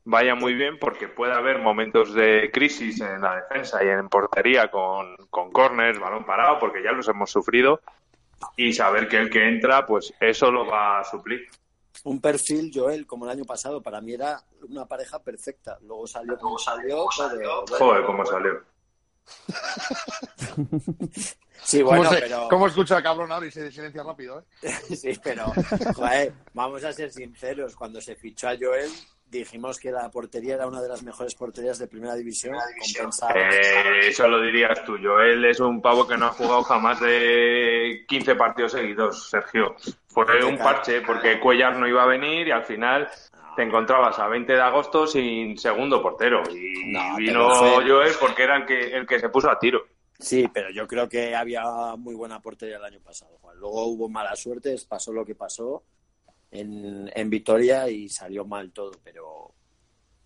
vaya 0.04 0.34
muy 0.34 0.54
bien 0.54 0.78
porque 0.78 1.08
puede 1.08 1.32
haber 1.32 1.58
momentos 1.60 2.12
de 2.14 2.50
crisis 2.52 3.00
en 3.00 3.20
la 3.20 3.36
defensa 3.36 3.82
y 3.84 3.88
en 3.88 4.08
portería 4.08 4.70
con, 4.70 5.16
con 5.30 5.50
corners, 5.52 5.98
balón 5.98 6.24
parado, 6.24 6.58
porque 6.58 6.82
ya 6.82 6.92
los 6.92 7.08
hemos 7.08 7.30
sufrido 7.30 7.80
y 8.56 8.72
saber 8.72 9.08
que 9.08 9.18
el 9.18 9.30
que 9.30 9.48
entra, 9.48 9.86
pues 9.86 10.12
eso 10.20 10.50
lo 10.50 10.66
va 10.66 10.98
a 11.00 11.04
suplir. 11.04 11.46
un 12.04 12.20
perfil, 12.20 12.72
Joel, 12.74 13.06
como 13.06 13.24
el 13.26 13.30
año 13.30 13.44
pasado, 13.44 13.80
para 13.80 14.00
mí 14.00 14.14
era 14.14 14.40
una 14.68 14.86
pareja 14.86 15.22
perfecta. 15.22 15.78
Luego 15.82 16.06
salió 16.08 16.36
como 16.38 16.58
salió, 16.58 17.06
pero... 17.30 17.64
bueno. 17.68 17.84
Joder, 17.86 18.04
cómo 18.04 18.26
salió. 18.26 18.60
Sí, 21.64 21.78
¿Cómo, 21.80 21.96
bueno, 21.96 22.10
se- 22.10 22.20
pero... 22.22 22.48
¿Cómo 22.50 22.66
escucha 22.66 22.96
el 22.96 23.04
cabrón 23.04 23.30
ahora 23.30 23.46
y 23.46 23.50
se 23.52 23.70
silencia 23.70 24.02
rápido, 24.02 24.44
eh? 24.62 24.68
Sí, 24.96 25.12
pero, 25.22 25.44
joder, 25.94 26.32
vamos 26.54 26.82
a 26.82 26.92
ser 26.92 27.12
sinceros. 27.12 27.76
Cuando 27.76 28.00
se 28.00 28.16
fichó 28.16 28.48
a 28.48 28.56
Joel, 28.60 28.90
dijimos 29.38 29.78
que 29.80 29.90
la 29.90 30.10
portería 30.10 30.54
era 30.54 30.66
una 30.66 30.80
de 30.80 30.88
las 30.88 31.02
mejores 31.02 31.34
porterías 31.34 31.78
de 31.78 31.86
primera 31.88 32.14
división. 32.14 32.54
compensada. 32.80 33.32
Eh, 33.34 34.08
eso 34.08 34.28
lo 34.28 34.40
dirías 34.40 34.84
tú. 34.84 34.96
Joel 35.02 35.44
es 35.44 35.60
un 35.60 35.80
pavo 35.82 36.06
que 36.06 36.16
no 36.16 36.26
ha 36.26 36.30
jugado 36.30 36.62
jamás 36.62 37.00
de 37.00 38.04
15 38.08 38.34
partidos 38.34 38.72
seguidos, 38.72 39.28
Sergio. 39.30 39.74
Fue 40.08 40.44
un 40.44 40.58
parche 40.58 41.00
porque 41.02 41.40
Cuellar 41.40 41.76
no 41.76 41.88
iba 41.88 42.02
a 42.02 42.06
venir 42.06 42.48
y 42.48 42.50
al 42.50 42.64
final 42.64 43.08
te 43.56 43.62
encontrabas 43.62 44.18
a 44.18 44.28
20 44.28 44.52
de 44.52 44.60
agosto 44.60 45.06
sin 45.06 45.58
segundo 45.58 46.02
portero. 46.02 46.42
Y 46.50 46.90
No, 46.92 47.16
vino 47.16 47.54
fue- 47.54 47.86
Joel 47.88 48.12
porque 48.20 48.42
era 48.44 48.56
el 48.56 48.66
que, 48.66 48.96
el 48.96 49.06
que 49.06 49.18
se 49.20 49.28
puso 49.28 49.50
a 49.50 49.58
tiro. 49.58 49.84
Sí, 50.18 50.48
pero 50.52 50.70
yo 50.70 50.86
creo 50.86 51.08
que 51.08 51.34
había 51.34 51.62
muy 51.96 52.14
buena 52.14 52.40
portería 52.40 52.76
el 52.76 52.84
año 52.84 53.00
pasado. 53.00 53.38
Juan. 53.40 53.58
Luego 53.58 53.86
hubo 53.86 54.08
mala 54.08 54.36
suerte, 54.36 54.76
pasó 54.88 55.12
lo 55.12 55.24
que 55.24 55.34
pasó 55.34 55.82
en, 56.52 57.10
en 57.14 57.30
Vitoria 57.30 57.88
y 57.88 58.08
salió 58.08 58.44
mal 58.44 58.70
todo. 58.72 58.92
Pero 59.02 59.52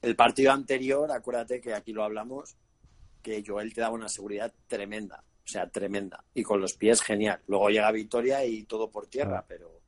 el 0.03 0.15
partido 0.15 0.53
anterior, 0.53 1.11
acuérdate 1.11 1.61
que 1.61 1.73
aquí 1.73 1.93
lo 1.93 2.05
hablamos, 2.05 2.57
que 3.23 3.43
Joel 3.47 3.73
te 3.73 3.81
daba 3.81 3.95
una 3.95 4.09
seguridad 4.09 4.53
tremenda. 4.67 5.25
O 5.45 5.49
sea, 5.49 5.69
tremenda. 5.71 6.25
Y 6.35 6.43
con 6.43 6.61
los 6.61 6.75
pies, 6.75 7.01
genial. 7.01 7.41
Luego 7.47 7.71
llega 7.71 7.91
Vitoria 7.93 8.45
y 8.45 8.65
todo 8.65 8.91
por 8.91 9.07
tierra, 9.07 9.39
Ah. 9.39 9.45
pero 9.47 9.81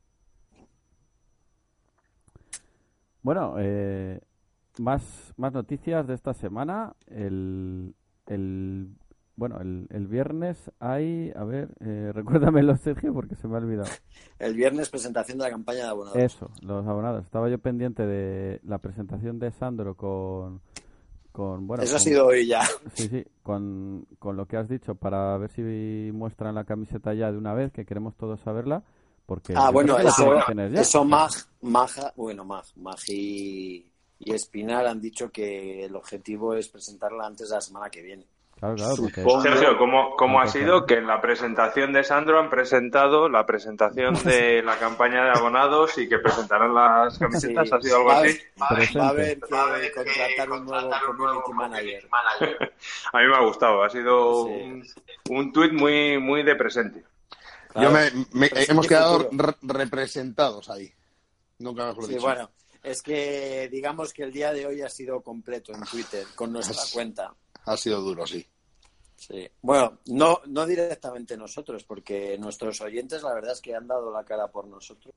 Bueno, 3.21 3.55
eh, 3.59 4.21
más, 4.77 5.33
más 5.35 5.51
noticias 5.53 6.07
de 6.07 6.13
esta 6.13 6.33
semana. 6.33 6.95
El, 7.07 7.93
el, 8.27 8.87
bueno, 9.39 9.61
el, 9.61 9.87
el 9.89 10.05
viernes 10.07 10.69
hay, 10.79 11.31
a 11.33 11.45
ver, 11.45 11.69
eh, 11.79 12.11
recuérdamelo, 12.13 12.75
Sergio, 12.75 13.13
porque 13.13 13.35
se 13.35 13.47
me 13.47 13.55
ha 13.55 13.59
olvidado. 13.59 13.89
el 14.37 14.53
viernes 14.53 14.89
presentación 14.89 15.37
de 15.37 15.45
la 15.45 15.49
campaña 15.49 15.83
de 15.85 15.89
abonados. 15.89 16.17
Eso, 16.17 16.51
los 16.61 16.85
abonados. 16.85 17.23
Estaba 17.23 17.49
yo 17.49 17.57
pendiente 17.57 18.05
de 18.05 18.59
la 18.63 18.79
presentación 18.79 19.39
de 19.39 19.51
Sandro 19.51 19.95
con, 19.95 20.61
con 21.31 21.65
bueno, 21.65 21.83
Eso 21.83 21.95
ha 21.95 21.99
sido 21.99 22.27
hoy 22.27 22.47
ya. 22.47 22.63
Sí, 22.93 23.07
sí, 23.07 23.25
con, 23.41 24.05
con 24.19 24.35
lo 24.35 24.45
que 24.45 24.57
has 24.57 24.67
dicho, 24.67 24.95
para 24.95 25.37
ver 25.37 25.49
si 25.51 26.11
muestran 26.13 26.53
la 26.53 26.65
camiseta 26.65 27.13
ya 27.13 27.31
de 27.31 27.37
una 27.37 27.53
vez, 27.53 27.71
que 27.71 27.85
queremos 27.85 28.17
todos 28.17 28.41
saberla, 28.41 28.83
porque 29.25 29.53
Ah, 29.55 29.71
bueno, 29.71 29.97
eso, 29.99 30.33
eso 30.73 31.05
Mag, 31.05 31.31
Maja, 31.61 32.11
bueno, 32.17 32.43
Mag, 32.43 32.65
Mag 32.75 32.97
y, 33.07 33.89
y 34.19 34.33
Espinar 34.33 34.85
han 34.85 34.99
dicho 34.99 35.31
que 35.31 35.85
el 35.85 35.95
objetivo 35.95 36.55
es 36.55 36.67
presentarla 36.67 37.25
antes 37.25 37.47
de 37.47 37.55
la 37.55 37.61
semana 37.61 37.89
que 37.89 38.01
viene. 38.01 38.27
Claro, 38.59 38.75
claro, 38.75 38.95
porque 38.97 39.23
Sergio, 39.41 39.77
¿cómo, 39.77 40.15
cómo 40.17 40.41
ha 40.41 40.47
sido 40.47 40.85
que 40.85 40.95
en 40.95 41.07
la 41.07 41.21
presentación 41.21 41.93
de 41.93 42.03
Sandro 42.03 42.39
han 42.39 42.49
presentado 42.49 43.29
la 43.29 43.45
presentación 43.45 44.13
de 44.25 44.61
la 44.61 44.77
campaña 44.77 45.23
de 45.23 45.29
abonados 45.31 45.97
y 45.97 46.09
que 46.09 46.19
presentarán 46.19 46.73
las 46.75 47.17
camisetas? 47.17 47.69
Sí, 47.69 47.75
¿Ha 47.75 47.81
sido 47.81 47.97
algo 47.97 48.11
así? 48.11 48.37
Va 48.59 48.67
a 49.07 49.09
haber 49.09 49.39
que 49.39 49.91
contratar 49.93 50.51
un 50.51 50.65
nuevo 50.65 51.41
community 51.43 51.51
manager. 51.53 52.09
A 53.13 53.19
mí 53.19 53.27
me 53.27 53.35
ha 53.35 53.41
gustado, 53.45 53.81
ha 53.83 53.89
sido 53.89 54.45
Sí. 54.47 54.51
un, 54.51 54.85
un 55.29 55.53
tuit 55.53 55.71
muy, 55.71 56.17
muy 56.19 56.43
de 56.43 56.55
presente. 56.55 57.03
Yo 57.75 57.91
me, 57.91 58.09
me- 58.33 58.49
Presente 58.49 58.71
hemos 58.73 58.87
quedado 58.87 59.29
re- 59.31 59.55
representados 59.61 60.69
ahí. 60.69 60.91
Nunca 61.59 61.85
mejor 61.87 62.05
Sí, 62.05 62.09
dicho. 62.13 62.21
bueno, 62.23 62.49
es 62.83 63.01
que 63.01 63.69
digamos 63.71 64.11
que 64.11 64.23
el 64.23 64.31
día 64.33 64.51
de 64.51 64.65
hoy 64.65 64.81
ha 64.81 64.89
sido 64.89 65.21
completo 65.21 65.71
en 65.73 65.81
Twitter 65.83 66.25
con 66.35 66.51
nuestra 66.51 66.75
cuenta. 66.93 67.31
Ha 67.65 67.77
sido 67.77 68.01
duro, 68.01 68.25
sí. 68.25 68.45
Sí. 69.15 69.47
Bueno, 69.61 69.99
no, 70.07 70.41
no 70.47 70.65
directamente 70.65 71.35
nosotros, 71.35 71.83
porque 71.83 72.37
nuestros 72.37 72.79
oyentes 72.81 73.21
la 73.21 73.33
verdad 73.33 73.51
es 73.51 73.61
que 73.61 73.75
han 73.75 73.87
dado 73.87 74.11
la 74.11 74.23
cara 74.23 74.47
por 74.47 74.67
nosotros. 74.67 75.13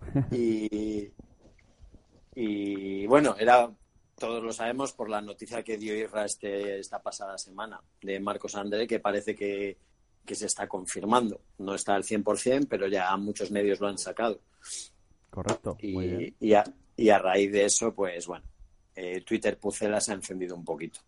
Y, 0.32 1.12
y 2.34 3.06
bueno, 3.06 3.36
era 3.38 3.70
todos 4.16 4.42
lo 4.42 4.52
sabemos 4.52 4.92
por 4.92 5.10
la 5.10 5.20
noticia 5.20 5.62
que 5.62 5.76
dio 5.76 5.94
Irra 5.94 6.24
este, 6.24 6.78
esta 6.78 7.02
pasada 7.02 7.36
semana 7.36 7.82
de 8.00 8.18
Marcos 8.18 8.54
André, 8.54 8.86
que 8.86 8.98
parece 8.98 9.34
que 9.34 9.76
que 10.24 10.34
se 10.34 10.46
está 10.46 10.68
confirmando. 10.68 11.40
No 11.58 11.74
está 11.74 11.94
al 11.94 12.04
100%, 12.04 12.66
pero 12.68 12.86
ya 12.86 13.16
muchos 13.16 13.50
medios 13.50 13.80
lo 13.80 13.88
han 13.88 13.98
sacado. 13.98 14.40
Correcto. 15.28 15.76
Muy 15.82 16.06
bien. 16.06 16.36
Y, 16.38 16.48
y, 16.48 16.54
a, 16.54 16.64
y 16.96 17.08
a 17.08 17.18
raíz 17.18 17.52
de 17.52 17.64
eso, 17.64 17.94
pues 17.94 18.26
bueno, 18.26 18.44
eh, 18.94 19.22
Twitter 19.22 19.58
Pucela 19.58 20.00
se 20.00 20.12
ha 20.12 20.14
encendido 20.14 20.54
un 20.54 20.64
poquito. 20.64 21.00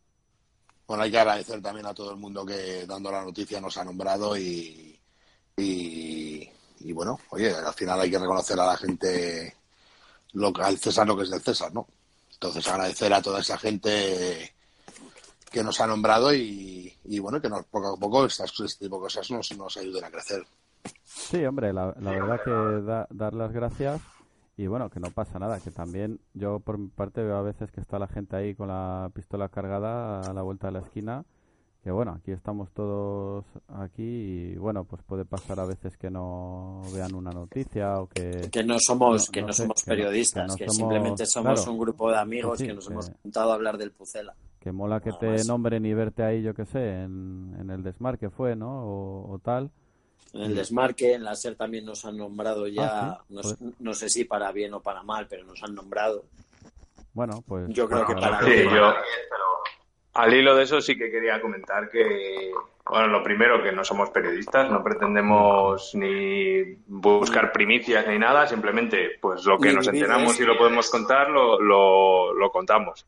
Bueno, 0.86 1.04
hay 1.04 1.10
que 1.10 1.18
agradecer 1.18 1.62
también 1.62 1.86
a 1.86 1.94
todo 1.94 2.10
el 2.10 2.16
mundo 2.16 2.44
que 2.44 2.86
dando 2.86 3.10
la 3.10 3.22
noticia 3.22 3.60
nos 3.60 3.76
ha 3.76 3.84
nombrado 3.84 4.36
y, 4.36 4.98
y, 5.56 6.48
y 6.80 6.92
bueno, 6.92 7.18
oye, 7.30 7.54
al 7.54 7.72
final 7.74 8.00
hay 8.00 8.10
que 8.10 8.18
reconocer 8.18 8.58
a 8.60 8.66
la 8.66 8.76
gente 8.76 9.56
lo, 10.32 10.52
al 10.62 10.78
César 10.78 11.06
lo 11.06 11.16
que 11.16 11.22
es 11.24 11.30
del 11.30 11.40
César, 11.40 11.72
¿no? 11.72 11.86
Entonces 12.32 12.66
agradecer 12.68 13.12
a 13.12 13.22
toda 13.22 13.40
esa 13.40 13.56
gente 13.56 14.54
que 15.50 15.62
nos 15.62 15.80
ha 15.80 15.86
nombrado 15.86 16.34
y, 16.34 16.92
y 17.04 17.18
bueno, 17.20 17.40
que 17.40 17.48
nos, 17.48 17.64
poco 17.66 17.94
a 17.94 17.96
poco 17.96 18.26
estas, 18.26 18.50
este 18.60 18.86
tipo 18.86 18.96
de 18.96 19.02
cosas 19.02 19.30
nos, 19.30 19.56
nos 19.56 19.76
ayuden 19.76 20.04
a 20.04 20.10
crecer. 20.10 20.44
Sí, 21.04 21.44
hombre, 21.44 21.72
la, 21.72 21.92
verdad 21.92 22.40
que 22.44 22.50
da- 22.84 23.06
dar 23.10 23.34
las 23.34 23.52
gracias 23.52 24.00
y 24.62 24.66
bueno, 24.66 24.88
que 24.90 25.00
no 25.00 25.10
pasa 25.10 25.38
nada, 25.38 25.58
que 25.60 25.70
también 25.70 26.20
yo 26.34 26.60
por 26.60 26.78
mi 26.78 26.88
parte 26.88 27.22
veo 27.22 27.36
a 27.36 27.42
veces 27.42 27.70
que 27.72 27.80
está 27.80 27.98
la 27.98 28.06
gente 28.08 28.36
ahí 28.36 28.54
con 28.54 28.68
la 28.68 29.10
pistola 29.14 29.48
cargada 29.48 30.20
a 30.20 30.32
la 30.32 30.42
vuelta 30.42 30.68
de 30.68 30.72
la 30.74 30.78
esquina, 30.80 31.24
que 31.82 31.90
bueno, 31.90 32.12
aquí 32.12 32.30
estamos 32.30 32.70
todos 32.70 33.44
aquí 33.68 34.02
y 34.52 34.56
bueno, 34.56 34.84
pues 34.84 35.02
puede 35.02 35.24
pasar 35.24 35.58
a 35.58 35.64
veces 35.66 35.96
que 35.96 36.10
no 36.10 36.80
vean 36.94 37.12
una 37.14 37.30
noticia 37.32 38.00
o 38.00 38.06
que... 38.08 38.48
Que 38.52 38.62
no 38.62 38.76
somos, 38.78 39.28
No, 39.28 39.32
que 39.32 39.40
no 39.40 39.46
no, 39.48 39.52
sé, 39.52 39.62
somos 39.64 39.82
que 39.82 39.90
periodistas, 39.90 40.44
que 40.44 40.48
no 40.48 40.56
que 40.56 40.64
somos- 40.66 40.76
simplemente 40.76 41.26
somos 41.26 41.54
claro. 41.60 41.72
un 41.72 41.78
grupo 41.78 42.10
de 42.12 42.18
amigos 42.18 42.52
Que 42.58 42.64
sí, 42.64 42.66
que 42.68 42.74
nos 42.74 42.86
que- 42.86 42.92
hemos 42.92 43.10
juntado 43.22 43.50
a 43.50 43.54
hablar 43.54 43.78
del 43.78 43.90
Pucela. 43.90 44.34
Que 44.60 44.70
mola 44.70 45.00
que 45.00 45.08
Nada 45.08 45.18
te 45.20 45.26
más. 45.32 45.46
nombren 45.48 45.84
y 45.84 45.92
verte 45.92 46.22
ahí, 46.22 46.40
yo 46.40 46.54
qué 46.54 46.64
sé, 46.66 47.02
en, 47.02 47.56
en 47.58 47.68
el 47.70 47.82
desmar 47.82 48.16
que 48.16 48.30
fue, 48.30 48.54
¿no? 48.54 48.84
O, 48.86 49.32
o 49.32 49.38
tal. 49.40 49.72
En 50.34 50.42
el 50.42 50.54
desmarque, 50.54 51.12
en 51.14 51.24
la 51.24 51.34
SER 51.36 51.56
también 51.56 51.84
nos 51.84 52.04
han 52.04 52.16
nombrado 52.16 52.66
ya, 52.66 52.88
Ah, 53.10 53.20
sí, 53.28 53.34
no, 53.34 53.40
pues- 53.42 53.56
no 53.80 53.94
sé 53.94 54.08
si 54.08 54.24
para 54.24 54.50
bien 54.52 54.72
o 54.74 54.80
para 54.80 55.02
mal, 55.02 55.26
pero 55.28 55.44
nos 55.44 55.62
han 55.62 55.74
nombrado. 55.74 56.24
Bueno, 57.12 57.42
pues... 57.46 57.68
Yo 57.68 57.86
creo 57.88 58.06
que 58.06 58.14
para 58.14 58.40
Sí, 58.42 58.64
yo 58.64 58.94
al 60.14 60.34
hilo 60.34 60.54
de 60.54 60.64
eso 60.64 60.80
sí 60.80 60.96
que 60.96 61.10
quería 61.10 61.40
comentar 61.40 61.88
que, 61.88 62.50
bueno, 62.88 63.06
lo 63.06 63.22
primero 63.22 63.62
que 63.62 63.72
no 63.72 63.82
somos 63.84 64.10
periodistas, 64.10 64.70
no 64.70 64.82
pretendemos 64.82 65.94
ni 65.94 66.74
buscar 66.86 67.50
primicias 67.52 68.06
ni 68.06 68.18
nada, 68.18 68.46
simplemente 68.46 69.12
pues 69.20 69.44
lo 69.44 69.58
que 69.58 69.68
Ni 69.70 69.76
nos 69.76 69.88
enteramos 69.88 70.38
y 70.38 70.44
lo 70.44 70.58
podemos 70.58 70.90
contar 70.90 71.30
lo, 71.30 71.58
lo, 71.60 72.34
lo 72.34 72.50
contamos. 72.50 73.06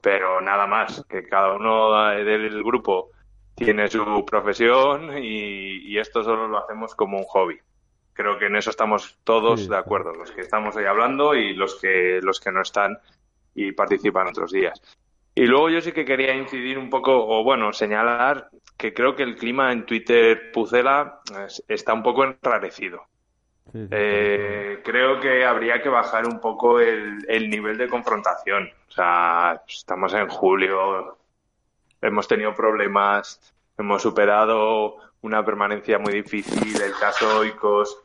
Pero 0.00 0.40
nada 0.40 0.66
más, 0.66 1.04
que 1.08 1.22
cada 1.28 1.52
uno 1.54 1.92
del 2.08 2.62
grupo 2.64 3.10
tiene 3.62 3.88
su 3.88 4.24
profesión 4.26 5.16
y, 5.18 5.92
y 5.92 5.98
esto 5.98 6.22
solo 6.22 6.48
lo 6.48 6.58
hacemos 6.58 6.94
como 6.94 7.18
un 7.18 7.24
hobby. 7.24 7.58
Creo 8.14 8.38
que 8.38 8.46
en 8.46 8.56
eso 8.56 8.70
estamos 8.70 9.18
todos 9.24 9.66
Sí, 9.66 9.68
de 9.68 9.76
acuerdo, 9.76 10.12
los 10.14 10.30
que 10.32 10.42
estamos 10.42 10.76
hoy 10.76 10.84
hablando 10.84 11.34
y 11.34 11.54
los 11.54 11.76
que, 11.80 12.20
los 12.22 12.40
que 12.40 12.52
no 12.52 12.62
están 12.62 12.98
y 13.54 13.72
participan 13.72 14.28
otros 14.28 14.52
días. 14.52 14.80
Y 15.34 15.46
luego 15.46 15.70
yo 15.70 15.80
sí 15.80 15.92
que 15.92 16.04
quería 16.04 16.34
incidir 16.34 16.78
un 16.78 16.90
poco, 16.90 17.12
o 17.26 17.42
bueno, 17.44 17.72
señalar 17.72 18.50
que 18.76 18.92
creo 18.94 19.16
que 19.16 19.22
el 19.22 19.36
clima 19.36 19.72
en 19.72 19.86
Twitter 19.86 20.52
Pucela 20.52 21.20
es- 21.46 21.64
está 21.68 21.94
un 21.94 22.02
poco 22.02 22.24
enrarecido. 22.24 23.02
sí, 23.72 23.88
sí, 23.88 23.94
Eh, 23.94 24.80
creo 24.84 25.20
que 25.20 25.44
habría 25.44 25.82
que 25.82 25.88
bajar 25.90 26.26
un 26.26 26.40
poco 26.40 26.80
el, 26.80 27.18
el 27.28 27.50
nivel 27.50 27.76
de 27.76 27.88
confrontación. 27.88 28.68
O 28.88 28.90
sea, 28.92 29.62
estamos 29.68 30.14
en 30.14 30.28
julio, 30.28 31.18
hemos 32.02 32.28
tenido 32.28 32.54
problemas, 32.54 33.40
hemos 33.78 34.02
superado 34.02 34.96
una 35.22 35.44
permanencia 35.44 35.98
muy 35.98 36.12
difícil, 36.12 36.80
el 36.82 36.92
caso 36.98 37.38
Oikos. 37.38 37.98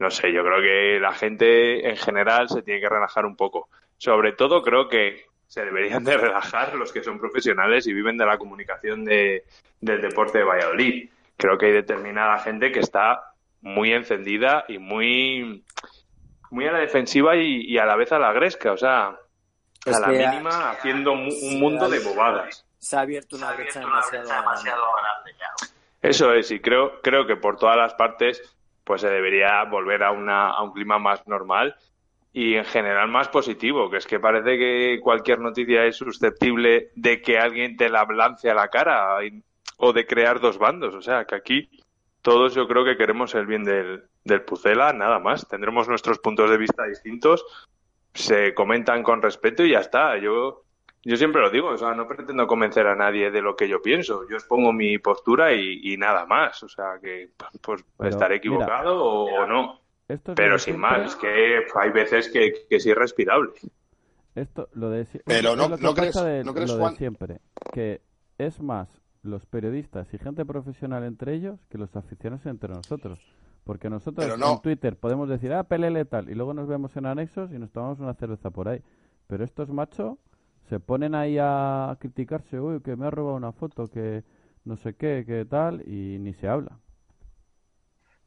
No 0.00 0.10
sé, 0.10 0.32
yo 0.32 0.42
creo 0.44 0.60
que 0.60 1.00
la 1.00 1.12
gente 1.12 1.88
en 1.88 1.96
general 1.96 2.48
se 2.48 2.62
tiene 2.62 2.80
que 2.80 2.88
relajar 2.88 3.24
un 3.24 3.36
poco. 3.36 3.68
Sobre 3.96 4.32
todo 4.32 4.62
creo 4.62 4.88
que 4.88 5.26
se 5.46 5.64
deberían 5.64 6.04
de 6.04 6.16
relajar 6.16 6.74
los 6.74 6.92
que 6.92 7.02
son 7.02 7.18
profesionales 7.18 7.86
y 7.86 7.92
viven 7.92 8.16
de 8.16 8.26
la 8.26 8.38
comunicación 8.38 9.04
de, 9.04 9.44
del 9.80 10.00
deporte 10.00 10.38
de 10.38 10.44
Valladolid. 10.44 11.08
Creo 11.36 11.56
que 11.56 11.66
hay 11.66 11.72
determinada 11.72 12.38
gente 12.38 12.70
que 12.70 12.80
está 12.80 13.32
muy 13.60 13.92
encendida 13.92 14.64
y 14.68 14.78
muy, 14.78 15.64
muy 16.50 16.66
a 16.66 16.72
la 16.72 16.78
defensiva 16.80 17.36
y, 17.36 17.62
y 17.62 17.78
a 17.78 17.86
la 17.86 17.96
vez 17.96 18.12
a 18.12 18.18
la 18.18 18.32
gresca. 18.32 18.72
O 18.72 18.76
sea, 18.76 19.16
Es 19.84 19.96
a 19.96 20.00
la 20.00 20.08
mínima 20.08 20.70
haciendo 20.70 21.12
un 21.12 21.60
mundo 21.60 21.88
de 21.88 22.00
bobadas. 22.00 22.67
Se 22.78 22.96
ha 22.96 23.00
abierto 23.00 23.36
una 23.36 23.52
brecha 23.52 23.80
demasiado 23.80 24.26
grande. 25.02 25.36
Eso 26.00 26.32
es, 26.32 26.50
y 26.50 26.60
creo, 26.60 27.00
creo 27.02 27.26
que 27.26 27.36
por 27.36 27.56
todas 27.56 27.76
las 27.76 27.94
partes 27.94 28.56
pues 28.84 29.00
se 29.02 29.10
debería 29.10 29.62
volver 29.64 30.02
a, 30.02 30.12
una, 30.12 30.50
a 30.50 30.62
un 30.62 30.72
clima 30.72 30.98
más 30.98 31.26
normal 31.26 31.74
y 32.32 32.54
en 32.54 32.64
general 32.64 33.08
más 33.08 33.28
positivo, 33.28 33.90
que 33.90 33.96
es 33.98 34.06
que 34.06 34.20
parece 34.20 34.56
que 34.56 35.00
cualquier 35.02 35.40
noticia 35.40 35.84
es 35.84 35.96
susceptible 35.96 36.90
de 36.94 37.20
que 37.20 37.38
alguien 37.38 37.76
te 37.76 37.88
la 37.90 38.04
lance 38.04 38.48
a 38.50 38.54
la 38.54 38.68
cara 38.68 39.22
y- 39.24 39.42
o 39.76 39.92
de 39.92 40.06
crear 40.06 40.40
dos 40.40 40.56
bandos. 40.58 40.94
O 40.94 41.02
sea, 41.02 41.24
que 41.24 41.34
aquí 41.34 41.68
todos 42.22 42.54
yo 42.54 42.66
creo 42.68 42.84
que 42.84 42.96
queremos 42.96 43.34
el 43.34 43.46
bien 43.46 43.64
del, 43.64 44.04
del 44.24 44.42
Pucela, 44.42 44.92
nada 44.92 45.18
más. 45.18 45.46
Tendremos 45.48 45.88
nuestros 45.88 46.18
puntos 46.18 46.48
de 46.50 46.56
vista 46.58 46.84
distintos, 46.84 47.44
se 48.14 48.54
comentan 48.54 49.02
con 49.02 49.20
respeto 49.22 49.64
y 49.64 49.72
ya 49.72 49.80
está. 49.80 50.16
Yo 50.18 50.64
yo 51.04 51.16
siempre 51.16 51.40
lo 51.40 51.50
digo, 51.50 51.68
o 51.68 51.76
sea, 51.78 51.94
no 51.94 52.06
pretendo 52.08 52.46
convencer 52.46 52.86
a 52.86 52.94
nadie 52.96 53.30
de 53.30 53.40
lo 53.42 53.56
que 53.56 53.68
yo 53.68 53.80
pienso. 53.80 54.28
Yo 54.28 54.36
expongo 54.36 54.72
mi 54.72 54.98
postura 54.98 55.52
y, 55.54 55.80
y 55.92 55.96
nada 55.96 56.26
más. 56.26 56.62
O 56.62 56.68
sea, 56.68 56.98
que 57.02 57.30
pues 57.62 57.84
Pero, 57.96 58.10
estaré 58.10 58.34
mira, 58.34 58.38
equivocado 58.38 59.02
o, 59.04 59.42
o 59.42 59.46
no. 59.46 59.80
Esto 60.08 60.32
es 60.32 60.36
Pero 60.36 60.58
sin 60.58 60.74
siempre. 60.76 60.90
más, 60.98 61.06
es 61.10 61.16
que 61.16 61.64
hay 61.74 61.90
veces 61.90 62.28
que, 62.30 62.52
que 62.68 62.76
es 62.76 62.86
irrespirable. 62.86 63.52
Esto, 64.34 64.68
lo 64.74 64.90
de 64.90 65.06
Pero 65.24 65.56
no- 65.56 65.68
lo 65.68 65.76
que 65.76 65.82
no 65.82 65.94
crees- 65.94 66.24
de, 66.24 66.44
no 66.44 66.54
crees, 66.54 66.70
lo 66.70 66.76
de 66.76 66.80
Juan- 66.82 66.96
siempre, 66.96 67.40
que 67.72 68.00
es 68.38 68.60
más 68.60 68.88
los 69.22 69.46
periodistas 69.46 70.12
y 70.14 70.18
gente 70.18 70.44
profesional 70.46 71.04
entre 71.04 71.34
ellos 71.34 71.58
que 71.68 71.76
los 71.78 71.94
aficionados 71.96 72.46
entre 72.46 72.70
nosotros. 72.72 73.18
Porque 73.64 73.90
nosotros 73.90 74.38
no. 74.38 74.52
en 74.54 74.60
Twitter 74.62 74.96
podemos 74.96 75.28
decir, 75.28 75.52
ah, 75.52 75.64
pelele 75.64 76.04
tal, 76.06 76.30
y 76.30 76.34
luego 76.34 76.54
nos 76.54 76.68
vemos 76.68 76.96
en 76.96 77.04
anexos 77.06 77.50
y 77.52 77.58
nos 77.58 77.70
tomamos 77.70 77.98
una 78.00 78.14
cerveza 78.14 78.50
por 78.50 78.68
ahí. 78.68 78.80
Pero 79.26 79.44
estos 79.44 79.68
machos 79.70 80.16
se 80.68 80.80
ponen 80.80 81.14
ahí 81.14 81.36
a 81.40 81.96
criticarse, 82.00 82.60
uy, 82.60 82.80
que 82.80 82.96
me 82.96 83.06
ha 83.06 83.10
robado 83.10 83.36
una 83.36 83.52
foto, 83.52 83.88
que 83.88 84.24
no 84.64 84.76
sé 84.76 84.94
qué, 84.94 85.24
que 85.26 85.44
tal, 85.44 85.82
y 85.88 86.18
ni 86.18 86.34
se 86.34 86.48
habla. 86.48 86.78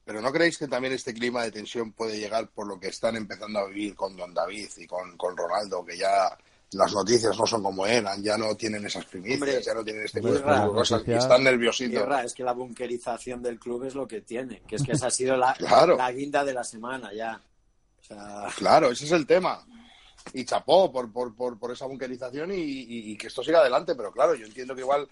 Pero 0.04 0.22
¿no 0.22 0.32
creéis 0.32 0.58
que 0.58 0.68
también 0.68 0.94
este 0.94 1.14
clima 1.14 1.44
de 1.44 1.52
tensión 1.52 1.94
puede 1.94 2.20
llegar 2.20 2.50
por 2.50 2.68
lo 2.68 2.80
que 2.80 2.88
están 2.88 3.16
empezando 3.16 3.60
a 3.60 3.68
vivir 3.68 3.96
con 3.96 4.16
Don 4.18 4.34
David 4.34 4.68
y 4.78 4.88
con, 4.88 5.16
con 5.16 5.38
Ronaldo, 5.38 5.86
que 5.86 5.98
ya 5.98 6.36
las 6.72 6.94
noticias 6.94 7.38
no 7.38 7.46
son 7.46 7.62
como 7.62 7.86
eran, 7.86 8.24
ya 8.24 8.38
no 8.38 8.56
tienen 8.56 8.86
esas 8.86 9.06
primicias, 9.06 9.42
Hombre, 9.42 9.62
ya 9.62 9.74
no 9.74 9.84
tienen 9.84 10.04
este 10.04 10.22
tipo 10.22 10.34
de 10.34 10.42
cosas 10.42 11.04
y 11.06 11.12
están 11.12 11.44
nerviositos. 11.44 12.02
Guerra, 12.02 12.24
es 12.24 12.34
que 12.34 12.44
la 12.44 12.54
bunkerización 12.54 13.44
del 13.44 13.60
club 13.60 13.84
es 13.84 13.94
lo 13.94 14.08
que 14.08 14.22
tiene, 14.22 14.62
que 14.68 14.78
es 14.78 14.84
que 14.84 14.94
esa 14.94 15.08
ha 15.08 15.12
sido 15.12 15.38
la, 15.38 15.54
Claro. 15.58 15.98
la 15.98 16.12
guinda 16.12 16.44
de 16.44 16.54
la 16.54 16.64
semana 16.64 17.14
ya. 17.14 17.40
O 18.00 18.04
sea, 18.04 18.48
Claro, 18.56 18.90
ese 18.90 19.06
es 19.06 19.12
el 19.12 19.28
tema. 19.28 19.64
Y 20.34 20.46
chapó 20.46 20.92
por, 20.92 21.12
por, 21.12 21.36
por, 21.36 21.58
por 21.60 21.72
esa 21.72 21.86
bunkerización 21.86 22.52
y, 22.52 22.56
y- 22.56 23.12
y 23.12 23.18
que 23.18 23.28
esto 23.28 23.44
siga 23.44 23.60
adelante, 23.60 23.96
pero 23.96 24.12
claro, 24.12 24.36
yo 24.36 24.46
entiendo 24.46 24.74
que 24.76 24.82
igual 24.82 25.08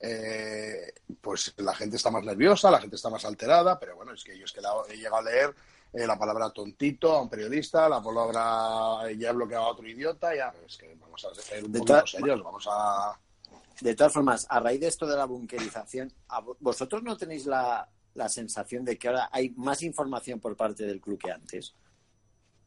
eh, 0.00 0.92
pues 1.20 1.54
la 1.58 1.74
gente 1.74 1.96
está 1.96 2.10
más 2.10 2.24
nerviosa, 2.24 2.70
la 2.70 2.80
gente 2.80 2.96
está 2.96 3.08
más 3.10 3.24
alterada, 3.24 3.78
pero 3.78 3.96
bueno, 3.96 4.12
es 4.12 4.24
que 4.24 4.36
yo 4.38 4.44
es 4.44 4.52
que 4.52 4.60
la- 4.60 4.72
he 4.88 4.96
llegado 4.96 5.16
a 5.16 5.22
leer 5.22 5.54
eh, 5.92 6.06
la 6.06 6.18
palabra 6.18 6.50
tontito 6.50 7.12
a 7.12 7.22
un 7.22 7.28
periodista, 7.28 7.88
la 7.88 8.02
palabra 8.02 9.08
eh, 9.10 9.16
ya 9.18 9.30
he 9.30 9.32
bloqueado 9.32 9.64
a 9.64 9.68
otro 9.70 9.86
idiota, 9.86 10.34
ya 10.34 10.52
es 10.66 10.76
que 10.76 10.94
vamos 11.00 11.24
a 11.24 11.34
ser 11.34 11.64
un 11.64 11.72
todas- 11.72 12.10
serios, 12.10 12.42
vamos 12.42 12.66
a... 12.70 13.18
de 13.80 13.94
todas 13.94 14.12
formas, 14.12 14.46
a 14.48 14.58
raíz 14.60 14.80
de 14.80 14.88
esto 14.88 15.06
de 15.06 15.16
la 15.16 15.26
bunkerización, 15.26 16.12
¿a 16.28 16.40
vo- 16.40 16.56
¿vosotros 16.60 17.02
no 17.02 17.16
tenéis 17.16 17.46
la, 17.46 17.88
la 18.14 18.28
sensación 18.28 18.84
de 18.84 18.98
que 18.98 19.08
ahora 19.08 19.28
hay 19.30 19.50
más 19.50 19.82
información 19.82 20.40
por 20.40 20.56
parte 20.56 20.84
del 20.84 21.00
club 21.00 21.18
que 21.18 21.30
antes? 21.30 21.74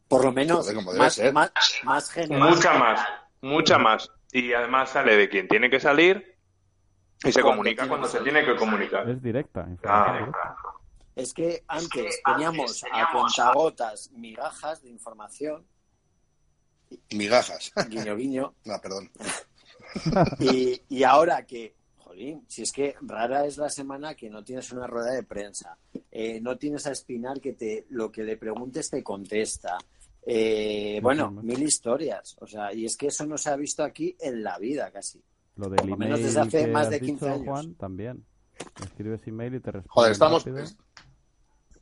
Por 0.07 0.23
lo 0.23 0.31
menos 0.31 0.59
Joder, 0.59 0.75
como 0.75 0.91
debe 0.91 1.03
más, 1.03 1.13
ser. 1.15 1.33
más, 1.33 1.51
más 1.83 2.09
general. 2.11 2.49
Mucha 2.49 2.73
más, 2.73 2.99
mucha 3.41 3.77
más. 3.77 4.09
Y 4.31 4.53
además 4.53 4.89
sale 4.91 5.15
de 5.15 5.29
quien 5.29 5.47
tiene 5.47 5.69
que 5.69 5.79
salir 5.79 6.37
y 7.23 7.31
se 7.31 7.41
comunica 7.41 7.87
cuando 7.87 8.07
se 8.07 8.19
tiene 8.21 8.45
que 8.45 8.55
comunicar. 8.55 9.09
Es 9.09 9.21
directa, 9.21 9.67
Ah. 9.85 10.29
Es 11.15 11.33
que 11.33 11.63
antes 11.69 12.21
teníamos 12.25 12.83
a 12.91 13.09
cuentagotas 13.11 14.11
migajas 14.11 14.81
de 14.83 14.89
información, 14.89 15.65
Migajas. 17.11 17.71
guiño 17.89 18.15
guiño, 18.15 18.53
no, 18.65 18.79
perdón. 18.81 19.09
y, 20.39 20.81
y 20.89 21.03
ahora 21.03 21.45
que, 21.45 21.73
jolín, 22.15 22.45
si 22.47 22.61
es 22.61 22.71
que 22.71 22.95
rara 23.01 23.45
es 23.45 23.57
la 23.57 23.69
semana 23.69 24.15
que 24.15 24.29
no 24.29 24.43
tienes 24.43 24.71
una 24.71 24.87
rueda 24.87 25.11
de 25.11 25.23
prensa, 25.23 25.77
eh, 26.11 26.39
no 26.41 26.57
tienes 26.57 26.87
a 26.87 26.91
Espinar 26.91 27.39
que 27.41 27.53
te 27.53 27.85
lo 27.89 28.11
que 28.11 28.23
le 28.23 28.37
preguntes 28.37 28.89
te 28.89 29.03
contesta. 29.03 29.77
Eh, 30.25 30.99
bueno, 31.03 31.29
mil 31.31 31.61
historias. 31.61 32.35
O 32.39 32.47
sea, 32.47 32.73
y 32.73 32.85
es 32.85 32.97
que 32.97 33.07
eso 33.07 33.25
no 33.25 33.37
se 33.37 33.49
ha 33.49 33.55
visto 33.55 33.83
aquí 33.83 34.15
en 34.19 34.43
la 34.43 34.57
vida 34.57 34.89
casi. 34.91 35.21
Lo 35.57 35.69
del 35.69 35.87
lo 35.87 35.97
menos 35.97 36.19
email 36.19 36.23
desde 36.23 36.39
hace 36.39 36.65
que 36.65 36.71
más 36.71 36.89
de 36.89 36.99
15 36.99 37.13
dicho, 37.13 37.25
años. 37.27 37.45
Juan, 37.45 37.75
también. 37.75 38.25
Escribes 38.81 39.27
email 39.27 39.55
y 39.55 39.59
te 39.59 39.71
respondo. 39.71 39.93
Joder, 39.93 40.11
estamos. 40.11 40.45
rápido. 40.45 40.65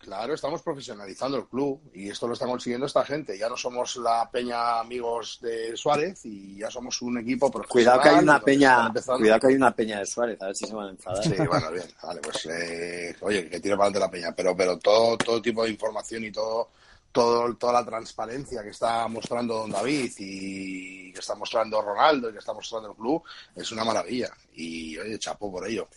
Claro, 0.04 0.34
estamos 0.34 0.62
profesionalizando 0.62 1.38
el 1.38 1.47
club 1.47 1.80
y 1.93 2.10
esto 2.10 2.28
lo 2.28 2.34
está 2.34 2.45
consiguiendo 2.45 2.86
esta 2.86 3.06
gente. 3.06 3.38
Ya 3.38 3.47
no 3.47 3.56
somos 3.56 3.95
la 3.95 4.30
peña 4.30 4.82
amigos 4.82 5.39
de 5.41 5.78
Suárez 5.78 6.26
y 6.26 6.58
ya 6.58 6.70
somos 6.70 7.01
un 7.01 7.20
equipo 7.20 7.49
profesional. 7.49 7.72
Cuidado 7.72 8.01
que 8.01 8.10
hay 8.10 8.24
una 8.24 8.39
peña, 8.41 8.91
cuidado 9.18 9.39
que 9.39 9.47
hay 9.47 9.54
una 9.56 9.74
peña 9.74 9.99
de 9.99 10.06
Suárez, 10.06 10.41
a 10.41 10.47
ver 10.47 10.56
si 10.58 10.68
se 10.68 10.74
van 10.74 10.88
a 10.88 10.89
enfadar. 10.89 11.24
Sí, 11.24 11.34
bueno, 11.47 11.72
bien, 11.72 11.86
vale, 12.04 12.20
pues 12.20 12.45
eh, 12.47 13.16
oye, 13.22 13.49
que 13.49 13.62
tire 13.62 13.78
para 13.78 13.88
adelante 13.88 13.99
la 13.99 14.12
peña, 14.12 14.36
pero, 14.36 14.54
pero 14.58 14.78
todo, 14.78 15.18
todo 15.18 15.41
tipo 15.41 15.64
de 15.64 15.70
información 15.70 16.26
y 16.26 16.34
todo, 16.34 16.72
todo, 17.14 17.56
toda 17.56 17.72
la 17.72 17.86
transparencia 17.86 18.62
que 18.62 18.72
está 18.72 19.08
mostrando 19.08 19.60
Don 19.60 19.72
David 19.72 20.12
y 20.18 21.14
que 21.14 21.20
está 21.20 21.36
mostrando 21.36 21.82
Ronaldo 21.82 22.30
y 22.30 22.34
que 22.34 22.39
está 22.39 22.54
mostrando 22.54 22.89
el 22.89 22.97
club 22.97 23.24
es 23.56 23.72
una 23.72 23.86
maravilla. 23.86 24.34
Y 24.54 24.97
oye, 24.97 25.18
chapo 25.18 25.49
por 25.49 25.66
ello. 25.66 25.88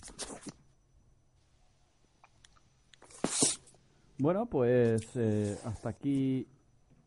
Bueno, 4.18 4.46
pues 4.46 5.02
eh, 5.14 5.58
hasta 5.64 5.90
aquí 5.90 6.46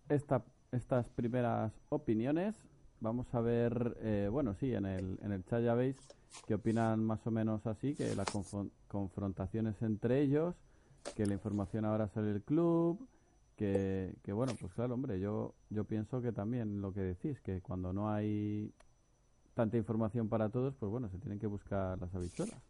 esta, 0.10 0.44
estas 0.72 1.08
primeras 1.10 1.72
opiniones. 1.90 2.56
Vamos 3.00 3.34
a 3.34 3.42
ver, 3.42 3.98
eh, 4.02 4.30
bueno, 4.32 4.54
sí, 4.60 4.74
en 4.74 4.86
el, 4.86 5.18
en 5.24 5.32
el 5.32 5.44
chat 5.46 5.64
ya 5.64 5.74
veis 5.74 5.96
que 6.46 6.56
opinan 6.56 7.04
más 7.04 7.26
o 7.26 7.32
menos 7.32 7.66
así, 7.66 7.96
que 7.96 8.16
las 8.16 8.28
confron- 8.28 8.70
confrontaciones 8.88 9.82
entre 9.82 10.22
ellos, 10.22 10.56
que 11.16 11.26
la 11.26 11.34
información 11.34 11.86
ahora 11.86 12.10
sale 12.10 12.34
del 12.34 12.44
club, 12.44 13.00
que, 13.56 14.14
que 14.24 14.34
bueno, 14.34 14.54
pues 14.60 14.74
claro, 14.74 14.94
hombre, 14.94 15.20
yo, 15.20 15.54
yo 15.70 15.86
pienso 15.86 16.22
que 16.22 16.32
también 16.32 16.82
lo 16.82 16.94
que 16.94 17.02
decís, 17.02 17.40
que 17.42 17.62
cuando 17.62 17.94
no 17.94 18.12
hay 18.12 18.72
tanta 19.56 19.78
información 19.78 20.30
para 20.30 20.50
todos, 20.50 20.76
pues 20.76 20.92
bueno, 20.92 21.10
se 21.10 21.18
tienen 21.18 21.40
que 21.40 21.48
buscar 21.48 22.00
las 22.00 22.14
habichuelas. 22.14 22.62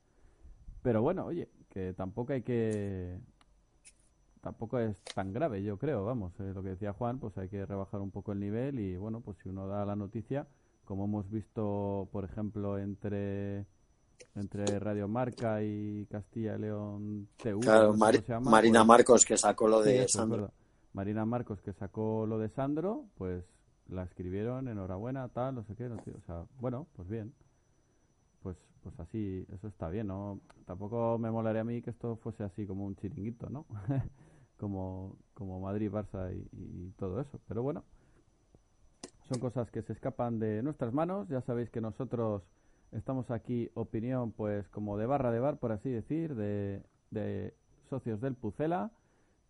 Pero 0.82 1.02
bueno, 1.02 1.26
oye, 1.26 1.50
que 1.70 1.94
tampoco 1.94 2.34
hay 2.34 2.42
que 2.42 3.18
tampoco 4.42 4.80
es 4.80 4.96
tan 5.16 5.34
grave, 5.34 5.62
yo 5.64 5.78
creo, 5.78 6.06
vamos, 6.06 6.32
eh, 6.40 6.52
lo 6.54 6.64
que 6.64 6.70
decía 6.70 6.94
Juan, 6.94 7.20
pues 7.20 7.38
hay 7.38 7.50
que 7.50 7.66
rebajar 7.66 8.00
un 8.02 8.12
poco 8.12 8.32
el 8.32 8.40
nivel 8.40 8.80
y 8.80 8.96
bueno, 8.98 9.22
pues 9.22 9.38
si 9.44 9.50
uno 9.50 9.68
da 9.68 9.86
la 9.86 9.96
noticia, 9.96 10.48
como 10.86 11.06
hemos 11.06 11.30
visto, 11.30 12.08
por 12.12 12.24
ejemplo, 12.26 12.78
entre 12.78 13.66
entre 14.36 14.80
Radio 14.80 15.08
Marca 15.08 15.64
y 15.64 16.06
Castilla 16.12 16.56
y 16.56 16.60
León 16.60 17.28
TV, 17.42 17.60
Claro, 17.62 17.94
se 17.94 18.22
llama, 18.28 18.52
Marina 18.52 18.80
pues- 18.82 18.88
Marcos 18.88 19.26
que 19.26 19.38
sacó 19.38 19.68
lo 19.68 19.82
de 19.82 20.08
Sandro. 20.08 20.52
Marina 20.94 21.26
Marcos 21.26 21.62
que 21.62 21.72
sacó 21.74 22.26
lo 22.28 22.38
de 22.38 22.50
Sandro, 22.50 23.06
pues 23.18 23.46
la 23.88 24.04
escribieron, 24.04 24.68
enhorabuena, 24.68 25.28
tal, 25.30 25.56
no 25.56 25.64
sé 25.64 25.76
qué, 25.76 25.88
no 25.90 26.02
sé, 26.04 26.12
o 26.12 26.22
sea, 26.26 26.44
bueno, 26.60 26.88
pues 26.96 27.08
bien. 27.08 27.34
Pues 28.44 28.58
pues 28.84 28.98
así, 29.00 29.46
eso 29.54 29.68
está 29.68 29.90
bien, 29.90 30.08
¿no? 30.08 30.40
Tampoco 30.66 31.18
me 31.18 31.30
molaría 31.32 31.62
a 31.62 31.66
mí 31.66 31.82
que 31.82 31.90
esto 31.90 32.16
fuese 32.18 32.44
así 32.44 32.66
como 32.66 32.86
un 32.86 32.96
chiringuito, 32.96 33.50
¿no? 33.50 33.66
como, 34.60 35.16
como 35.34 35.60
Madrid, 35.60 35.90
Barça 35.92 36.32
y, 36.36 36.48
y 36.54 36.92
todo 36.98 37.20
eso. 37.22 37.40
Pero 37.48 37.64
bueno, 37.64 37.84
son 39.28 39.40
cosas 39.40 39.70
que 39.72 39.82
se 39.84 39.94
escapan 39.94 40.40
de 40.40 40.62
nuestras 40.64 40.94
manos. 40.94 41.28
Ya 41.30 41.42
sabéis 41.42 41.70
que 41.70 41.82
nosotros 41.82 42.44
estamos 42.92 43.32
aquí, 43.32 43.70
opinión, 43.76 44.32
pues 44.32 44.68
como 44.70 44.98
de 44.98 45.06
barra 45.06 45.32
de 45.32 45.40
bar, 45.40 45.58
por 45.58 45.72
así 45.72 45.90
decir, 45.90 46.36
de, 46.36 46.84
de 47.12 47.54
socios 47.90 48.22
del 48.22 48.36
Pucela, 48.36 48.92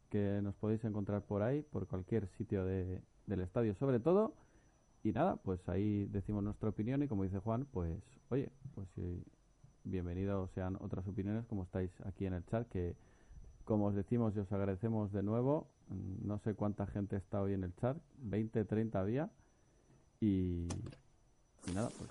que 0.10 0.42
nos 0.42 0.56
podéis 0.56 0.84
encontrar 0.86 1.22
por 1.24 1.42
ahí, 1.44 1.62
por 1.72 1.88
cualquier 1.88 2.28
sitio 2.38 2.66
de- 2.66 3.02
del 3.28 3.42
estadio 3.42 3.76
sobre 3.76 4.00
todo. 4.00 4.34
Y 5.04 5.14
nada, 5.14 5.38
pues 5.38 5.60
ahí 5.70 6.06
decimos 6.12 6.44
nuestra 6.44 6.70
opinión 6.70 7.02
y 7.04 7.08
como 7.08 7.24
dice 7.24 7.40
Juan, 7.40 7.66
pues 7.72 7.94
oye, 8.30 8.50
pues 8.76 8.88
sí, 8.96 9.24
bienvenidos 9.86 10.52
sean 10.52 10.78
otras 10.82 11.08
opiniones 11.08 11.46
como 11.48 11.64
estáis 11.64 11.90
aquí 12.06 12.26
en 12.26 12.34
el 12.34 12.46
chat, 12.48 12.68
que 12.70 12.96
como 13.70 13.86
os 13.86 13.94
decimos 13.94 14.36
y 14.36 14.40
os 14.40 14.52
agradecemos 14.52 15.12
de 15.12 15.22
nuevo, 15.22 15.68
no 16.26 16.40
sé 16.40 16.56
cuánta 16.56 16.88
gente 16.88 17.18
está 17.18 17.40
hoy 17.40 17.54
en 17.54 17.64
el 17.64 17.76
chat, 17.76 17.96
20, 18.18 18.66
30 18.66 19.00
había, 19.00 19.30
y, 20.20 20.68
nada, 21.76 21.90
pues 21.96 22.10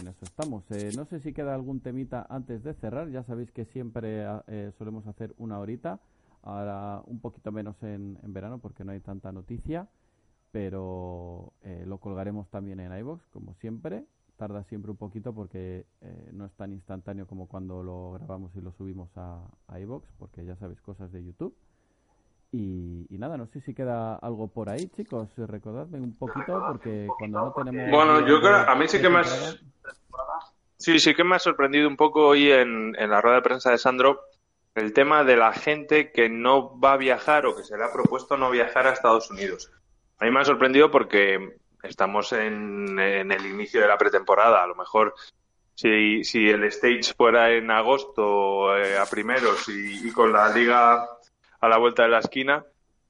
en 0.00 0.08
eso 0.08 0.24
estamos. 0.24 0.64
Eh, 0.72 0.90
no 0.96 1.04
sé 1.04 1.20
si 1.20 1.32
queda 1.32 1.54
algún 1.54 1.78
temita 1.78 2.26
antes 2.28 2.64
de 2.64 2.74
cerrar, 2.74 3.10
ya 3.10 3.22
sabéis 3.22 3.52
que 3.52 3.64
siempre 3.66 4.26
ah, 4.26 4.42
eh, 4.48 4.72
solemos 4.76 5.06
hacer 5.06 5.36
una 5.38 5.60
horita, 5.60 6.00
ahora 6.42 7.00
un 7.06 7.20
poquito 7.20 7.52
menos 7.52 7.80
en, 7.84 8.18
verano 8.24 8.58
porque 8.58 8.82
no 8.82 8.90
hay 8.90 8.98
tanta 8.98 9.30
noticia, 9.30 9.86
pero 10.50 11.52
eh, 11.62 11.84
lo 11.86 11.98
colgaremos 11.98 12.48
también 12.48 12.80
en 12.80 12.92
iVoox, 12.92 13.22
como 13.32 13.54
siempre. 13.60 14.04
Tarda 14.38 14.64
siempre 14.64 14.90
un 14.90 14.96
poquito 14.96 15.34
porque 15.34 15.84
eh, 16.00 16.30
no 16.32 16.46
es 16.46 16.52
tan 16.54 16.72
instantáneo 16.72 17.26
como 17.26 17.48
cuando 17.48 17.82
lo 17.82 18.12
grabamos 18.12 18.54
y 18.56 18.60
lo 18.60 18.72
subimos 18.72 19.10
a, 19.16 19.40
a 19.66 19.80
iVoox, 19.80 20.06
porque 20.18 20.44
ya 20.44 20.56
sabéis, 20.56 20.80
cosas 20.80 21.12
de 21.12 21.24
YouTube. 21.24 21.54
Y, 22.52 23.06
y 23.10 23.18
nada, 23.18 23.36
no 23.36 23.46
sé 23.48 23.60
si 23.60 23.74
queda 23.74 24.14
algo 24.14 24.48
por 24.48 24.70
ahí, 24.70 24.88
chicos. 24.96 25.28
Recordadme 25.36 26.00
un 26.00 26.14
poquito 26.16 26.62
porque 26.66 27.06
cuando 27.18 27.40
no 27.40 27.52
tenemos... 27.52 27.90
Bueno, 27.90 28.26
yo 28.26 28.40
creo, 28.40 28.56
a 28.56 28.74
mí 28.74 28.88
sí 28.88 29.00
que 29.00 29.10
me 29.10 29.18
has, 29.18 29.60
sí, 30.78 30.98
sí 30.98 31.14
que 31.14 31.24
me 31.24 31.36
ha 31.36 31.38
sorprendido 31.38 31.88
un 31.88 31.96
poco 31.96 32.28
hoy 32.28 32.50
en, 32.50 32.94
en 32.96 33.10
la 33.10 33.20
rueda 33.20 33.36
de 33.36 33.42
prensa 33.42 33.70
de 33.70 33.78
Sandro 33.78 34.20
el 34.76 34.92
tema 34.92 35.24
de 35.24 35.36
la 35.36 35.52
gente 35.52 36.12
que 36.12 36.28
no 36.28 36.78
va 36.78 36.92
a 36.92 36.96
viajar 36.96 37.44
o 37.46 37.56
que 37.56 37.64
se 37.64 37.76
le 37.76 37.84
ha 37.84 37.92
propuesto 37.92 38.36
no 38.36 38.50
viajar 38.50 38.86
a 38.86 38.92
Estados 38.92 39.30
Unidos. 39.30 39.70
A 40.18 40.24
mí 40.24 40.30
me 40.30 40.40
ha 40.40 40.44
sorprendido 40.44 40.90
porque 40.90 41.58
estamos 41.88 42.32
en, 42.32 42.98
en 42.98 43.32
el 43.32 43.46
inicio 43.46 43.80
de 43.80 43.88
la 43.88 43.98
pretemporada. 43.98 44.62
A 44.62 44.66
lo 44.66 44.74
mejor 44.74 45.14
si, 45.74 46.24
si 46.24 46.48
el 46.48 46.64
stage 46.64 47.14
fuera 47.16 47.50
en 47.52 47.70
agosto 47.70 48.76
eh, 48.76 48.98
a 48.98 49.06
primeros 49.06 49.68
y, 49.68 50.08
y 50.08 50.12
con 50.12 50.32
la 50.32 50.48
liga 50.50 51.06
a 51.60 51.68
la 51.68 51.78
vuelta 51.78 52.02
de 52.04 52.08
la 52.10 52.18
esquina, 52.20 52.64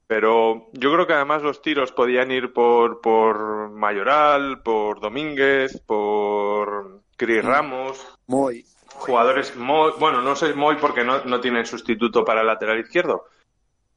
pero 0.07 0.67
yo 0.73 0.91
creo 0.93 1.05
que 1.05 1.13
además 1.13 1.43
los 1.43 1.61
tiros 1.61 1.91
podían 1.91 2.31
ir 2.31 2.51
por, 2.51 2.99
por 3.01 3.69
Mayoral, 3.69 4.61
por 4.63 4.99
Domínguez, 4.99 5.79
por 5.85 7.01
Cris 7.15 7.45
Ramos, 7.45 8.07
Muy. 8.25 8.65
jugadores, 8.87 9.55
Moy- 9.55 9.93
bueno, 9.99 10.21
no 10.21 10.35
sé 10.35 10.53
Moy 10.53 10.77
porque 10.81 11.03
no, 11.03 11.23
no 11.25 11.39
tienen 11.39 11.65
sustituto 11.67 12.25
para 12.25 12.41
el 12.41 12.47
lateral 12.47 12.79
izquierdo, 12.79 13.25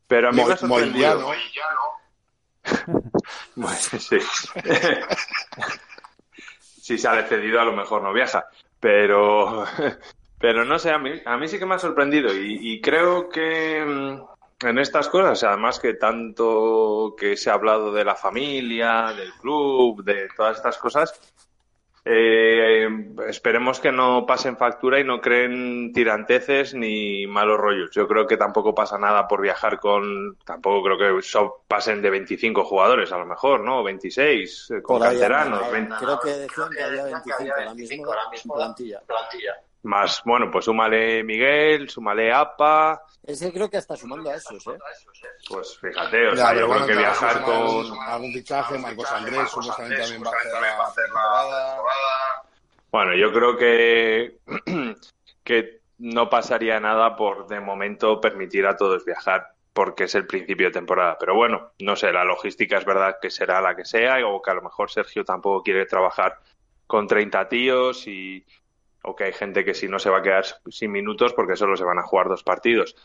pero 0.07 0.29
a 0.29 0.33
mí 0.33 0.37
me 0.37 0.43
ha 0.43 0.47
Moy- 0.49 0.57
sorprendido. 0.59 1.21
Moyano. 1.21 2.02
Bueno, 3.55 3.77
sí. 3.77 4.19
si 6.59 6.99
sale 6.99 7.25
cedido 7.25 7.61
a 7.61 7.65
lo 7.65 7.73
mejor 7.73 8.03
no 8.03 8.13
viaja, 8.13 8.47
pero 8.81 9.65
pero 10.39 10.65
no 10.65 10.79
sé, 10.79 10.91
a 10.91 10.99
mí, 10.99 11.13
a 11.25 11.37
mí 11.37 11.49
sí 11.49 11.59
que 11.59 11.67
me 11.67 11.77
ha 11.77 11.79
sorprendido 11.79 12.35
y, 12.35 12.59
y 12.61 12.81
creo 12.81 13.29
que 13.29 13.85
mm, 13.85 14.67
en 14.67 14.79
estas 14.79 15.09
cosas, 15.09 15.43
además 15.45 15.79
que 15.79 15.95
tanto 15.95 17.15
que 17.17 17.37
se 17.37 17.51
ha 17.51 17.55
hablado 17.55 17.93
de 17.93 18.05
la 18.05 18.15
familia, 18.15 19.13
del 19.17 19.33
club, 19.35 20.03
de 20.05 20.29
todas 20.37 20.57
estas 20.57 20.79
cosas, 20.79 21.32
eh, 22.05 22.89
esperemos 23.29 23.79
que 23.81 23.93
no 23.93 24.27
pasen 24.27 24.57
factura 24.57 24.99
y 24.99 25.05
no 25.05 25.21
creen 25.21 25.93
tiranteces 25.93 26.75
ni 26.75 27.27
malos 27.27 27.59
rollos. 27.59 27.91
Yo 27.93 28.09
creo 28.09 28.27
que 28.27 28.37
tampoco 28.37 28.75
pasa 28.75 28.99
nada 28.99 29.29
por 29.29 29.41
viajar 29.41 29.79
con, 29.79 30.37
tampoco 30.45 30.83
creo 30.85 30.99
que 30.99 31.23
so- 31.23 31.63
pasen 31.69 32.03
de 32.03 32.11
25 32.11 32.65
jugadores 32.65 33.13
a 33.13 33.19
lo 33.19 33.27
mejor, 33.27 33.61
¿no? 33.61 33.83
26 33.83 34.71
eh, 34.71 34.83
con 34.83 35.01
canteranos, 35.01 35.59
andan, 35.63 35.73
20 35.73 35.95
Creo 35.99 36.21
que 36.21 36.31
decían 36.31 36.69
que 36.71 36.83
había 36.83 37.05
25 37.05 38.11
ahora 38.13 38.29
mismo 38.31 38.55
en 38.55 38.59
plantilla. 38.59 39.01
Más, 39.83 40.23
bueno, 40.25 40.51
pues 40.51 40.65
súmale 40.65 41.25
Miguel, 41.25 41.89
súmale 41.91 42.33
APA, 42.33 43.03
Ese 43.25 43.53
creo 43.53 43.69
que 43.69 43.79
está 43.79 43.97
sumando 43.97 44.31
a 44.31 44.35
esos, 44.37 44.65
¿eh? 44.69 44.79
pues 45.49 45.77
fíjate, 45.79 46.29
o 46.29 46.35
Ya, 46.35 46.47
sea, 46.49 46.55
yo 46.61 46.67
bueno, 46.69 46.85
creo 46.85 46.97
que 46.97 47.03
claro, 47.03 47.19
viajar 47.21 47.43
con... 47.43 47.55
algún, 47.55 47.99
algún 48.07 48.33
fichaje, 48.33 48.79
Marcos 48.79 49.11
Andrés 49.11 49.51
supuestamente 49.51 49.97
también 50.03 50.23
va 50.25 50.31
a 50.31 50.33
hacer 50.37 50.53
la 50.53 50.93
temporada. 51.05 51.77
Bueno, 52.91 53.15
yo 53.17 53.33
creo 53.33 53.57
que, 53.57 54.37
que 55.45 55.81
no 55.99 56.29
pasaría 56.29 56.79
nada 56.81 57.17
por 57.17 57.47
de 57.49 57.61
momento 57.61 58.21
permitir 58.21 58.67
a 58.67 58.77
todos 58.77 59.05
viajar 59.05 59.49
porque 59.73 60.05
es 60.05 60.15
el 60.15 60.27
principio 60.27 60.67
de 60.67 60.73
temporada. 60.73 61.17
Pero 61.19 61.35
bueno, 61.35 61.73
no 61.81 61.97
sé, 61.97 62.13
la 62.13 62.25
logística 62.25 62.77
es 62.77 62.85
verdad 62.85 63.17
que 63.21 63.31
será 63.31 63.61
la 63.63 63.75
que 63.75 63.85
sea 63.87 64.19
o 64.27 64.43
que 64.43 64.51
a 64.51 64.55
lo 64.55 64.63
mejor 64.63 64.91
Sergio 64.91 65.25
tampoco 65.25 65.63
quiere 65.63 65.87
trabajar 65.87 66.39
con 66.87 67.07
30 67.07 67.49
tíos 67.49 68.07
y 68.07 68.45
o 69.03 69.15
que 69.15 69.25
hay 69.25 69.33
gente 69.33 69.65
que 69.65 69.75
si 69.75 69.89
no 69.89 69.99
se 69.99 70.11
va 70.11 70.19
a 70.19 70.23
quedar 70.23 70.45
sin 70.71 70.93
minutos 70.93 71.33
porque 71.35 71.57
solo 71.57 71.77
se 71.77 71.85
van 71.85 71.99
a 71.99 72.03
jugar 72.03 72.29
dos 72.29 72.43
partidos. 72.43 72.97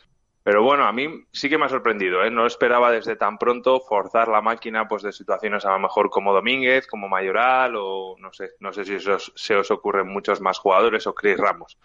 Pero 0.43 0.63
bueno, 0.63 0.85
a 0.85 0.93
mí 0.93 1.25
sí 1.31 1.49
que 1.49 1.57
me 1.57 1.65
ha 1.65 1.69
sorprendido, 1.69 2.23
¿eh? 2.23 2.31
No 2.31 2.45
esperaba 2.45 2.89
desde 2.89 3.17
tan 3.17 3.37
pronto 3.37 3.81
forzar 3.81 4.29
la 4.29 4.41
máquina 4.41 4.87
pues 4.87 5.03
de 5.03 5.11
situaciones 5.11 5.65
a 5.65 5.71
lo 5.71 5.79
mejor 5.79 6.09
como 6.09 6.33
Domínguez, 6.33 6.87
como 6.87 7.09
Mayoral 7.09 7.75
o 7.75 8.15
no 8.17 8.31
sé, 8.31 8.51
no 8.59 8.71
sé 8.71 8.85
si 8.85 8.97
se 9.35 9.55
os 9.55 9.71
ocurren 9.71 10.07
muchos 10.07 10.39
más 10.39 10.57
jugadores 10.57 11.05
o 11.05 11.13
Chris 11.13 11.37
Ramos 11.37 11.77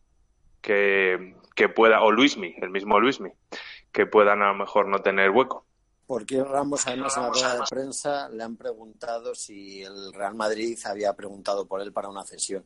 que, 0.62 1.36
que 1.54 1.68
pueda, 1.68 2.00
o 2.02 2.10
Luismi, 2.10 2.54
el 2.62 2.70
mismo 2.70 2.98
Luismi, 2.98 3.30
que 3.90 4.06
puedan 4.06 4.40
a 4.40 4.52
lo 4.52 4.54
mejor 4.54 4.86
no 4.86 5.00
tener 5.00 5.30
hueco. 5.30 5.66
Porque 6.06 6.42
Ramos, 6.42 6.86
además, 6.86 7.16
en 7.16 7.22
la 7.22 7.28
rueda 7.30 7.54
de 7.56 7.62
prensa 7.68 8.28
le 8.28 8.42
han 8.42 8.56
preguntado 8.56 9.34
si 9.34 9.82
el 9.82 10.12
Real 10.12 10.34
Madrid 10.34 10.78
había 10.84 11.12
preguntado 11.14 11.66
por 11.66 11.80
él 11.80 11.92
para 11.92 12.08
una 12.08 12.24
cesión. 12.24 12.64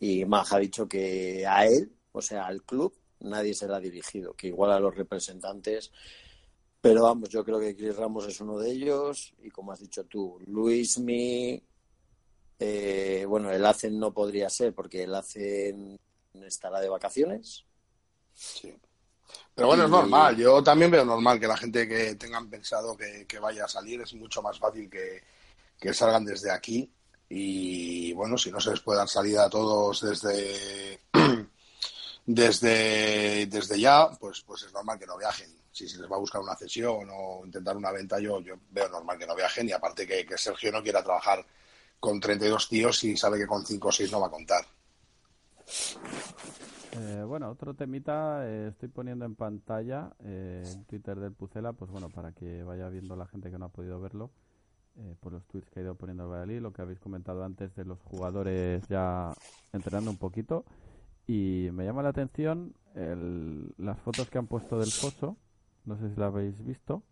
Y 0.00 0.24
Maja 0.24 0.56
ha 0.56 0.60
dicho 0.60 0.88
que 0.88 1.46
a 1.46 1.66
él, 1.66 1.92
o 2.12 2.20
sea, 2.20 2.46
al 2.46 2.62
club, 2.62 2.94
nadie 3.20 3.54
se 3.54 3.68
la 3.68 3.76
ha 3.76 3.80
dirigido, 3.80 4.34
que 4.34 4.48
igual 4.48 4.72
a 4.72 4.80
los 4.80 4.94
representantes. 4.94 5.90
Pero 6.80 7.04
vamos, 7.04 7.30
yo 7.30 7.44
creo 7.44 7.58
que 7.58 7.74
Chris 7.74 7.96
Ramos 7.96 8.26
es 8.26 8.40
uno 8.40 8.58
de 8.58 8.70
ellos 8.70 9.32
y 9.42 9.50
como 9.50 9.72
has 9.72 9.80
dicho 9.80 10.04
tú, 10.04 10.38
Luis 10.46 10.98
Mi, 10.98 11.62
eh, 12.58 13.24
bueno, 13.26 13.50
el 13.50 13.64
ACEN 13.64 13.98
no 13.98 14.12
podría 14.12 14.50
ser 14.50 14.74
porque 14.74 15.04
el 15.04 15.14
ACEN 15.14 15.98
estará 16.42 16.80
de 16.80 16.88
vacaciones. 16.88 17.64
Sí. 18.34 18.74
Pero 19.54 19.68
bueno, 19.68 19.84
es 19.84 19.90
normal. 19.90 20.36
Yo 20.36 20.62
también 20.62 20.90
veo 20.90 21.04
normal 21.04 21.40
que 21.40 21.46
la 21.46 21.56
gente 21.56 21.88
que 21.88 22.16
tengan 22.16 22.50
pensado 22.50 22.96
que, 22.96 23.26
que 23.26 23.38
vaya 23.38 23.64
a 23.64 23.68
salir 23.68 24.00
es 24.00 24.14
mucho 24.14 24.42
más 24.42 24.58
fácil 24.58 24.90
que, 24.90 25.22
que 25.78 25.94
salgan 25.94 26.24
desde 26.24 26.50
aquí. 26.50 26.90
Y 27.28 28.12
bueno, 28.12 28.36
si 28.36 28.50
no 28.50 28.60
se 28.60 28.70
les 28.70 28.80
puede 28.80 28.98
dar 28.98 29.08
salida 29.08 29.44
a 29.44 29.50
todos 29.50 30.00
desde, 30.02 31.00
desde, 32.26 33.46
desde 33.46 33.80
ya, 33.80 34.10
pues, 34.20 34.42
pues 34.42 34.62
es 34.64 34.72
normal 34.72 34.98
que 34.98 35.06
no 35.06 35.16
viajen. 35.16 35.50
Si 35.72 35.88
se 35.88 35.98
les 35.98 36.10
va 36.10 36.16
a 36.16 36.20
buscar 36.20 36.40
una 36.40 36.54
cesión 36.54 37.08
o 37.10 37.44
intentar 37.44 37.76
una 37.76 37.90
venta, 37.90 38.20
yo, 38.20 38.40
veo 38.70 38.88
normal 38.88 39.18
que 39.18 39.26
no 39.26 39.34
viajen. 39.34 39.68
Y 39.68 39.72
aparte 39.72 40.06
que, 40.06 40.26
Sergio 40.38 40.70
no 40.70 40.82
quiera 40.82 41.02
trabajar 41.02 41.44
con 41.98 42.20
32 42.20 42.68
tíos 42.68 43.02
y 43.04 43.16
sabe 43.16 43.38
que 43.38 43.46
con 43.46 43.66
5 43.66 43.88
o 43.88 43.92
6 43.92 44.12
no 44.12 44.20
va 44.20 44.28
a 44.28 44.30
contar. 44.30 44.64
Eh, 46.96 47.24
bueno, 47.26 47.50
otro 47.50 47.74
temita, 47.74 48.46
eh, 48.46 48.68
estoy 48.68 48.88
poniendo 48.88 49.24
en 49.24 49.34
pantalla 49.34 50.12
eh, 50.20 50.62
el 50.64 50.86
Twitter 50.86 51.18
del 51.18 51.32
Pucela, 51.32 51.72
pues 51.72 51.90
bueno, 51.90 52.08
para 52.08 52.30
que 52.30 52.62
vaya 52.62 52.88
viendo 52.88 53.16
la 53.16 53.26
gente 53.26 53.50
que 53.50 53.58
no 53.58 53.64
ha 53.64 53.70
podido 53.70 54.00
verlo, 54.00 54.30
eh, 54.96 55.14
por 55.20 55.32
los 55.32 55.44
tweets 55.46 55.70
que 55.70 55.80
ha 55.80 55.82
ido 55.82 55.94
poniendo 55.96 56.28
Valladolid, 56.28 56.60
lo 56.60 56.72
que 56.72 56.82
habéis 56.82 57.00
comentado 57.00 57.44
antes 57.44 57.74
de 57.76 57.84
los 57.84 58.00
jugadores 58.02 58.86
ya 58.88 59.32
entrenando 59.72 60.10
un 60.10 60.18
poquito. 60.18 60.64
Y 61.26 61.70
me 61.72 61.84
llama 61.84 62.02
la 62.02 62.10
atención 62.10 62.74
el- 62.94 63.72
las 63.78 63.98
fotos 64.00 64.30
que 64.30 64.38
han 64.38 64.46
puesto 64.46 64.78
del 64.78 64.92
foso, 64.92 65.36
no 65.84 65.96
sé 65.98 66.10
si 66.10 66.16
la 66.20 66.26
habéis 66.26 66.62
visto, 66.64 67.02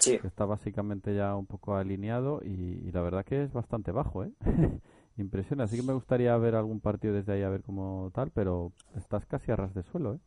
Sí, 0.00 0.18
que 0.20 0.26
está 0.28 0.44
básicamente 0.44 1.14
ya 1.14 1.34
un 1.36 1.46
poco 1.46 1.76
alineado 1.76 2.40
y, 2.44 2.48
y 2.86 2.92
la 2.92 3.00
verdad 3.02 3.24
que 3.24 3.42
es 3.44 3.52
bastante 3.52 3.92
bajo, 3.92 4.24
¿eh? 4.24 4.32
Impresiona, 5.16 5.64
así 5.64 5.76
que 5.76 5.82
me 5.82 5.92
gustaría 5.92 6.36
ver 6.38 6.54
algún 6.54 6.80
partido 6.80 7.14
desde 7.14 7.32
ahí 7.34 7.42
a 7.42 7.50
ver 7.50 7.62
cómo 7.62 8.10
tal, 8.14 8.30
pero 8.30 8.72
estás 8.96 9.26
casi 9.26 9.50
a 9.52 9.56
ras 9.56 9.74
de 9.74 9.82
suelo, 9.82 10.14
¿eh? 10.14 10.18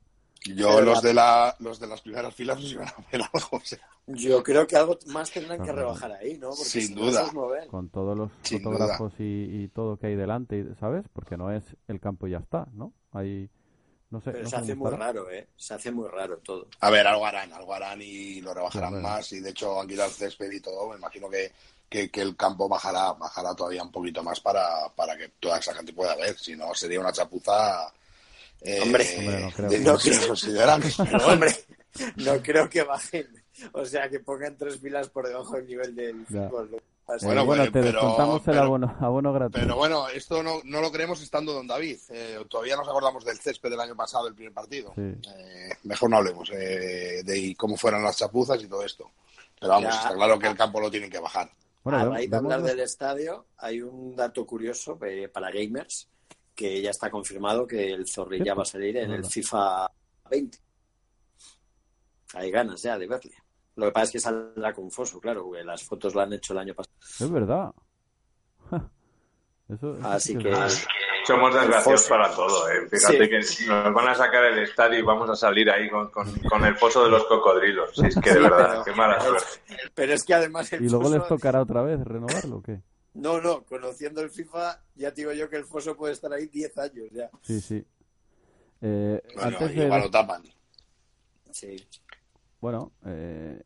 Yo 0.45 0.67
Pero 0.67 0.81
los 0.81 0.95
la- 0.95 1.01
de, 1.09 1.13
la, 1.13 1.55
los 1.59 1.79
de 1.79 1.87
las 1.87 2.01
primeras 2.01 2.33
filas 2.35 2.59
nos 2.59 2.71
iban 2.71 2.87
a 2.87 2.95
ver 3.11 3.21
algo. 3.33 3.47
o 3.51 3.59
sea, 3.61 3.79
yo 4.07 4.43
creo 4.43 4.67
que 4.67 4.75
algo 4.75 4.97
más 5.07 5.31
tendrán 5.31 5.63
que 5.63 5.71
rebajar 5.71 6.11
ahí, 6.11 6.37
¿no? 6.37 6.49
Porque 6.49 6.65
Sin 6.65 6.87
si 6.87 6.93
duda. 6.93 7.31
no. 7.33 7.49
Con 7.69 7.89
todos 7.89 8.17
los 8.17 8.29
Sin 8.43 8.61
fotógrafos 8.61 9.13
y, 9.19 9.23
y 9.63 9.67
todo 9.69 9.97
que 9.97 10.07
hay 10.07 10.15
delante, 10.15 10.59
y- 10.59 10.75
¿sabes? 10.79 11.05
Porque 11.13 11.37
no 11.37 11.51
es 11.51 11.63
el 11.87 11.99
campo 12.01 12.27
y 12.27 12.31
ya 12.31 12.39
está, 12.39 12.67
¿no? 12.73 12.93
Hay, 13.13 13.49
no 14.09 14.19
sé, 14.21 14.31
Pero 14.31 14.43
no 14.43 14.49
se 14.49 14.55
hace 14.57 14.75
muy 14.75 14.87
estará. 14.87 15.05
raro, 15.07 15.31
¿eh? 15.31 15.47
Se 15.55 15.73
hace 15.73 15.91
muy 15.91 16.07
raro 16.09 16.37
todo. 16.39 16.67
A 16.81 16.89
ver, 16.89 17.07
algo 17.07 17.25
harán, 17.25 17.53
algo 17.53 17.73
harán 17.73 18.01
y 18.01 18.41
lo 18.41 18.53
rebajarán 18.53 18.89
Sí, 18.89 18.93
bueno. 18.95 19.07
más. 19.07 19.31
Y 19.31 19.39
de 19.39 19.49
hecho, 19.51 19.79
han 19.79 19.87
quitado 19.87 20.09
el 20.09 20.13
césped 20.13 20.51
y 20.51 20.59
todo. 20.59 20.89
Me 20.89 20.97
imagino 20.97 21.29
que, 21.29 21.51
que, 21.89 22.11
que 22.11 22.21
el 22.21 22.35
campo 22.35 22.67
bajará, 22.67 23.13
bajará 23.13 23.55
todavía 23.55 23.81
un 23.83 23.91
poquito 23.91 24.21
más 24.21 24.39
para, 24.41 24.89
para 24.95 25.17
que 25.17 25.29
toda 25.39 25.57
esa 25.59 25.73
gente 25.73 25.93
pueda 25.93 26.15
ver. 26.15 26.37
Si 26.37 26.55
no, 26.55 26.73
sería 26.75 26.99
una 26.99 27.13
chapuza. 27.13 27.91
Eh, 28.63 28.79
Hombre. 28.81 29.05
Hombre, 29.19 29.41
no 29.41 29.51
creo. 29.51 29.69
de 29.69 29.79
No 29.79 29.91
muchos 29.93 30.17
creo. 30.17 30.27
considerables. 30.29 30.95
Pero 30.97 31.27
Hombre, 31.27 31.55
no 32.17 32.41
creo 32.41 32.69
que 32.69 32.83
bajen. 32.83 33.27
O 33.73 33.85
sea, 33.85 34.09
que 34.09 34.19
pongan 34.19 34.57
tres 34.57 34.79
filas 34.79 35.09
por 35.09 35.27
debajo 35.27 35.55
del 35.55 35.67
nivel 35.67 35.95
del 35.95 36.25
Ya. 36.29 36.49
fútbol. 36.49 36.69
Eh, 36.73 36.81
Así 37.05 37.25
Bueno, 37.25 37.45
bueno, 37.45 37.65
te 37.65 37.71
pero- 37.71 37.85
descontamos 37.91 38.37
el 38.39 38.45
pero- 38.45 38.61
abono, 38.61 38.97
abono 39.01 39.33
gratuito. 39.33 39.59
pero 39.59 39.75
bueno, 39.75 40.07
esto 40.07 40.41
no, 40.41 40.61
no 40.63 40.79
lo 40.79 40.89
creemos 40.89 41.21
estando 41.21 41.51
don 41.51 41.67
David. 41.67 41.99
Eh, 42.09 42.39
todavía 42.49 42.77
nos 42.77 42.87
acordamos 42.87 43.25
del 43.25 43.37
césped 43.37 43.69
del 43.69 43.79
año 43.81 43.93
pasado, 43.95 44.23
del 44.23 44.33
primer 44.35 44.53
partido. 44.53 44.93
Sí. 44.95 45.01
Eh, 45.01 45.69
mejor 45.83 46.09
no 46.09 46.17
hablemos 46.17 46.49
eh, 46.53 47.21
de 47.25 47.53
cómo 47.57 47.75
fueran 47.75 48.03
las 48.05 48.17
chapuzas 48.17 48.63
y 48.63 48.67
todo 48.67 48.83
esto. 48.85 49.11
Pero 49.59 49.73
vamos, 49.73 49.93
Ya. 49.93 49.99
está 50.01 50.13
claro 50.15 50.39
que 50.39 50.47
el 50.47 50.55
campo 50.55 50.79
lo 50.79 50.89
tienen 50.89 51.09
que 51.11 51.19
bajar. 51.19 51.51
Bueno, 51.83 51.99
a 51.99 52.03
ve- 52.05 52.09
raíz 52.11 52.31
de 52.31 52.37
hablar 52.37 52.63
del 52.63 52.79
estadio, 52.79 53.47
hay 53.57 53.81
un 53.81 54.15
dato 54.15 54.45
curioso 54.45 54.97
eh, 55.05 55.27
para 55.27 55.51
gamers 55.51 56.07
que 56.55 56.81
ya 56.81 56.91
está 56.91 57.09
confirmado 57.09 57.65
que 57.67 57.91
el 57.93 58.07
Zorrilla 58.07 58.53
va 58.53 58.63
a 58.63 58.65
salir 58.65 58.97
en 58.97 59.11
el. 59.11 59.25
FIFA 59.25 59.89
20. 60.29 60.57
Hay 62.35 62.51
ganas 62.51 62.81
ya 62.81 62.97
de 62.97 63.07
verle. 63.07 63.33
Lo 63.75 63.85
que 63.87 63.91
pasa 63.91 64.05
es 64.05 64.11
que 64.11 64.19
saldrá 64.19 64.71
confuso, 64.73 65.19
claro, 65.19 65.45
porque 65.45 65.63
las 65.63 65.83
fotos 65.83 66.13
la 66.15 66.23
han 66.23 66.33
hecho 66.33 66.53
el 66.53 66.59
año 66.59 66.73
pasado. 66.75 66.95
Es 67.19 67.31
verdad. 67.31 67.71
Eso, 69.69 69.97
eso 69.97 70.07
Así 70.07 70.33
sí 70.33 70.37
que-. 70.39 70.53
Somos 71.25 71.53
desgraciados 71.53 72.01
foso. 72.01 72.09
para 72.09 72.35
todo, 72.35 72.69
¿eh? 72.69 72.87
Fíjate 72.89 73.29
que 73.29 73.39
nos 73.67 73.93
van 73.93 74.09
a 74.09 74.13
sacar 74.15 74.43
el 74.43 74.59
estadio 74.59 74.99
y 74.99 75.01
vamos 75.03 75.29
a 75.29 75.35
salir 75.37 75.69
ahí 75.71 75.89
con, 75.89 76.09
con, 76.11 76.29
con 76.49 76.65
el 76.65 76.75
pozo 76.75 77.05
de 77.05 77.09
los 77.11 77.23
cocodrilos. 77.25 77.91
Si 77.95 78.05
es 78.07 78.15
que 78.15 78.29
de 78.31 78.35
Sí, 78.35 78.41
verdad, 78.41 78.69
pero- 78.71 78.83
qué 78.83 78.91
mala 78.91 79.21
suerte. 79.21 79.45
Pero 79.95 80.13
es 80.13 80.23
que 80.25 80.33
además 80.33 80.73
el 80.73 80.83
¿Y 80.83 80.89
luego 80.89 81.05
foso- 81.05 81.17
les 81.17 81.27
tocará 81.29 81.61
otra 81.61 81.81
vez 81.81 82.03
renovarlo 82.03 82.57
o 82.57 82.61
qué? 82.61 82.81
No, 83.13 83.39
no, 83.41 83.63
conociendo 83.65 84.21
el 84.21 84.29
FIFA, 84.31 84.81
ya 84.95 85.11
te 85.13 85.21
digo 85.21 85.33
yo 85.33 85.49
que 85.49 85.57
el 85.57 85.65
foso 85.65 85.95
puede 85.95 86.13
estar 86.13 86.33
ahí 86.33 86.47
10 86.47 86.75
años 86.77 87.09
ya. 87.11 87.29
Sí, 87.41 87.61
sí. 87.61 87.85
Eh, 88.81 89.21
Bueno, 89.35 89.57
antes 89.59 89.75
de... 89.75 89.83
igual 89.85 90.01
lo 90.01 90.09
tapan. 90.11 90.43
Sí. 91.51 91.75
Bueno, 92.59 92.91
eh, 93.05 93.61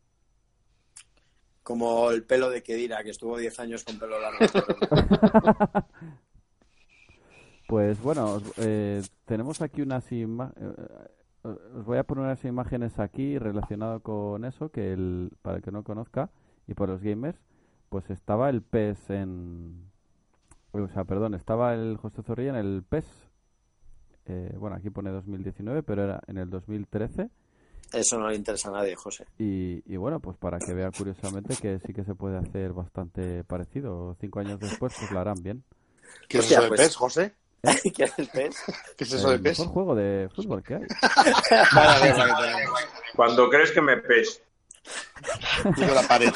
Como 1.64 2.12
el 2.12 2.24
pelo 2.26 2.50
de 2.50 2.62
Kedira, 2.62 3.04
que 3.04 3.12
estuvo 3.12 3.38
10 3.38 3.60
años 3.60 3.84
con 3.84 3.98
pelo 4.00 4.20
largo. 4.20 4.40
Pues 7.68 8.02
bueno, 8.02 8.36
os- 8.36 8.54
eh, 8.60 9.02
tenemos 9.26 9.62
aquí 9.62 9.82
unas 9.82 10.10
imágenes. 10.12 10.74
Os 11.44 11.86
voy 11.86 11.98
a 11.98 12.04
poner 12.06 12.24
unas 12.24 12.44
imágenes 12.46 12.98
aquí 13.00 13.38
relacionado 13.38 14.02
con 14.02 14.46
eso, 14.46 14.70
que 14.72 14.94
el, 14.94 15.32
para 15.42 15.58
el 15.58 15.64
que 15.64 15.72
no 15.72 15.84
conozca, 15.84 16.30
y 16.66 16.74
por 16.74 16.90
los 16.90 17.02
gamers, 17.02 17.38
pues 17.90 18.10
estaba 18.10 18.50
el 18.50 18.62
PES 18.62 19.10
en... 19.10 19.88
O 20.72 20.88
sea, 20.90 21.06
perdón, 21.06 21.34
estaba 21.34 21.74
el 21.74 21.98
José 21.98 22.22
Zorrilla 22.24 22.52
en 22.52 22.56
el 22.58 22.84
PES. 22.88 23.06
eh, 24.26 24.54
bueno, 24.58 24.76
aquí 24.76 24.90
pone 24.90 25.10
2019, 25.12 25.84
pero 25.84 26.04
era 26.04 26.22
en 26.28 26.38
el 26.38 26.50
2013. 26.50 27.30
Eso 27.94 28.20
no 28.20 28.28
le 28.30 28.36
interesa 28.36 28.68
a 28.70 28.74
nadie, 28.74 28.96
José. 28.96 29.26
Y, 29.40 29.82
y 29.92 29.96
bueno, 29.96 30.20
pues 30.20 30.36
para 30.38 30.60
que 30.60 30.74
vea 30.74 30.92
curiosamente 30.92 31.56
que 31.56 31.80
sí 31.80 31.94
que 31.94 32.04
se 32.04 32.16
puede 32.16 32.38
hacer 32.38 32.74
bastante 32.74 33.44
parecido. 33.46 34.16
Cinco 34.20 34.40
años 34.42 34.60
después, 34.60 34.94
pues 35.00 35.10
lo 35.12 35.20
harán 35.20 35.42
bien. 35.42 35.64
¿Qué 36.28 36.40
es 36.40 36.52
eso 36.52 36.62
de 36.64 36.68
pues- 36.68 36.82
PES, 36.82 36.96
José? 36.98 37.34
¿Qué 37.96 38.04
hace 38.04 38.22
el 38.22 38.28
pez? 38.28 38.56
¿Qué 38.98 39.04
es 39.06 39.14
eso 39.14 39.30
de 39.30 39.36
el 39.36 39.42
PES? 39.42 39.60
mejor 39.60 39.74
juego 39.74 39.96
de 39.96 40.30
fútbol 40.36 40.62
que 40.64 40.76
hay. 40.76 40.84
Cuando 43.16 43.50
crees 43.50 43.72
que 43.72 43.82
me 43.82 43.98
pes, 43.98 44.42
La 45.96 46.02
pared. 46.08 46.34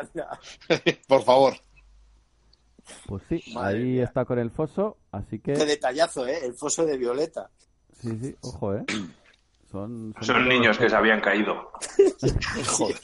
Anda. 0.00 0.40
Por 1.08 1.22
favor. 1.22 1.54
Pues 3.06 3.22
sí, 3.28 3.42
Madre 3.54 3.78
ahí 3.78 3.84
mía. 3.84 4.04
está 4.04 4.24
con 4.24 4.38
el 4.38 4.50
foso, 4.50 4.98
así 5.12 5.38
que 5.38 5.52
Qué 5.52 5.64
detallazo, 5.64 6.26
¿eh? 6.26 6.38
El 6.44 6.54
foso 6.54 6.84
de 6.84 6.96
Violeta. 6.98 7.48
sí, 8.00 8.10
sí, 8.20 8.36
ojo, 8.42 8.74
¿eh? 8.74 8.84
Son, 9.70 10.14
son 10.20 10.46
niños 10.46 10.76
que 10.76 10.90
se 10.90 10.94
habían 10.94 11.22
caído. 11.22 11.70
Joder. 12.66 13.00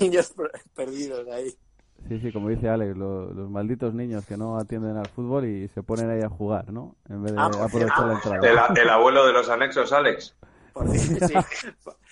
Niños 0.00 0.30
per- 0.32 0.50
perdidos 0.74 1.28
ahí. 1.28 1.50
Sí, 2.08 2.18
sí, 2.20 2.32
como 2.32 2.48
dice 2.48 2.70
Alex, 2.70 2.96
lo- 2.96 3.34
los 3.34 3.50
malditos 3.50 3.92
niños 3.92 4.24
que 4.24 4.38
no 4.38 4.56
atienden 4.58 4.96
al 4.96 5.08
fútbol 5.08 5.44
y 5.44 5.68
se 5.68 5.82
ponen 5.82 6.08
ahí 6.10 6.22
a 6.22 6.30
jugar, 6.30 6.72
¿no? 6.72 6.96
En 7.10 7.22
vez 7.22 7.32
de 7.34 7.38
Ah, 7.40 7.50
por 7.50 7.62
aprovechar 7.62 8.06
la 8.06 8.18
cierto. 8.20 8.34
entrada. 8.34 8.68
El, 8.74 8.78
el 8.78 8.88
abuelo 8.88 9.26
de 9.26 9.32
los 9.34 9.48
anexos, 9.50 9.92
Alex. 9.92 10.34
Por 10.72 10.88
cierto, 10.96 11.28
sí. 11.28 11.34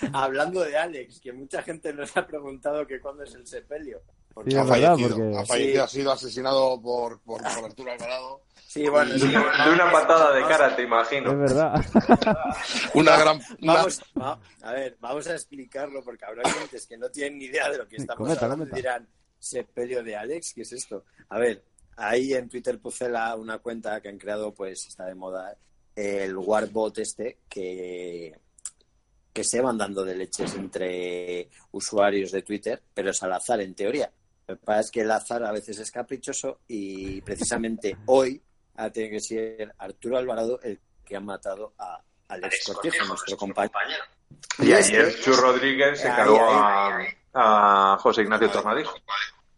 Hablando 0.13 0.61
de 0.63 0.77
Alex, 0.77 1.21
que 1.21 1.33
mucha 1.33 1.63
gente 1.63 1.93
nos 1.93 2.17
ha 2.17 2.27
preguntado 2.27 2.87
que 2.87 3.01
cuándo 3.01 3.23
es 3.25 3.35
el 3.35 3.47
sepelio. 3.47 4.03
Porque- 4.35 4.51
Sí, 4.53 4.57
ha 4.57 4.63
es 4.63 4.69
fallecido. 4.69 5.09
porque- 5.17 5.37
Ha 5.39 5.45
fallecido, 5.47 5.75
Sí. 5.75 5.79
ha 5.79 5.89
sido 5.89 6.13
asesinado 6.13 6.81
por, 6.81 7.21
por, 7.21 7.43
por 7.43 7.65
Arturo 7.65 7.93
Alvarado. 7.93 8.43
Sí, 8.67 8.89
bueno, 8.89 9.13
De 9.13 9.19
sí, 9.19 9.27
una, 9.27 9.65
de 9.67 9.73
una 9.73 9.91
patada 9.91 10.33
de 10.33 10.43
cara, 10.43 10.77
te 10.77 10.83
Es 10.83 10.87
imagino. 10.89 11.37
verdad. 11.37 11.75
Una 12.95 13.17
gran. 13.17 13.41
una- 13.61 13.75
Vamos, 13.75 14.01
va- 14.21 14.39
a 14.63 14.73
ver, 14.73 14.97
vamos 15.01 15.27
a 15.27 15.33
explicarlo 15.35 16.03
porque 16.05 16.25
habrá 16.25 16.43
clientes 16.45 16.87
que 16.87 16.97
no 16.97 17.11
tienen 17.11 17.39
ni 17.39 17.47
idea 17.47 17.69
de 17.71 17.79
lo 17.79 17.89
que 17.89 17.97
estamos 17.97 18.19
comenta, 18.19 18.45
hablando 18.45 18.65
y 18.67 18.69
comenta. 18.69 18.77
dirán, 18.77 19.09
sepelio 19.39 20.05
de 20.05 20.15
Alex, 20.17 20.53
¿qué 20.55 20.63
es 20.63 20.73
esto? 20.73 21.05
A 21.31 21.39
ver, 21.39 21.65
ahí 21.97 22.33
en 22.35 22.49
Twitter 22.49 22.79
Pucela 22.79 23.35
una 23.35 23.59
cuenta 23.59 24.01
que 24.01 24.09
han 24.09 24.19
creado, 24.19 24.55
pues 24.55 24.87
está 24.87 25.05
de 25.07 25.15
moda, 25.17 25.57
el 25.97 26.37
Warbot 26.37 26.97
este, 26.99 27.39
que, 27.49 28.39
que 29.33 29.45
se 29.45 29.61
van 29.61 29.79
dando 29.79 30.05
de 30.05 30.17
leches 30.17 30.55
entre 30.55 31.49
usuarios 31.73 32.33
de 32.33 32.43
Twitter, 32.43 32.83
pero 32.93 33.11
es 33.11 33.23
al 33.23 33.33
azar 33.33 33.61
en 33.61 33.75
teoría. 33.75 34.11
Lo 34.47 34.57
que 34.57 34.65
pasa 34.65 34.81
es 34.81 34.91
que 34.91 35.01
el 35.03 35.11
azar 35.11 35.45
a 35.45 35.53
veces 35.53 35.79
es 35.79 35.91
caprichoso 35.91 36.61
y 36.67 37.21
precisamente 37.23 37.97
hoy 38.07 38.43
ha 38.77 38.91
tenido 38.91 39.13
que 39.13 39.21
ser 39.21 39.75
Arturo 39.79 40.19
Alvarado 40.19 40.61
el 40.63 40.81
que 41.05 41.17
ha 41.17 41.21
matado 41.21 41.75
a 41.79 42.01
Alex 42.29 42.65
Cortijo, 42.67 43.05
nuestro 43.07 43.37
compañero. 43.37 44.05
Y 44.59 44.73
ayer 44.73 45.15
Chu 45.21 45.33
Rodríguez 45.35 46.01
se 46.01 46.09
cargó 46.09 46.41
a, 46.41 46.99
a 47.35 47.99
José 47.99 48.23
Ignacio 48.23 48.51
Tornadijo. 48.51 48.95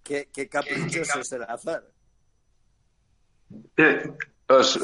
¿Qué, 0.03 0.29
qué 0.33 0.49
caprichoso 0.49 1.21
es 1.21 1.33
el 1.33 1.43
azar? 1.43 1.85
Eh, 3.77 4.13
¿Os 4.49 4.79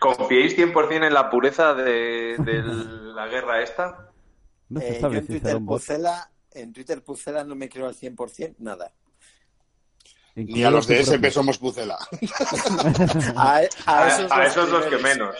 confiéis 0.00 0.56
100% 0.56 1.06
en 1.06 1.14
la 1.14 1.30
pureza 1.30 1.74
de, 1.74 2.36
de 2.38 2.62
la 2.62 3.26
guerra 3.26 3.62
esta? 3.62 4.07
No 4.68 4.80
se 4.80 4.96
Eh, 4.96 5.00
sabe 5.00 5.14
yo 5.14 5.20
en 5.20 5.26
si 5.26 5.32
Twitter. 5.32 5.60
Pucela, 5.64 6.30
en 6.52 6.72
Twitter 6.72 7.02
Pucela 7.04 7.44
no 7.44 7.54
me 7.54 7.68
creo 7.68 7.86
al 7.86 7.94
100% 7.94 8.56
nada. 8.58 8.92
Ni 10.34 10.62
a 10.62 10.70
los 10.70 10.86
de 10.86 11.00
SP 11.02 11.18
propio. 11.18 11.30
somos 11.32 11.58
Pucela. 11.58 11.98
A, 13.36 13.56
a 13.86 14.04
A, 14.04 14.08
esos, 14.08 14.30
a 14.32 14.44
esos 14.44 14.68
los 14.70 14.86
que 14.86 14.98
menos. 14.98 15.34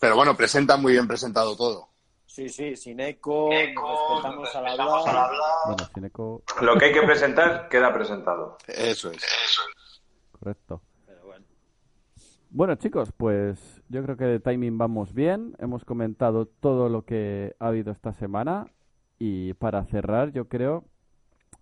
Pero 0.00 0.16
bueno, 0.16 0.36
presentan 0.36 0.80
muy 0.80 0.92
bien 0.92 1.06
presentado 1.06 1.54
todo. 1.56 1.88
Sí, 2.24 2.48
sí, 2.50 2.76
sin 2.76 3.00
eco, 3.00 3.48
respetamos 3.50 4.54
al 4.54 4.66
hablar. 4.66 4.88
Bueno, 5.66 5.90
sin 5.94 6.04
eco, 6.04 6.42
Lo 6.60 6.76
que 6.78 6.86
hay 6.86 6.92
que 6.92 7.02
presentar 7.02 7.68
queda 7.68 7.92
presentado. 7.94 8.58
Eso 8.66 9.10
es. 9.10 9.22
correcto. 10.32 10.82
Pero 11.06 11.24
bueno. 11.24 11.44
Bueno, 12.50 12.74
chicos, 12.76 13.08
pues 13.16 13.58
yo 13.88 14.02
creo 14.02 14.16
que 14.16 14.24
de 14.24 14.40
timing 14.40 14.78
vamos 14.78 15.12
bien. 15.14 15.54
Hemos 15.58 15.84
comentado 15.84 16.46
todo 16.46 16.88
lo 16.88 17.02
que 17.04 17.54
ha 17.58 17.68
habido 17.68 17.92
esta 17.92 18.12
semana. 18.12 18.66
Y 19.18 19.54
para 19.54 19.84
cerrar, 19.84 20.32
yo 20.32 20.48
creo, 20.48 20.84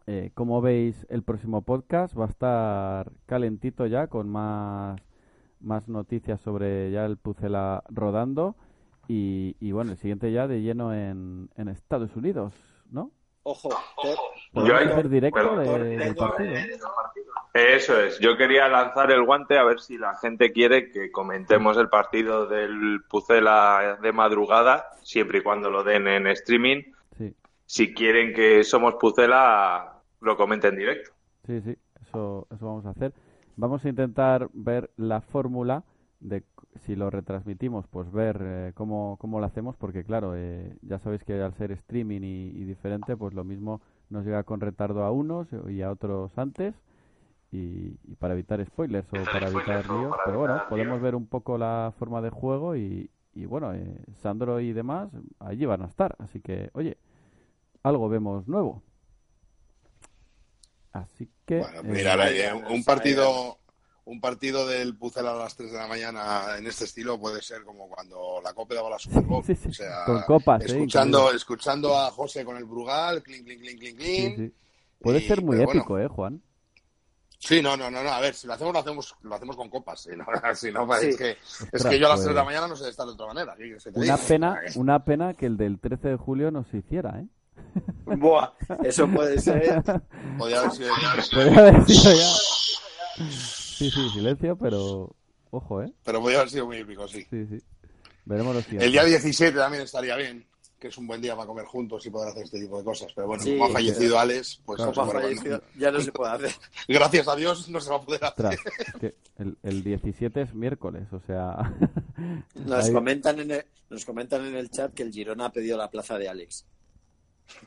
eh, 0.06 0.30
como 0.34 0.60
veis, 0.60 1.06
el 1.08 1.22
próximo 1.22 1.62
podcast 1.62 2.18
va 2.18 2.24
a 2.24 2.28
estar 2.28 3.12
calentito 3.26 3.86
ya, 3.86 4.08
con 4.08 4.28
más, 4.28 5.00
más 5.60 5.88
noticias 5.88 6.40
sobre 6.40 6.90
ya 6.90 7.04
el 7.06 7.16
Pucela 7.16 7.84
rodando. 7.88 8.56
Y, 9.06 9.56
y 9.60 9.72
bueno, 9.72 9.92
el 9.92 9.98
siguiente 9.98 10.32
ya 10.32 10.48
de 10.48 10.62
lleno 10.62 10.92
en, 10.94 11.50
en 11.56 11.68
Estados 11.68 12.16
Unidos, 12.16 12.54
¿no? 12.90 13.10
Ojo, 13.42 13.68
te- 14.02 14.14
Podemos 14.52 14.68
Yo 14.72 14.76
ahí- 14.78 14.86
hacer 14.92 15.08
directo 15.10 15.56
de- 15.56 15.96
del 15.98 16.14
partido. 16.16 16.54
Eso 17.54 18.00
es. 18.00 18.18
Yo 18.18 18.36
quería 18.36 18.68
lanzar 18.68 19.12
el 19.12 19.24
guante 19.24 19.56
a 19.56 19.62
ver 19.62 19.78
si 19.78 19.96
la 19.96 20.16
gente 20.16 20.50
quiere 20.50 20.90
que 20.90 21.12
comentemos 21.12 21.76
el 21.76 21.88
partido 21.88 22.48
del 22.48 23.04
Pucela 23.08 23.96
de 24.02 24.12
madrugada, 24.12 24.86
siempre 25.02 25.38
y 25.38 25.42
cuando 25.42 25.70
lo 25.70 25.84
den 25.84 26.08
en 26.08 26.26
streaming. 26.26 26.82
Sí. 27.16 27.32
Si 27.64 27.94
quieren 27.94 28.34
que 28.34 28.64
somos 28.64 28.96
Pucela, 28.96 30.00
lo 30.20 30.36
comenten 30.36 30.72
en 30.72 30.78
directo. 30.80 31.12
Sí, 31.46 31.60
sí, 31.60 31.76
eso, 32.02 32.48
eso 32.52 32.66
vamos 32.66 32.86
a 32.86 32.90
hacer. 32.90 33.12
Vamos 33.54 33.84
a 33.84 33.88
intentar 33.88 34.48
ver 34.52 34.90
la 34.96 35.20
fórmula 35.20 35.84
de 36.18 36.42
si 36.80 36.96
lo 36.96 37.08
retransmitimos, 37.08 37.86
pues 37.86 38.10
ver 38.10 38.40
eh, 38.42 38.72
cómo, 38.74 39.16
cómo 39.20 39.38
lo 39.38 39.46
hacemos, 39.46 39.76
porque 39.76 40.02
claro, 40.02 40.34
eh, 40.34 40.76
ya 40.82 40.98
sabéis 40.98 41.22
que 41.22 41.40
al 41.40 41.54
ser 41.54 41.70
streaming 41.70 42.22
y, 42.22 42.48
y 42.48 42.64
diferente, 42.64 43.16
pues 43.16 43.32
lo 43.32 43.44
mismo 43.44 43.80
nos 44.10 44.24
llega 44.24 44.42
con 44.42 44.60
retardo 44.60 45.04
a 45.04 45.12
unos 45.12 45.46
y 45.68 45.82
a 45.82 45.92
otros 45.92 46.36
antes, 46.36 46.74
y, 47.54 47.96
y 48.10 48.14
para 48.16 48.34
evitar 48.34 48.64
spoilers 48.66 49.06
o 49.12 49.24
para 49.32 49.48
evitar 49.48 49.88
líos, 49.90 50.14
pero 50.24 50.38
bueno, 50.40 50.62
podemos 50.68 51.00
ver 51.00 51.14
un 51.14 51.26
poco 51.26 51.56
la 51.58 51.92
forma 51.98 52.20
de 52.20 52.30
juego 52.30 52.74
y, 52.76 53.10
y 53.34 53.46
bueno, 53.46 53.72
eh, 53.74 53.96
Sandro 54.22 54.60
y 54.60 54.72
demás 54.72 55.10
allí 55.38 55.64
van 55.66 55.82
a 55.82 55.86
estar, 55.86 56.16
así 56.18 56.40
que, 56.40 56.70
oye, 56.74 56.96
algo 57.82 58.08
vemos 58.08 58.46
nuevo. 58.48 58.82
Así 60.92 61.28
que... 61.44 61.58
Bueno, 61.60 61.80
eh, 61.80 61.82
mirar 61.84 62.20
eh, 62.32 62.52
un 62.70 62.84
partido 62.84 63.58
un 64.06 64.20
partido 64.20 64.66
del 64.66 64.94
Pucela 64.98 65.32
a 65.32 65.34
las 65.34 65.56
3 65.56 65.72
de 65.72 65.78
la 65.78 65.86
mañana 65.86 66.58
en 66.58 66.66
este 66.66 66.84
estilo 66.84 67.18
puede 67.18 67.40
ser 67.40 67.62
como 67.64 67.88
cuando 67.88 68.38
la 68.44 68.52
Copa 68.52 68.74
daba 68.74 68.90
la 68.90 68.98
Super 68.98 69.22
Bowl. 69.22 69.42
Sí, 69.46 69.54
sí, 69.56 69.68
O 69.68 69.72
sea, 69.72 70.04
con 70.04 70.20
copas, 70.22 70.60
¿eh? 70.60 70.66
escuchando, 70.66 71.18
Increíble. 71.20 71.36
escuchando 71.38 71.96
a 71.96 72.10
José 72.10 72.44
con 72.44 72.56
el 72.58 72.64
Brugal, 72.66 73.22
clink, 73.22 73.44
clink, 73.46 73.60
clink, 73.62 73.78
clink, 73.80 74.00
Sí, 74.00 74.34
clink. 74.34 74.36
sí. 74.36 74.54
Puede 75.00 75.18
Y- 75.20 75.22
ser 75.26 75.42
muy 75.42 75.56
bueno. 75.56 75.70
épico, 75.70 75.98
¿eh, 75.98 76.08
Juan? 76.08 76.42
Sí, 77.46 77.60
no, 77.60 77.76
no, 77.76 77.90
no, 77.90 78.02
no. 78.02 78.08
A 78.10 78.20
ver, 78.20 78.34
si 78.34 78.46
lo 78.46 78.54
hacemos, 78.54 78.72
lo 78.72 78.78
hacemos, 78.80 79.14
lo 79.22 79.34
hacemos 79.34 79.54
con 79.56 79.68
copas. 79.68 80.00
Si 80.02 80.10
no, 80.16 80.24
si 80.54 80.72
no, 80.72 80.86
pues, 80.86 81.00
Sí. 81.00 81.08
es, 81.08 81.16
que, 81.16 81.30
es 81.32 81.60
Ostras, 81.74 81.86
que 81.86 81.98
yo 81.98 82.06
a 82.06 82.10
las 82.10 82.18
pues- 82.20 82.24
3 82.24 82.34
de 82.34 82.40
la 82.40 82.44
mañana 82.44 82.68
no 82.68 82.76
sé 82.76 82.88
estar 82.88 83.06
de 83.06 83.12
otra 83.12 83.26
manera. 83.26 83.54
¿qué 83.56 83.64
quieres 83.64 83.84
que 83.84 83.92
te 83.92 84.00
Una 84.00 84.16
pena, 84.16 84.60
una 84.76 85.04
pena 85.04 85.34
que 85.34 85.46
el 85.46 85.56
del 85.58 85.78
13 85.78 86.08
de 86.08 86.16
julio 86.16 86.50
no 86.50 86.64
se 86.64 86.78
hiciera, 86.78 87.20
¿eh? 87.20 87.26
Buah, 88.16 88.50
eso 88.82 89.06
puede 89.08 89.38
ser. 89.40 89.82
Podría 90.38 90.60
haber 90.60 90.70
sido. 90.72 90.88
Podría 91.32 91.58
haber 91.58 91.84
sido 91.86 92.12
ya. 92.14 93.28
Sí, 93.30 93.90
sí, 93.90 94.08
silencio, 94.10 94.56
pero 94.56 95.14
ojo, 95.50 95.82
¿eh? 95.82 95.92
Pero 96.04 96.20
podría 96.20 96.38
haber 96.38 96.50
sido 96.50 96.66
muy 96.66 96.78
épico, 96.78 97.06
sí. 97.06 97.26
Sí, 97.30 97.46
sí. 97.46 97.58
Veremos 98.24 98.54
lo 98.54 98.60
siguiente. 98.62 98.86
El 98.86 98.92
día 98.92 99.04
17 99.04 99.56
también 99.56 99.82
estaría 99.84 100.16
bien, 100.16 100.46
que 100.78 100.88
es 100.88 100.98
un 100.98 101.06
buen 101.06 101.22
día 101.22 101.34
para 101.34 101.46
comer 101.46 101.64
juntos 101.64 102.04
y 102.04 102.10
poder 102.10 102.28
hacer 102.30 102.44
este 102.44 102.60
tipo 102.60 102.76
de 102.78 102.84
cosas. 102.84 103.10
Pero 103.14 103.26
bueno, 103.28 103.42
Sí, 103.42 103.52
como 103.52 103.66
ha 103.66 103.70
fallecido 103.72 104.18
Alex, 104.18 104.60
pues 104.66 104.76
Claro. 104.76 104.90
no 104.90 104.94
se 104.94 105.00
Como 105.00 105.10
ha 105.10 105.12
puede- 105.12 105.24
fallecido, 105.36 105.62
ya 105.78 105.90
no 105.90 106.00
se 106.00 106.12
puede 106.12 106.32
hacer. 106.32 106.50
gracias 106.88 107.28
a 107.28 107.36
Dios 107.36 107.68
no 107.70 107.80
se 107.80 107.90
va 107.90 107.96
a 107.96 108.00
poder 108.02 108.24
hacer. 108.24 108.58
Que 109.00 109.14
el, 109.38 109.56
el 109.62 109.82
17 109.84 110.42
es 110.42 110.54
miércoles, 110.54 111.10
o 111.12 111.20
sea... 111.20 111.72
Nos 112.54 112.84
ahí- 112.86 112.92
comentan, 112.92 113.40
en 113.40 113.50
el, 113.50 113.64
nos 113.90 114.04
comentan 114.04 114.44
en 114.46 114.56
el 114.56 114.70
chat 114.70 114.92
que 114.92 115.02
el 115.02 115.12
Girona 115.12 115.46
ha 115.46 115.52
pedido 115.52 115.76
la 115.78 115.90
plaza 115.90 116.18
de 116.18 116.28
Alex. 116.28 116.66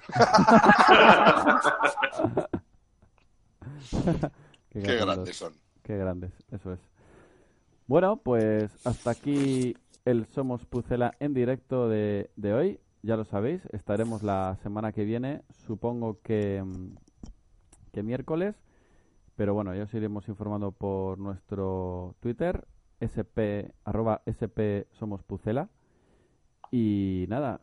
Qué 4.71 4.81
cachondos. 4.81 5.05
grandes 5.05 5.35
son. 5.37 5.53
Qué 5.83 5.97
grandes, 5.97 6.31
eso 6.51 6.73
es. 6.73 6.79
Bueno, 7.87 8.17
pues 8.17 8.71
hasta 8.85 9.11
aquí 9.11 9.75
el 10.05 10.25
Somos 10.27 10.65
Pucela 10.65 11.13
en 11.19 11.33
directo 11.33 11.87
de, 11.89 12.29
de 12.35 12.53
hoy. 12.53 12.79
Ya 13.07 13.15
lo 13.15 13.23
sabéis, 13.23 13.65
estaremos 13.71 14.21
la 14.21 14.57
semana 14.63 14.91
que 14.91 15.05
viene, 15.05 15.41
supongo 15.65 16.19
que, 16.23 16.61
mm, 16.61 16.97
que 17.93 18.03
miércoles, 18.03 18.53
pero 19.37 19.53
bueno, 19.53 19.73
ya 19.73 19.83
os 19.83 19.93
iremos 19.93 20.27
informando 20.27 20.73
por 20.73 21.17
nuestro 21.17 22.17
Twitter, 22.19 22.67
sp, 22.99 23.71
arroba 23.85 24.23
sp 24.27 24.91
Somos 24.91 25.23
Pucela. 25.23 25.69
Y 26.69 27.27
nada, 27.29 27.61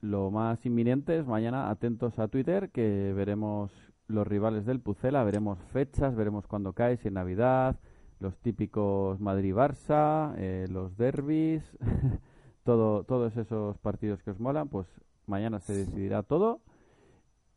lo 0.00 0.30
más 0.30 0.64
inminente 0.64 1.18
es 1.18 1.26
mañana 1.26 1.68
atentos 1.68 2.18
a 2.18 2.28
Twitter, 2.28 2.70
que 2.70 3.12
veremos 3.14 3.70
los 4.06 4.26
rivales 4.26 4.64
del 4.64 4.80
Pucela, 4.80 5.24
veremos 5.24 5.58
fechas, 5.74 6.16
veremos 6.16 6.46
cuándo 6.46 6.72
cae, 6.72 6.96
si 6.96 7.08
en 7.08 7.14
Navidad, 7.14 7.78
los 8.18 8.38
típicos 8.38 9.20
Madrid-Barça, 9.20 10.34
eh, 10.38 10.64
los 10.70 10.96
derbis, 10.96 11.76
todo, 12.66 13.04
todos 13.04 13.36
esos 13.38 13.78
partidos 13.78 14.22
que 14.24 14.32
os 14.32 14.40
molan, 14.40 14.68
pues 14.68 14.86
mañana 15.26 15.60
se 15.60 15.74
decidirá 15.74 16.24
todo. 16.24 16.60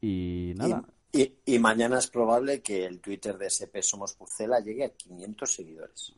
Y 0.02 0.54
nada, 0.58 0.86
Y, 1.12 1.22
y- 1.22 1.38
y 1.46 1.60
mañana 1.60 1.98
es 1.98 2.08
probable 2.10 2.62
que 2.62 2.86
el 2.86 3.02
Twitter 3.02 3.38
de 3.38 3.48
SP 3.50 3.82
Somos 3.82 4.14
Pucela 4.16 4.60
llegue 4.60 4.86
a 4.86 4.90
500 4.96 5.52
seguidores. 5.54 6.16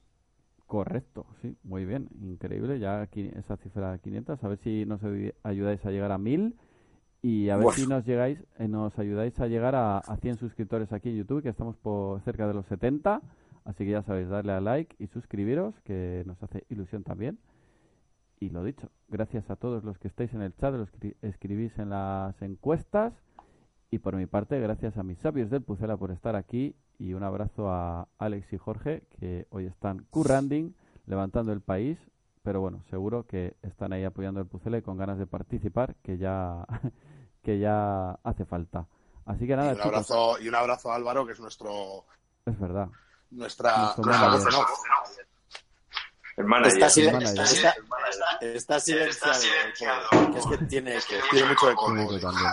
correcto, 0.65 1.25
sí, 1.41 1.57
muy 1.63 1.85
bien, 1.85 2.07
increíble, 2.21 2.79
ya 2.79 3.01
aquí 3.01 3.29
esa 3.35 3.57
cifra 3.57 3.91
de 3.91 3.99
500, 3.99 4.41
a 4.43 4.47
ver 4.47 4.57
si 4.59 4.85
nos 4.85 5.01
ayu- 5.01 5.33
ayudáis 5.43 5.85
a 5.85 5.91
llegar 5.91 6.11
a 6.13 6.17
1000 6.17 6.55
y 7.21 7.49
a 7.49 7.57
ver 7.57 7.71
si 7.71 7.87
nos 7.87 8.05
llegáis, 8.05 8.39
eh, 8.59 8.67
nos 8.69 8.97
ayudáis 8.99 9.39
a 9.39 9.47
llegar 9.47 9.75
a, 9.75 9.99
a 9.99 10.17
100 10.17 10.37
suscriptores 10.37 10.93
aquí 10.93 11.09
en 11.09 11.17
YouTube, 11.17 11.43
que 11.43 11.49
estamos 11.49 11.77
por 11.77 12.21
cerca 12.23 12.47
de 12.47 12.53
los 12.53 12.65
70, 12.67 13.21
así 13.65 13.85
que 13.85 13.91
ya 13.91 14.03
sabéis, 14.03 14.29
darle 14.29 14.53
a 14.53 14.61
like 14.61 14.95
y 14.99 15.07
suscribiros, 15.07 15.75
que 15.83 16.23
nos 16.25 16.41
hace 16.43 16.65
ilusión 16.69 17.03
también. 17.03 17.39
Y 18.41 18.49
lo 18.49 18.63
dicho, 18.63 18.89
gracias 19.07 19.49
a 19.51 19.55
todos 19.55 19.83
los 19.83 19.99
que 19.99 20.07
estáis 20.07 20.33
en 20.33 20.41
el 20.41 20.55
chat, 20.57 20.73
los 20.73 20.89
que 20.89 21.15
escribís 21.21 21.77
en 21.77 21.91
las 21.91 22.41
encuestas. 22.41 23.13
Y 23.91 23.99
por 23.99 24.15
mi 24.15 24.25
parte, 24.25 24.59
gracias 24.59 24.97
a 24.97 25.03
mis 25.03 25.19
sabios 25.19 25.51
del 25.51 25.61
Pucela 25.61 25.95
por 25.95 26.09
estar 26.09 26.35
aquí. 26.35 26.75
Y 26.97 27.13
un 27.13 27.21
abrazo 27.23 27.69
a 27.69 28.07
Alex 28.17 28.51
y 28.51 28.57
Jorge, 28.57 29.03
que 29.19 29.45
hoy 29.51 29.67
están 29.67 30.07
curranding, 30.09 30.73
levantando 31.05 31.53
el 31.53 31.61
país. 31.61 31.99
Pero 32.41 32.61
bueno, 32.61 32.81
seguro 32.89 33.27
que 33.27 33.55
están 33.61 33.93
ahí 33.93 34.03
apoyando 34.05 34.39
el 34.39 34.47
Pucela 34.47 34.79
y 34.79 34.81
con 34.81 34.97
ganas 34.97 35.19
de 35.19 35.27
participar, 35.27 35.95
que 36.01 36.17
ya, 36.17 36.65
que 37.43 37.59
ya 37.59 38.13
hace 38.23 38.45
falta. 38.45 38.87
Así 39.25 39.45
que 39.45 39.53
Y 39.53 39.55
nada, 39.55 39.73
un 39.73 39.77
chicos, 39.77 39.85
abrazo, 39.85 40.39
y 40.41 40.49
un 40.49 40.55
abrazo 40.55 40.91
a 40.91 40.95
Álvaro, 40.95 41.27
que 41.27 41.33
es 41.33 41.39
nuestro 41.39 42.05
es 42.45 42.59
verdad. 42.59 42.89
nuestra, 43.29 43.93
nuestra 43.97 44.65
voz 46.41 46.49
manager. 46.49 46.77
en 46.77 46.83
off. 46.83 46.97
El 46.97 47.17
manager. 47.17 47.41
Está, 47.41 47.59
silen- 47.59 47.87
manager. 47.89 48.55
está- 48.55 48.77
está 48.77 49.33
silenciado. 49.33 50.01
porque 50.11 50.39
es 50.39 50.45
que 50.47 50.57
tiene 50.65 50.91
que. 51.07 51.19
Tiene 51.31 51.47
mucho. 51.49 51.67
Tiene 51.85 52.03
eco 52.03 52.19
también. 52.19 52.51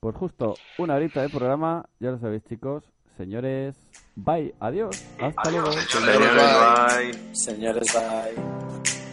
Pues 0.00 0.16
justo 0.16 0.54
una 0.78 0.96
horita 0.96 1.22
de 1.22 1.28
programa, 1.30 1.84
ya 1.98 2.10
lo 2.10 2.18
sabéis 2.18 2.42
chicos. 2.48 2.84
Señores, 3.16 3.74
bye, 4.16 4.54
adiós, 4.60 5.02
hasta 5.20 5.50
luego. 5.50 5.72
Señores, 5.72 6.30
bye. 6.34 7.34
Señores, 7.34 7.92
bye. 7.94 9.03